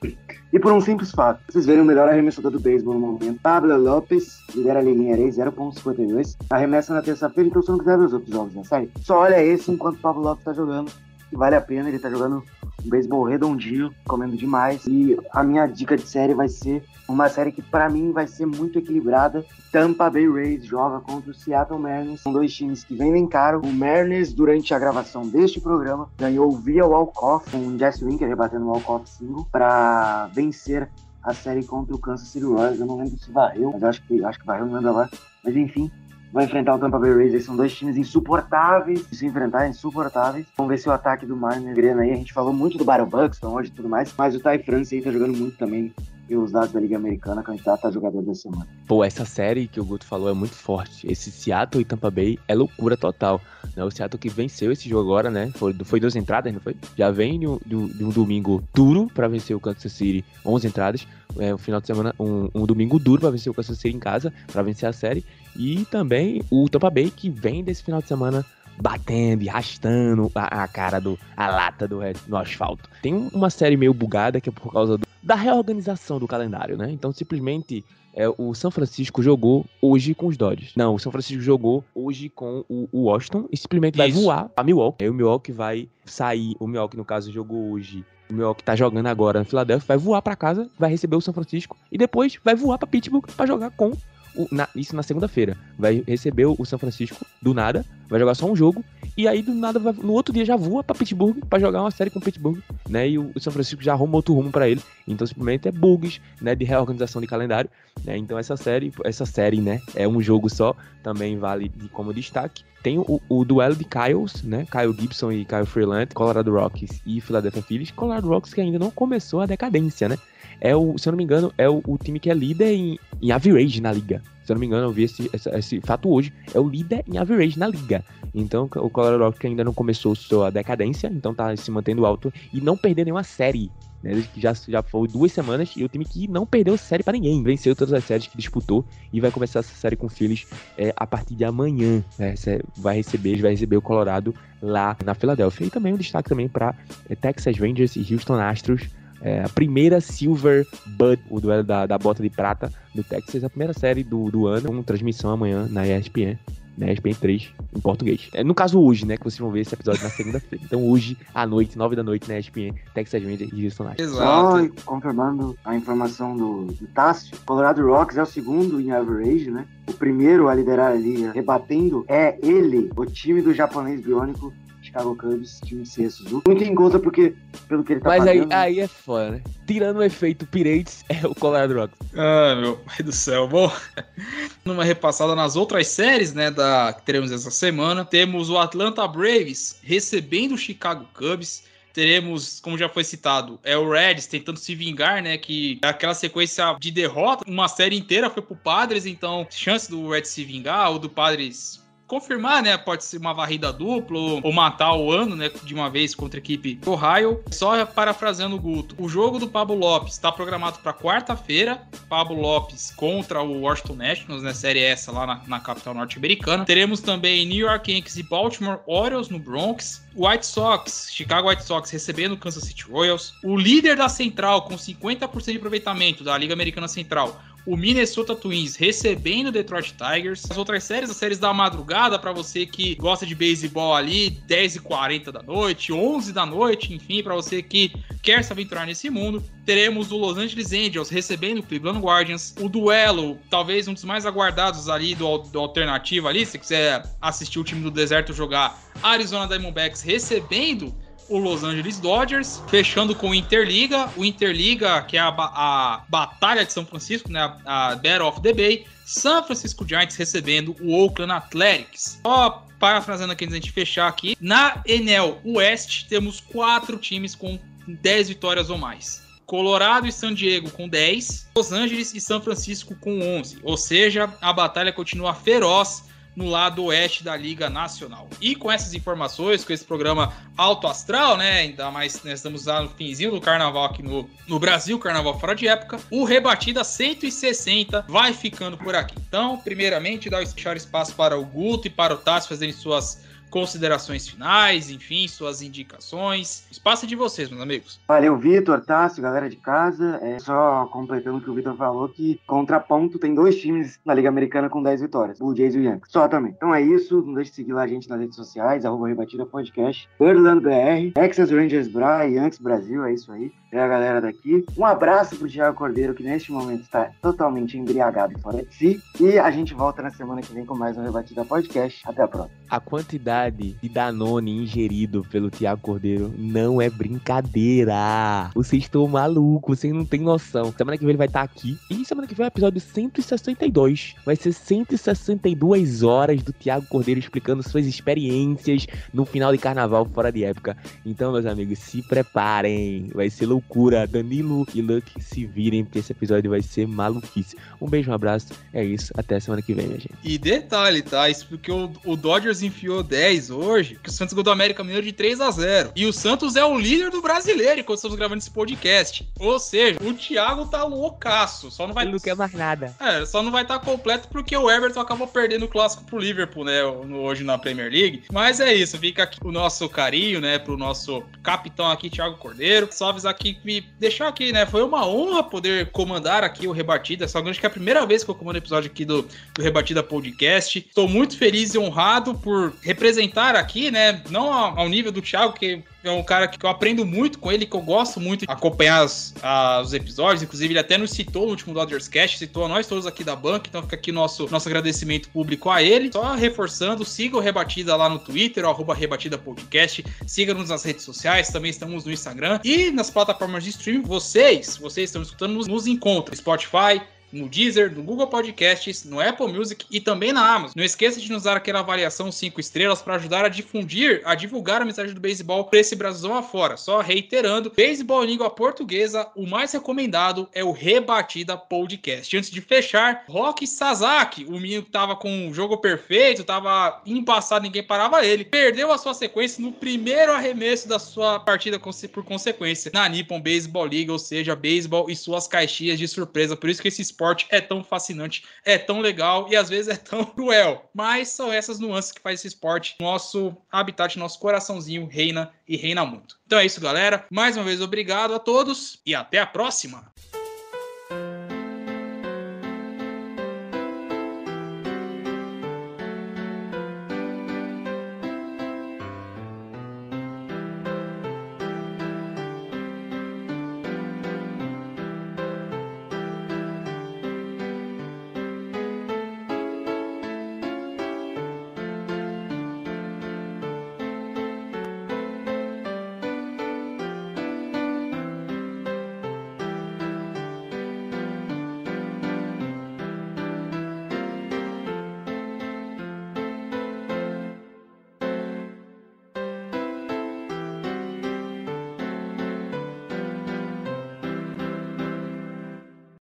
E 0.53 0.59
por 0.59 0.71
um 0.71 0.83
simples 0.83 1.13
fato, 1.13 1.43
vocês 1.49 1.65
verem 1.65 1.81
o 1.81 1.85
melhor 1.85 2.09
arremessador 2.11 2.51
do 2.51 2.61
beisebol 2.61 2.95
no 2.95 3.01
momento, 3.01 3.41
Pablo 3.43 3.75
Lopes, 3.77 4.39
lidera 4.55 4.81
a 4.81 4.83
linha 4.83 5.15
Areia 5.15 5.31
0.52, 5.31 6.37
arremessa 6.51 6.93
na 6.93 7.01
terça-feira, 7.01 7.49
então 7.49 7.63
se 7.63 7.71
não 7.71 7.79
quiser 7.79 7.99
ver 7.99 8.05
os 8.05 8.13
outros 8.13 8.33
jogos 8.33 8.53
da 8.53 8.65
série, 8.65 8.91
só 9.01 9.21
olha 9.21 9.43
esse 9.43 9.71
enquanto 9.73 9.97
o 9.97 10.01
Pablo 10.01 10.23
Lopes 10.23 10.45
tá 10.45 10.53
jogando, 10.53 10.93
vale 11.37 11.57
a 11.57 11.61
pena, 11.61 11.89
ele 11.89 11.99
tá 11.99 12.11
jogando 12.11 12.43
um 12.85 12.89
beisebol 12.89 13.25
redondinho, 13.25 13.95
comendo 14.07 14.37
demais. 14.37 14.85
E 14.87 15.17
a 15.31 15.43
minha 15.43 15.67
dica 15.67 15.97
de 15.97 16.07
série 16.07 16.35
vai 16.35 16.49
ser 16.49 16.85
uma 17.09 17.29
série 17.29 17.53
que 17.53 17.63
para 17.63 17.89
mim 17.89 18.13
vai 18.13 18.27
ser 18.27 18.47
muito 18.47 18.79
equilibrada. 18.79 19.45
Tampa 19.71 20.11
Bay 20.11 20.29
Rays 20.29 20.65
joga 20.65 21.01
contra 21.01 21.31
o 21.31 21.35
Seattle 21.35 21.79
Mariners. 21.79 22.21
São 22.21 22.33
dois 22.33 22.53
times 22.53 22.85
que 22.85 22.95
vendem 22.95 23.27
caro. 23.27 23.61
O 23.65 23.73
Mariners, 23.73 24.33
durante 24.33 24.73
a 24.75 24.79
gravação 24.79 25.27
deste 25.27 25.61
programa, 25.61 26.09
ganhou 26.19 26.51
via 26.53 26.87
walk-off, 26.87 27.51
com 27.51 27.59
o 27.59 27.79
Jesse 27.79 28.05
Winker 28.05 28.29
rebatendo 28.29 28.67
o 28.67 28.69
walk-off 28.69 29.09
single, 29.09 29.47
para 29.51 30.29
vencer 30.33 30.89
a 31.23 31.33
série 31.33 31.65
contra 31.65 31.95
o 31.95 31.99
Kansas 31.99 32.29
City 32.29 32.45
Royals. 32.45 32.81
Eu 32.81 32.87
não 32.87 32.97
lembro 32.97 33.19
se 33.19 33.31
varreu, 33.31 33.71
mas 33.73 33.83
acho 33.85 34.03
que, 34.07 34.25
acho 34.25 34.41
que 34.41 34.47
varreu, 34.47 34.67
não 34.67 34.75
lembro 34.75 34.91
agora. 34.91 35.11
Mas 35.45 35.57
enfim, 35.57 35.91
vai 36.33 36.45
enfrentar 36.45 36.75
o 36.75 36.79
Tampa 36.79 36.99
Bay 36.99 37.13
Rays. 37.13 37.45
São 37.45 37.55
dois 37.55 37.75
times 37.75 37.97
insuportáveis 37.97 39.07
de 39.09 39.15
se 39.15 39.27
enfrentar, 39.27 39.69
insuportáveis. 39.69 40.47
Vamos 40.57 40.71
ver 40.71 40.79
se 40.79 40.89
o 40.89 40.93
ataque 40.93 41.27
do 41.27 41.37
Marner 41.37 41.75
grena 41.75 42.03
aí. 42.03 42.13
A 42.13 42.17
gente 42.17 42.33
falou 42.33 42.53
muito 42.53 42.79
do 42.79 42.85
Battle 42.85 43.07
Buxton 43.07 43.49
hoje 43.49 43.71
e 43.71 43.73
tudo 43.73 43.89
mais, 43.89 44.13
mas 44.17 44.35
o 44.35 44.41
Ty 44.41 44.59
France 44.65 44.95
aí 44.95 45.03
tá 45.03 45.11
jogando 45.11 45.37
muito 45.37 45.57
também 45.59 45.93
pelos 46.33 46.51
dados 46.51 46.73
da 46.73 46.81
Liga 46.81 46.97
Americana, 46.97 47.43
candidato 47.43 47.87
a 47.87 47.91
jogador 47.91 48.23
da 48.23 48.35
semana. 48.35 48.67
Pô, 48.89 49.05
essa 49.05 49.23
série 49.27 49.69
que 49.69 49.79
o 49.79 49.85
Guto 49.85 50.07
falou 50.07 50.31
é 50.31 50.33
muito 50.33 50.55
forte. 50.55 51.07
Esse 51.07 51.31
Seattle 51.31 51.83
e 51.83 51.85
Tampa 51.85 52.11
Bay 52.11 52.39
é 52.49 52.55
loucura 52.55 52.97
total. 52.97 53.39
Né? 53.77 53.85
O 53.85 53.91
Seattle 53.91 54.19
que 54.19 54.31
venceu 54.31 54.73
esse 54.73 54.89
jogo 54.89 55.11
agora, 55.11 55.31
né? 55.31 55.53
Foi, 55.55 55.75
foi 55.85 56.01
duas 56.01 56.17
entradas, 56.17 56.51
não 56.51 56.61
foi? 56.61 56.75
Já 56.97 57.11
vem 57.11 57.39
de 57.39 57.47
um, 57.47 57.59
de 57.59 58.03
um 58.03 58.09
domingo 58.09 58.65
duro 58.73 59.09
para 59.13 59.29
vencer 59.29 59.55
o 59.55 59.61
Kansas 59.61 59.93
City, 59.93 60.25
11 60.45 60.67
entradas. 60.67 61.07
É, 61.39 61.55
um 61.55 61.59
final 61.59 61.83
de 61.83 61.87
semana, 61.87 62.15
um, 62.19 62.49
um 62.55 62.65
domingo 62.65 62.99
duro 62.99 63.21
para 63.21 63.31
vencer 63.31 63.53
o 63.53 63.55
Kansas 63.55 63.77
City 63.77 63.95
em 63.95 64.01
casa, 64.01 64.33
para 64.51 64.63
vencer 64.63 64.89
a 64.89 64.93
série. 64.93 65.23
E 65.55 65.85
também 65.91 66.43
o 66.51 66.67
Tampa 66.67 66.89
Bay 66.89 67.11
que 67.11 67.29
vem 67.29 67.63
desse 67.63 67.83
final 67.83 68.01
de 68.01 68.09
semana 68.09 68.43
batendo 68.81 69.43
e 69.43 69.49
arrastando 69.49 70.31
a, 70.35 70.63
a, 70.63 70.69
cara 70.69 71.01
do 71.01 71.19
a 71.37 71.49
lata 71.49 71.87
do 71.87 72.01
no 72.27 72.37
asfalto. 72.37 72.89
Tem 73.01 73.15
uma 73.33 73.51
série 73.51 73.77
meio 73.77 73.95
bugada 73.95 74.41
que 74.41 74.49
é 74.49 74.53
por 74.53 74.73
causa 74.73 74.99
do, 74.99 75.07
da 75.23 75.35
reorganização 75.35 76.19
do 76.19 76.27
calendário, 76.27 76.77
né? 76.77 76.91
Então 76.91 77.13
simplesmente 77.13 77.85
é, 78.15 78.29
o 78.29 78.55
São 78.55 78.71
Francisco 78.71 79.23
jogou 79.23 79.65
hoje 79.81 80.15
com 80.15 80.27
os 80.27 80.37
Dodgers. 80.37 80.73
Não, 80.77 80.95
o 80.95 80.99
São 80.99 81.11
Francisco 81.11 81.43
jogou 81.43 81.85
hoje 81.95 82.29
com 82.29 82.65
o, 82.69 82.89
o 82.93 83.03
Washington 83.05 83.49
e 83.51 83.57
simplesmente 83.57 83.97
vai 83.97 84.11
voar 84.11 84.51
a 84.57 84.63
Milwaukee. 84.63 85.05
Aí 85.05 85.11
o 85.11 85.15
Milwaukee 85.15 85.53
vai 85.53 85.89
sair, 86.05 86.55
o 86.59 86.67
Milwaukee 86.67 86.97
no 86.97 87.05
caso 87.05 87.33
jogou 87.33 87.71
hoje 87.71 88.05
o 88.33 88.35
Milwaukee 88.35 88.65
tá 88.65 88.75
jogando 88.75 89.07
agora 89.07 89.41
na 89.41 89.45
Filadélfia, 89.45 89.87
vai 89.87 89.97
voar 89.99 90.23
para 90.23 90.35
casa, 90.35 90.69
vai 90.79 90.91
receber 90.91 91.17
o 91.17 91.21
São 91.21 91.35
Francisco 91.35 91.77
e 91.91 91.99
depois 91.99 92.39
vai 92.43 92.55
voar 92.55 92.79
para 92.79 92.89
Pittsburgh 92.89 93.27
para 93.37 93.47
jogar 93.47 93.71
com 93.73 93.93
o, 94.35 94.49
na, 94.51 94.69
isso 94.75 94.95
na 94.95 95.03
segunda-feira. 95.03 95.57
Vai 95.79 96.03
receber 96.07 96.47
o 96.47 96.65
São 96.65 96.79
Francisco 96.79 97.25
do 97.41 97.55
nada, 97.55 97.85
vai 98.09 98.21
jogar 98.21 98.35
só 98.35 98.51
um 98.51 98.57
jogo, 98.57 98.85
e 99.17 99.29
aí 99.29 99.43
do 99.43 99.55
nada, 99.55 99.79
vai, 99.79 99.93
no 99.93 100.13
outro 100.13 100.33
dia 100.33 100.45
já 100.45 100.57
voa 100.57 100.83
pra 100.83 100.95
Pittsburgh 100.95 101.39
para 101.49 101.59
jogar 101.59 101.83
uma 101.83 101.91
série 101.91 102.11
com 102.11 102.21
Pittsburgh, 102.21 102.59
né? 102.89 103.09
E 103.09 103.19
o, 103.19 103.31
o 103.35 103.41
São 103.41 103.53
Francisco 103.53 103.83
já 103.83 103.93
arruma 103.93 104.17
outro 104.17 104.35
rumo 104.35 104.51
para 104.51 104.69
ele. 104.69 104.81
Então 105.07 105.27
simplesmente 105.27 105.69
é 105.69 105.73
bugs, 105.73 106.21
né? 106.41 106.55
De 106.55 106.65
reorganização 106.65 107.21
de 107.21 107.27
calendário, 107.27 107.69
né? 108.05 108.17
Então 108.17 108.39
essa 108.39 108.57
série, 108.57 108.93
essa 109.05 109.27
série, 109.27 109.61
né? 109.61 109.81
É 109.95 110.09
um 110.09 110.21
jogo 110.21 110.49
só, 110.49 110.75
também 111.03 111.39
vale 111.39 111.69
de, 111.69 111.89
como 111.89 112.15
destaque. 112.15 112.65
Tem 112.83 112.99
o, 112.99 113.21
o, 113.29 113.45
duelo 113.45 113.77
de 113.77 113.85
Kyles, 113.85 114.43
né? 114.43 114.67
Kyle 114.71 114.93
Gibson 114.99 115.31
e 115.31 115.45
Kyle 115.45 115.67
Freeland, 115.67 116.15
Colorado 116.15 116.53
Rockies 116.53 117.01
e 117.07 117.21
Philadelphia 117.21 117.63
Phillies. 117.63 117.91
Colorado 117.91 118.29
Rockies 118.29 118.55
que 118.55 118.61
ainda 118.61 118.79
não 118.79 118.91
começou 118.91 119.41
a 119.41 119.47
decadência, 119.47 120.09
né? 120.09 120.19
É 120.65 120.77
o, 120.77 120.97
se 120.97 121.09
eu 121.09 121.11
não 121.11 121.17
me 121.17 121.25
engano, 121.25 121.53
é 121.59 121.69
o, 121.69 121.83
o 121.85 121.99
time 121.99 122.21
que 122.21 122.31
é 122.31 122.35
líder 122.35 122.73
em, 122.73 122.97
em 123.21 123.33
average 123.33 123.81
na 123.81 123.93
liga. 123.93 124.23
Se 124.45 124.53
eu 124.53 124.55
não 124.55 124.61
me 124.61 124.67
engano, 124.67 124.87
eu 124.87 124.93
vi 124.93 125.03
esse, 125.03 125.29
esse, 125.33 125.51
esse, 125.51 125.81
fato 125.81 126.09
hoje. 126.09 126.33
É 126.55 126.61
o 126.61 126.69
líder 126.69 127.03
em 127.09 127.19
average 127.19 127.59
na 127.59 127.67
liga. 127.67 128.05
Então, 128.33 128.69
o 128.77 128.89
Colorado 128.89 129.25
Rockies 129.25 129.51
ainda 129.51 129.65
não 129.65 129.75
começou 129.75 130.15
sua 130.15 130.51
decadência, 130.51 131.09
então 131.09 131.35
tá 131.35 131.55
se 131.57 131.69
mantendo 131.71 132.07
alto 132.07 132.33
e 132.53 132.61
não 132.61 132.77
perdeu 132.77 133.05
nenhuma 133.05 133.25
série. 133.25 133.73
Né? 134.05 134.25
Já, 134.37 134.53
já 134.69 134.85
foi 134.85 135.09
duas 135.09 135.33
semanas 135.33 135.73
e 135.77 135.83
o 135.83 135.89
time 135.89 136.05
que 136.05 136.29
não 136.29 136.47
perdeu 136.47 136.77
série 136.79 137.03
para 137.03 137.15
ninguém. 137.15 137.43
Venceu 137.43 137.75
todas 137.75 137.93
as 137.93 138.05
séries 138.05 138.29
que 138.29 138.39
disputou 138.39 138.85
e 139.13 139.21
vai 139.21 139.33
começar 139.33 139.59
essa 139.59 139.75
série 139.75 139.97
com 139.97 140.07
o 140.07 140.11
Phillies 140.11 140.47
é, 140.79 140.93
a 140.97 141.07
partir 141.09 141.35
de 141.35 141.45
amanhã. 141.45 142.05
Né? 142.17 142.35
Vai 142.77 142.97
receber, 142.99 143.43
vai 143.43 143.51
receber 143.51 143.77
o 143.77 143.83
Colorado 143.83 144.33
lá 144.63 144.97
na 145.05 145.13
Filadélfia. 145.15 145.67
E 145.67 145.71
também 145.71 145.93
um 145.93 145.99
destaque 145.99 146.29
também 146.29 146.49
para 146.49 146.73
é, 147.11 147.17
Texas 147.17 147.59
Rangers 147.59 147.97
e 147.97 148.15
Houston 148.15 148.35
Astros 148.35 149.02
é, 149.23 149.45
a 149.45 149.49
primeira 149.49 150.01
Silver 150.01 150.67
Bud, 150.85 151.23
o 151.31 151.41
duelo 151.41 151.63
da, 151.63 151.87
da 151.87 151.97
bota 151.97 152.23
de 152.23 152.29
prata 152.29 152.73
do 152.95 153.05
Texas, 153.05 153.45
a 153.45 153.49
primeira 153.49 153.73
série 153.73 154.03
do, 154.03 154.31
do 154.31 154.47
ano, 154.47 154.69
com 154.69 154.83
transmissão 154.83 155.31
amanhã 155.31 155.67
na 155.71 155.87
ESPN. 155.87 156.37
Na 156.77 156.91
ESPN 156.91 157.15
3, 157.21 157.53
em 157.77 157.81
português. 157.81 158.31
É, 158.33 158.43
no 158.43 158.55
caso, 158.55 158.81
hoje, 158.81 159.05
né? 159.05 159.19
Que 159.19 159.25
vocês 159.25 159.39
vão 159.39 159.51
ver 159.51 159.61
esse 159.61 159.75
episódio 159.75 160.03
na 160.03 160.09
segunda-feira. 160.09 160.65
Então, 160.65 160.83
hoje, 160.89 161.19
à 161.35 161.47
noite, 161.47 161.77
9 161.77 161.95
da 161.95 162.03
noite, 162.03 162.27
na 162.27 162.39
ESPN, 162.39 162.75
Texas 162.95 163.23
Rangers 163.23 163.51
e 163.53 163.65
Houston 163.65 163.89
Astros. 163.89 164.11
Só 164.13 164.69
confirmando 164.87 165.55
a 165.67 165.77
informação 165.77 166.35
do, 166.35 166.65
do 166.65 166.87
Tássio, 166.89 167.37
Colorado 167.45 167.87
Rocks 167.87 168.17
é 168.17 168.23
o 168.23 168.27
segundo 168.27 168.81
em 168.81 168.91
average, 168.91 169.51
né? 169.51 169.67
O 169.87 169.93
primeiro 169.93 170.49
a 170.49 170.55
liderar 170.55 170.93
a 170.93 170.95
liga, 170.95 171.31
rebatendo, 171.33 172.07
é 172.09 172.39
ele, 172.43 172.91
o 172.97 173.05
time 173.05 173.43
do 173.43 173.53
japonês 173.53 174.01
biônico, 174.01 174.51
Chicago 174.93 175.17
Cubs, 175.17 175.59
time 175.65 175.87
sexto. 175.87 176.43
Muito 176.47 176.63
em 176.63 176.75
conta 176.75 176.99
porque, 176.99 177.35
pelo 177.67 177.83
que 177.83 177.95
ele 177.95 178.01
tá 178.01 178.11
Mas 178.11 178.25
fazendo... 178.25 178.53
aí, 178.53 178.75
aí 178.75 178.81
é 178.81 178.87
foda, 178.87 179.31
né? 179.31 179.43
Tirando 179.67 179.97
o 179.97 180.03
efeito 180.03 180.47
Pirates, 180.47 181.03
é 181.09 181.27
o 181.27 181.35
Colorado 181.35 181.75
Rocks. 181.75 181.99
Ah, 182.15 182.55
meu 182.61 182.77
pai 182.77 182.99
do 183.03 183.11
céu. 183.11 183.49
Bom, 183.49 183.73
numa 184.67 184.85
repassada 184.85 185.35
nas 185.35 185.57
outras 185.57 185.87
séries, 185.87 186.35
né, 186.35 186.51
da, 186.51 186.93
que 186.93 187.07
teremos 187.07 187.33
essa 187.33 187.51
semana, 187.51 188.05
temos 188.05 188.51
o 188.51 188.59
Atlanta 188.59 189.09
Braves 189.09 189.81
recebendo 189.83 190.53
o 190.53 190.59
Chicago 190.59 191.07
Cubs. 191.15 191.65
Teremos, 191.95 192.59
como 192.61 192.79
já 192.79 192.89
foi 192.89 193.05
citado, 193.05 193.61
é 193.63 193.77
o 193.77 193.91
Reds 193.91 194.27
tentando 194.27 194.59
se 194.59 194.75
vingar, 194.75 195.23
né? 195.23 195.37
Que 195.37 195.79
aquela 195.83 196.15
sequência 196.15 196.75
de 196.81 196.91
derrota, 196.91 197.45
uma 197.47 197.69
série 197.69 197.99
inteira 197.99 198.31
foi 198.31 198.43
pro 198.43 198.57
Padres, 198.57 199.05
então 199.05 199.47
chance 199.51 199.91
do 199.91 200.09
Reds 200.09 200.31
se 200.31 200.43
vingar 200.43 200.91
ou 200.91 200.99
do 200.99 201.11
Padres 201.11 201.82
confirmar, 202.13 202.63
né? 202.63 202.77
Pode 202.77 203.05
ser 203.05 203.17
uma 203.17 203.33
varrida 203.33 203.73
dupla 203.73 204.19
ou 204.43 204.53
matar 204.53 204.95
o 204.95 205.11
ano, 205.11 205.35
né? 205.35 205.51
De 205.65 205.73
uma 205.73 205.89
vez 205.89 206.15
contra 206.15 206.39
a 206.39 206.43
equipe 206.43 206.75
do 206.75 206.93
Ohio. 206.93 207.43
Só 207.51 207.87
parafraseando 207.87 208.55
o 208.55 208.61
Guto, 208.61 208.95
o 208.99 209.09
jogo 209.09 209.39
do 209.39 209.49
Pablo 209.49 209.75
Lopes 209.75 210.13
está 210.13 210.31
programado 210.31 210.79
para 210.81 210.93
quarta-feira. 210.93 211.81
Pablo 212.11 212.39
Lopes 212.39 212.93
contra 212.95 213.41
o 213.43 213.63
Washington 213.63 213.95
Nationals, 213.95 214.43
né? 214.43 214.53
Série 214.53 214.81
essa 214.81 215.11
lá 215.11 215.27
na, 215.27 215.41
na 215.47 215.61
capital 215.61 215.95
norte-americana. 215.95 216.67
Teremos 216.67 217.01
também 217.01 217.47
New 217.47 217.67
York 217.67 217.91
Yankees 217.91 218.19
e 218.19 218.23
Baltimore 218.23 218.81
Orioles 218.87 219.31
no 219.31 219.39
Bronx. 219.39 220.03
White 220.15 220.45
Sox, 220.45 221.09
Chicago 221.11 221.49
White 221.49 221.65
Sox 221.65 221.91
recebendo 221.91 222.37
Kansas 222.37 222.65
City 222.65 222.85
Royals. 222.85 223.33
O 223.43 223.57
líder 223.57 223.97
da 223.97 224.11
Central 224.11 224.63
com 224.63 224.75
50% 224.75 225.51
de 225.51 225.57
aproveitamento 225.57 226.23
da 226.23 226.37
Liga 226.37 226.53
Americana 226.53 226.87
Central, 226.87 227.41
o 227.65 227.77
Minnesota 227.77 228.35
Twins 228.35 228.77
recebendo 228.77 229.49
o 229.49 229.53
Detroit 229.53 229.95
Tigers. 229.95 230.51
As 230.51 230.57
outras 230.57 230.85
séries, 230.85 231.11
as 231.11 231.17
séries 231.17 231.39
da 231.39 231.53
madrugada, 231.53 232.19
para 232.19 232.33
você 232.33 232.67
que 232.67 232.95
gosta 232.97 233.25
de 233.25 233.35
beisebol 233.35 233.95
ali, 233.95 234.43
10h40 234.49 235.31
da 235.31 235.43
noite, 235.43 235.93
11 235.93 236.33
da 236.33 236.45
noite, 236.45 236.93
enfim, 236.93 237.23
para 237.23 237.35
você 237.35 237.63
que 237.63 237.93
quer 238.23 238.43
se 238.43 238.53
aventurar 238.53 238.87
nesse 238.87 239.09
mundo. 239.11 239.43
Teremos 239.65 240.11
o 240.11 240.17
Los 240.17 240.39
Angeles 240.39 240.73
Angels 240.73 241.09
recebendo 241.09 241.59
o 241.59 241.63
Cleveland 241.63 242.01
Guardians. 242.01 242.55
O 242.61 242.69
duelo, 242.69 243.39
talvez 243.49 243.87
um 243.87 243.95
dos 243.95 244.05
mais 244.05 244.27
aguardados 244.27 244.89
ali 244.89 245.15
do, 245.15 245.39
do 245.39 245.59
alternativo 245.59 246.29
ali, 246.29 246.45
se 246.45 246.59
quiser 246.59 247.03
assistir 247.21 247.59
o 247.59 247.65
time 247.65 247.83
do 247.83 247.91
deserto 247.91 248.33
jogar, 248.33 248.81
Arizona 249.03 249.47
Diamondbacks 249.47 250.03
recebendo 250.03 250.95
o 251.29 251.39
Los 251.39 251.63
Angeles 251.65 251.99
Dodgers, 251.99 252.63
fechando 252.69 253.15
com 253.15 253.31
o 253.31 253.35
Interliga, 253.35 254.11
o 254.17 254.25
Interliga, 254.25 255.03
que 255.03 255.17
é 255.17 255.21
a, 255.21 255.29
a 255.29 256.05
Batalha 256.09 256.65
de 256.65 256.73
São 256.73 256.85
Francisco, 256.85 257.31
né, 257.31 257.41
a, 257.65 257.95
Battle 257.97 258.29
of 258.29 258.41
the 258.41 258.53
Bay, 258.53 258.87
San 259.05 259.43
Francisco 259.43 259.87
Giants 259.87 260.17
recebendo 260.17 260.77
o 260.81 260.93
Oakland 260.95 261.33
Athletics. 261.33 262.21
Só 262.25 262.67
parafraseando 262.79 263.33
aqui 263.33 263.45
antes 263.45 263.55
gente 263.55 263.73
fechar 263.73 264.09
aqui, 264.09 264.37
na 264.41 264.83
Enel 264.87 265.41
West 265.45 266.09
temos 266.09 266.41
quatro 266.41 266.97
times 266.97 267.35
com 267.35 267.59
10 267.87 268.29
vitórias 268.29 268.71
ou 268.71 268.79
mais. 268.79 269.23
Colorado 269.47 270.07
e 270.07 270.13
San 270.13 270.35
Diego 270.35 270.71
com 270.71 270.89
10, 270.89 271.49
Los 271.55 271.73
Angeles 271.73 272.15
e 272.15 272.21
São 272.21 272.41
Francisco 272.41 272.97
com 272.97 273.21
11. 273.39 273.59
Ou 273.63 273.77
seja, 273.77 274.33
a 274.41 274.53
batalha 274.53 274.93
continua 274.93 275.35
feroz 275.35 276.05
no 276.35 276.49
lado 276.49 276.85
oeste 276.85 277.23
da 277.23 277.37
Liga 277.37 277.69
Nacional. 277.69 278.29
E 278.41 278.55
com 278.55 278.71
essas 278.71 278.95
informações, 278.95 279.65
com 279.65 279.73
esse 279.73 279.85
programa 279.85 280.33
alto 280.57 280.87
astral, 280.87 281.37
né? 281.37 281.61
Ainda 281.61 281.91
mais 281.91 282.23
nós 282.25 282.35
estamos 282.35 282.67
lá 282.67 282.83
no 282.83 282.89
finzinho 282.89 283.31
do 283.31 283.41
carnaval 283.41 283.85
aqui 283.85 284.03
no, 284.03 284.29
no 284.47 284.59
Brasil, 284.59 284.99
carnaval 284.99 285.39
fora 285.39 285.55
de 285.55 285.69
época. 285.69 285.99
O 286.11 286.25
Rebatida 286.25 286.85
160 286.85 288.07
vai 288.09 288.33
ficando 288.33 288.77
por 288.77 288.95
aqui. 288.95 289.15
Então, 289.29 289.59
primeiramente, 289.59 290.31
dá 290.31 290.39
o 290.39 290.43
espaço 290.43 291.15
para 291.15 291.39
o 291.39 291.45
Guto 291.45 291.87
e 291.87 291.91
para 291.91 292.15
o 292.15 292.19
Tassi 292.19 292.49
fazerem 292.49 292.73
suas 292.73 293.23
considerações 293.53 294.27
finais, 294.27 294.91
enfim, 294.91 295.29
suas 295.29 295.61
indicações. 295.61 296.67
Espaço 296.71 297.05
é 297.05 297.09
de 297.09 297.15
vocês, 297.15 297.51
meus 297.51 297.61
amigos. 297.61 298.01
Valeu, 298.09 298.37
Vitor, 298.39 298.81
Tássio, 298.81 299.23
galera 299.23 299.49
de 299.49 299.57
casa. 299.57 300.19
É, 300.23 300.39
só 300.39 300.87
completando 300.87 301.37
o 301.37 301.41
que 301.43 301.51
o 301.51 301.55
Vitor 301.55 301.77
falou, 301.77 302.09
que 302.09 302.41
contraponto 302.47 303.19
tem 303.19 303.35
dois 303.35 303.61
times 303.61 304.01
na 304.07 304.15
Liga 304.15 304.31
Americana 304.31 304.71
com 304.71 304.83
10 304.83 305.03
vitórias, 305.03 305.41
o 305.41 305.55
Jays 305.55 305.75
e 305.75 305.79
o 305.79 305.83
Yankees. 305.83 306.11
Só 306.11 306.27
também. 306.27 306.55
Então 306.57 306.75
é 306.75 306.81
isso, 306.81 307.21
não 307.21 307.35
deixe 307.35 307.51
de 307.51 307.57
seguir 307.57 307.75
lá 307.75 307.83
a 307.83 307.87
gente 307.87 308.09
nas 308.09 308.19
redes 308.19 308.37
sociais, 308.37 308.87
arroba 308.87 309.09
Rebatida 309.09 309.45
Podcast, 309.45 310.09
Birdland 310.19 310.63
BR, 310.63 311.13
Texas 311.15 311.51
Rangers 311.51 311.89
Bra, 311.89 312.25
Yankees 312.25 312.59
Brasil, 312.59 313.05
é 313.05 313.13
isso 313.13 313.31
aí. 313.31 313.53
É 313.71 313.81
a 313.81 313.89
galera 313.89 314.21
daqui. 314.21 314.65
Um 314.77 314.85
abraço 314.85 315.37
pro 315.37 315.49
Thiago 315.49 315.77
Cordeiro, 315.77 316.15
que 316.15 316.23
neste 316.23 316.53
momento 316.53 316.83
está 316.83 317.11
totalmente 317.21 317.77
embriagado 317.77 318.39
fora 318.39 318.63
de 318.63 318.75
si. 318.75 319.03
E 319.19 319.39
a 319.39 319.51
gente 319.51 319.73
volta 319.73 320.03
na 320.03 320.11
semana 320.11 320.43
que 320.43 320.53
vem 320.53 320.65
com 320.65 320.75
mais 320.75 320.97
um 320.97 321.03
Rebatida 321.03 321.45
Podcast. 321.45 322.03
Até 322.07 322.23
a 322.23 322.29
próxima. 322.29 322.62
A 322.73 322.81
quantidade 322.81 323.77
de 323.83 323.89
Danone 323.91 324.51
ingerido 324.51 325.27
pelo 325.31 325.51
Tiago 325.51 325.83
Cordeiro 325.83 326.33
não 326.39 326.81
é 326.81 326.89
brincadeira. 326.89 328.51
Vocês 328.55 328.85
estão 328.85 329.07
malucos, 329.07 329.81
vocês 329.81 329.93
não 329.93 330.07
têm 330.07 330.21
noção. 330.21 330.73
Semana 330.73 330.97
que 330.97 331.05
vem 331.05 331.11
ele 331.11 331.19
vai 331.19 331.27
estar 331.27 331.43
aqui. 331.43 331.77
E 331.91 332.03
semana 332.07 332.27
que 332.27 332.35
vem 332.35 332.45
é 332.45 332.47
o 332.47 332.49
episódio 332.49 332.81
162. 332.81 334.15
Vai 334.25 334.37
ser 334.37 334.55
162 334.55 336.03
horas 336.03 336.43
do 336.43 336.51
Tiago 336.51 336.87
Cordeiro 336.87 337.21
explicando 337.21 337.63
suas 337.63 337.85
experiências 337.85 338.87
no 339.13 339.27
final 339.27 339.53
de 339.53 339.59
carnaval 339.59 340.07
fora 340.07 340.33
de 340.33 340.43
época. 340.43 340.75
Então, 341.05 341.31
meus 341.31 341.45
amigos, 341.45 341.79
se 341.79 342.01
preparem. 342.01 343.11
Vai 343.15 343.29
ser 343.29 343.45
loucura. 343.45 344.07
Danilo 344.07 344.67
e 344.75 344.81
Luke 344.81 345.23
se 345.23 345.45
virem, 345.45 345.85
porque 345.85 345.99
esse 345.99 346.13
episódio 346.13 346.49
vai 346.49 346.63
ser 346.63 346.89
maluquice. 346.89 347.55
Um 347.79 347.87
beijo, 347.87 348.11
um 348.11 348.15
abraço. 348.15 348.55
É 348.73 348.83
isso. 348.83 349.13
Até 349.15 349.39
semana 349.41 349.61
que 349.61 349.75
vem, 349.75 349.89
minha 349.89 350.01
gente. 350.01 350.15
E 350.25 350.39
detalhe, 350.39 351.03
tá? 351.03 351.29
Isso 351.29 351.47
porque 351.47 351.71
o, 351.71 351.93
o 352.07 352.17
Dodgers 352.17 352.62
enfiou 352.63 353.03
10 353.03 353.51
hoje, 353.51 353.99
que 354.03 354.09
o 354.09 354.13
Santos 354.13 354.33
ganhou 354.33 354.45
do 354.45 354.51
América 354.51 354.83
Mineiro 354.83 355.05
de 355.07 355.13
3 355.13 355.41
a 355.41 355.51
0 355.51 355.93
E 355.95 356.07
o 356.07 356.13
Santos 356.13 356.57
é 356.57 356.65
o 356.65 356.79
líder 356.79 357.11
do 357.11 357.21
brasileiro 357.23 357.81
enquanto 357.81 357.97
estamos 357.97 358.17
gravando 358.17 358.39
esse 358.39 358.51
podcast. 358.51 359.29
Ou 359.39 359.59
seja, 359.59 359.99
o 360.03 360.15
Thiago 360.15 360.67
tá 360.67 360.85
loucaço. 360.85 361.71
Só 361.71 361.87
não 361.87 361.95
vai. 361.95 362.05
Ele 362.05 362.13
não 362.13 362.19
quer 362.19 362.37
mais 362.37 362.53
nada. 362.53 362.95
É, 363.01 363.25
só 363.25 363.43
não 363.43 363.51
vai 363.51 363.63
estar 363.63 363.79
tá 363.79 363.85
completo 363.85 364.29
porque 364.29 364.57
o 364.57 364.71
Everton 364.71 365.01
acabou 365.01 365.27
perdendo 365.27 365.65
o 365.65 365.69
clássico 365.69 366.05
pro 366.05 366.19
Liverpool, 366.19 366.65
né? 366.65 366.83
Hoje 366.85 367.45
na 367.45 367.59
Premier 367.59 367.91
League. 367.91 368.25
Mas 368.33 368.61
é 368.61 368.73
isso. 368.75 368.99
Fica 368.99 369.23
aqui 369.23 369.39
o 369.43 369.53
nosso 369.53 369.89
carinho, 369.89 370.41
né? 370.41 370.59
Pro 370.59 370.77
nosso 370.77 371.23
capitão 371.43 371.91
aqui, 371.91 372.11
Thiago 372.11 372.37
Cordeiro. 372.37 372.89
Só 372.91 373.09
avisar 373.09 373.31
aqui 373.31 373.59
me 373.65 373.81
deixar 373.99 374.29
aqui, 374.29 374.53
né? 374.53 374.67
Foi 374.67 374.83
uma 374.83 375.07
honra 375.07 375.43
poder 375.43 375.91
comandar 375.91 376.45
aqui 376.45 376.67
o 376.67 376.73
Rebatida. 376.73 377.29
Só 377.29 377.39
acho 377.41 377.61
que 377.61 377.67
é 377.67 377.69
a 377.69 377.71
primeira 377.71 378.05
vez 378.07 378.25
que 378.25 378.31
eu 378.31 378.35
comando 378.35 378.57
episódio 378.57 378.91
aqui 378.91 379.05
do, 379.05 379.23
do 379.55 379.63
Rebatida 379.63 380.03
Podcast. 380.03 380.79
Estou 380.79 381.09
muito 381.09 381.37
feliz 381.37 381.75
e 381.75 381.79
honrado 381.79 382.35
por 382.53 382.75
representar 382.83 383.57
aqui, 383.57 383.91
né? 383.91 384.21
Não 384.29 384.53
ao 384.53 384.87
nível 384.87 385.11
do 385.11 385.23
Thiago, 385.23 385.55
que 385.55 385.83
é 386.05 386.11
um 386.11 386.23
cara 386.23 386.47
que 386.47 386.63
eu 386.63 386.69
aprendo 386.69 387.07
muito 387.07 387.39
com 387.39 387.51
ele, 387.51 387.65
que 387.65 387.75
eu 387.75 387.81
gosto 387.81 388.21
muito 388.21 388.45
de 388.45 388.53
acompanhar 388.53 389.03
as, 389.03 389.35
as, 389.43 389.87
os 389.87 389.95
episódios. 389.95 390.43
Inclusive, 390.43 390.71
ele 390.71 390.79
até 390.79 390.99
nos 390.99 391.13
citou 391.13 391.45
no 391.45 391.51
último 391.53 391.73
Dodgers 391.73 392.09
Cast, 392.09 392.37
citou 392.37 392.67
a 392.67 392.69
nós 392.69 392.87
todos 392.87 393.07
aqui 393.07 393.25
da 393.25 393.35
banca, 393.35 393.69
então 393.71 393.81
fica 393.83 393.97
aqui 393.97 394.13
nosso, 394.13 394.51
nosso 394.51 394.69
agradecimento 394.69 395.31
público 395.31 395.71
a 395.71 395.83
ele. 395.83 396.13
Só 396.13 396.35
reforçando, 396.35 397.07
siga 397.07 397.39
o 397.39 397.41
Rebatida 397.41 397.97
lá 397.97 398.07
no 398.07 398.19
Twitter, 398.19 398.67
arroba 398.67 398.95
Rebatida 398.95 399.39
Podcast, 399.39 400.05
siga-nos 400.27 400.69
nas 400.69 400.85
redes 400.85 401.05
sociais, 401.05 401.49
também 401.49 401.71
estamos 401.71 402.05
no 402.05 402.13
Instagram 402.13 402.61
e 402.63 402.91
nas 402.91 403.09
plataformas 403.09 403.65
de 403.65 403.71
streaming. 403.71 404.03
Vocês, 404.03 404.77
vocês 404.77 405.09
estão 405.09 405.23
escutando, 405.23 405.55
nos, 405.55 405.67
nos 405.67 405.87
encontram. 405.87 406.37
Spotify, 406.37 407.01
no 407.33 407.49
Deezer, 407.49 407.95
no 407.95 408.03
Google 408.03 408.27
Podcasts, 408.27 409.05
no 409.05 409.21
Apple 409.21 409.53
Music 409.53 409.87
e 409.91 410.01
também 410.01 410.33
na 410.33 410.55
Amazon. 410.55 410.75
Não 410.77 410.85
esqueça 410.85 411.21
de 411.21 411.31
nos 411.31 411.45
dar 411.45 411.57
aquela 411.57 411.81
avaliação 411.81 412.31
5 412.31 412.61
estrelas 412.61 413.01
para 413.01 413.15
ajudar 413.15 413.45
a 413.45 413.49
difundir, 413.49 414.23
a 414.25 414.35
divulgar 414.35 414.83
a 414.83 414.85
mensagem 414.85 415.15
do 415.15 415.21
beisebol 415.21 415.65
para 415.65 415.79
esse 415.79 415.97
Brasilzão 415.97 416.37
afora. 416.37 416.77
Só 416.77 417.01
reiterando, 417.01 417.73
beisebol 417.75 418.25
em 418.25 418.29
língua 418.29 418.51
portuguesa, 418.51 419.29
o 419.35 419.47
mais 419.47 419.73
recomendado 419.73 420.49
é 420.53 420.63
o 420.63 420.73
Rebatida 420.73 421.57
Podcast. 421.57 422.37
Antes 422.37 422.51
de 422.51 422.61
fechar, 422.61 423.25
Rock 423.29 423.67
Sasaki, 423.67 424.45
o 424.45 424.53
menino 424.53 424.83
que 424.83 424.91
tava 424.91 425.17
com 425.17 425.49
o 425.49 425.55
jogo 425.55 425.79
perfeito, 425.79 426.45
tava 426.45 427.01
embaçado, 427.07 427.65
ninguém 427.65 427.83
parava 427.83 428.25
ele, 428.25 428.45
perdeu 428.45 428.93
a 428.93 428.99
sua 428.99 429.15
sequência 429.15 429.63
no 429.63 429.73
primeiro 429.73 430.33
arremesso 430.33 430.89
da 430.89 430.99
sua 430.99 431.41
partida 431.41 431.79
por 431.79 432.25
consequência 432.25 432.91
na 432.93 433.09
Nippon 433.09 433.41
Baseball 433.41 433.85
League, 433.85 434.11
ou 434.11 434.19
seja, 434.19 434.57
beisebol 434.57 435.11
e 435.11 435.17
suas 435.17 435.47
caixinhas 435.47 435.99
de 435.99 436.09
surpresa. 436.09 436.57
Por 436.57 436.71
isso 436.71 436.81
que 436.81 436.89
esse 436.89 437.03
esporte 437.23 437.47
é 437.51 437.61
tão 437.61 437.85
fascinante, 437.85 438.45
é 438.65 438.77
tão 438.77 439.01
legal 439.01 439.47
e 439.49 439.55
às 439.55 439.69
vezes 439.69 439.89
é 439.89 439.97
tão 439.97 440.25
cruel. 440.35 440.91
Mas 440.93 441.29
são 441.29 441.53
essas 441.53 441.79
nuances 441.79 442.11
que 442.11 442.21
faz 442.21 442.41
esse 442.41 442.49
esporte, 442.49 442.97
nosso 443.01 443.57
habitat, 443.71 444.19
nosso 444.19 444.41
coraçãozinho 444.41 445.07
reina 445.07 445.53
e 445.67 445.77
reina 445.77 446.05
muito. 446.05 446.37
Então 446.47 446.59
é 446.59 446.67
isso, 446.67 446.81
galera. 446.81 447.25
Mais 447.31 447.57
uma 447.57 447.65
vez, 447.65 447.81
obrigado 447.81 448.35
a 448.35 448.39
todos 448.41 449.01
e 449.07 449.15
até 449.15 449.39
a 449.39 449.47
próxima. 449.47 450.13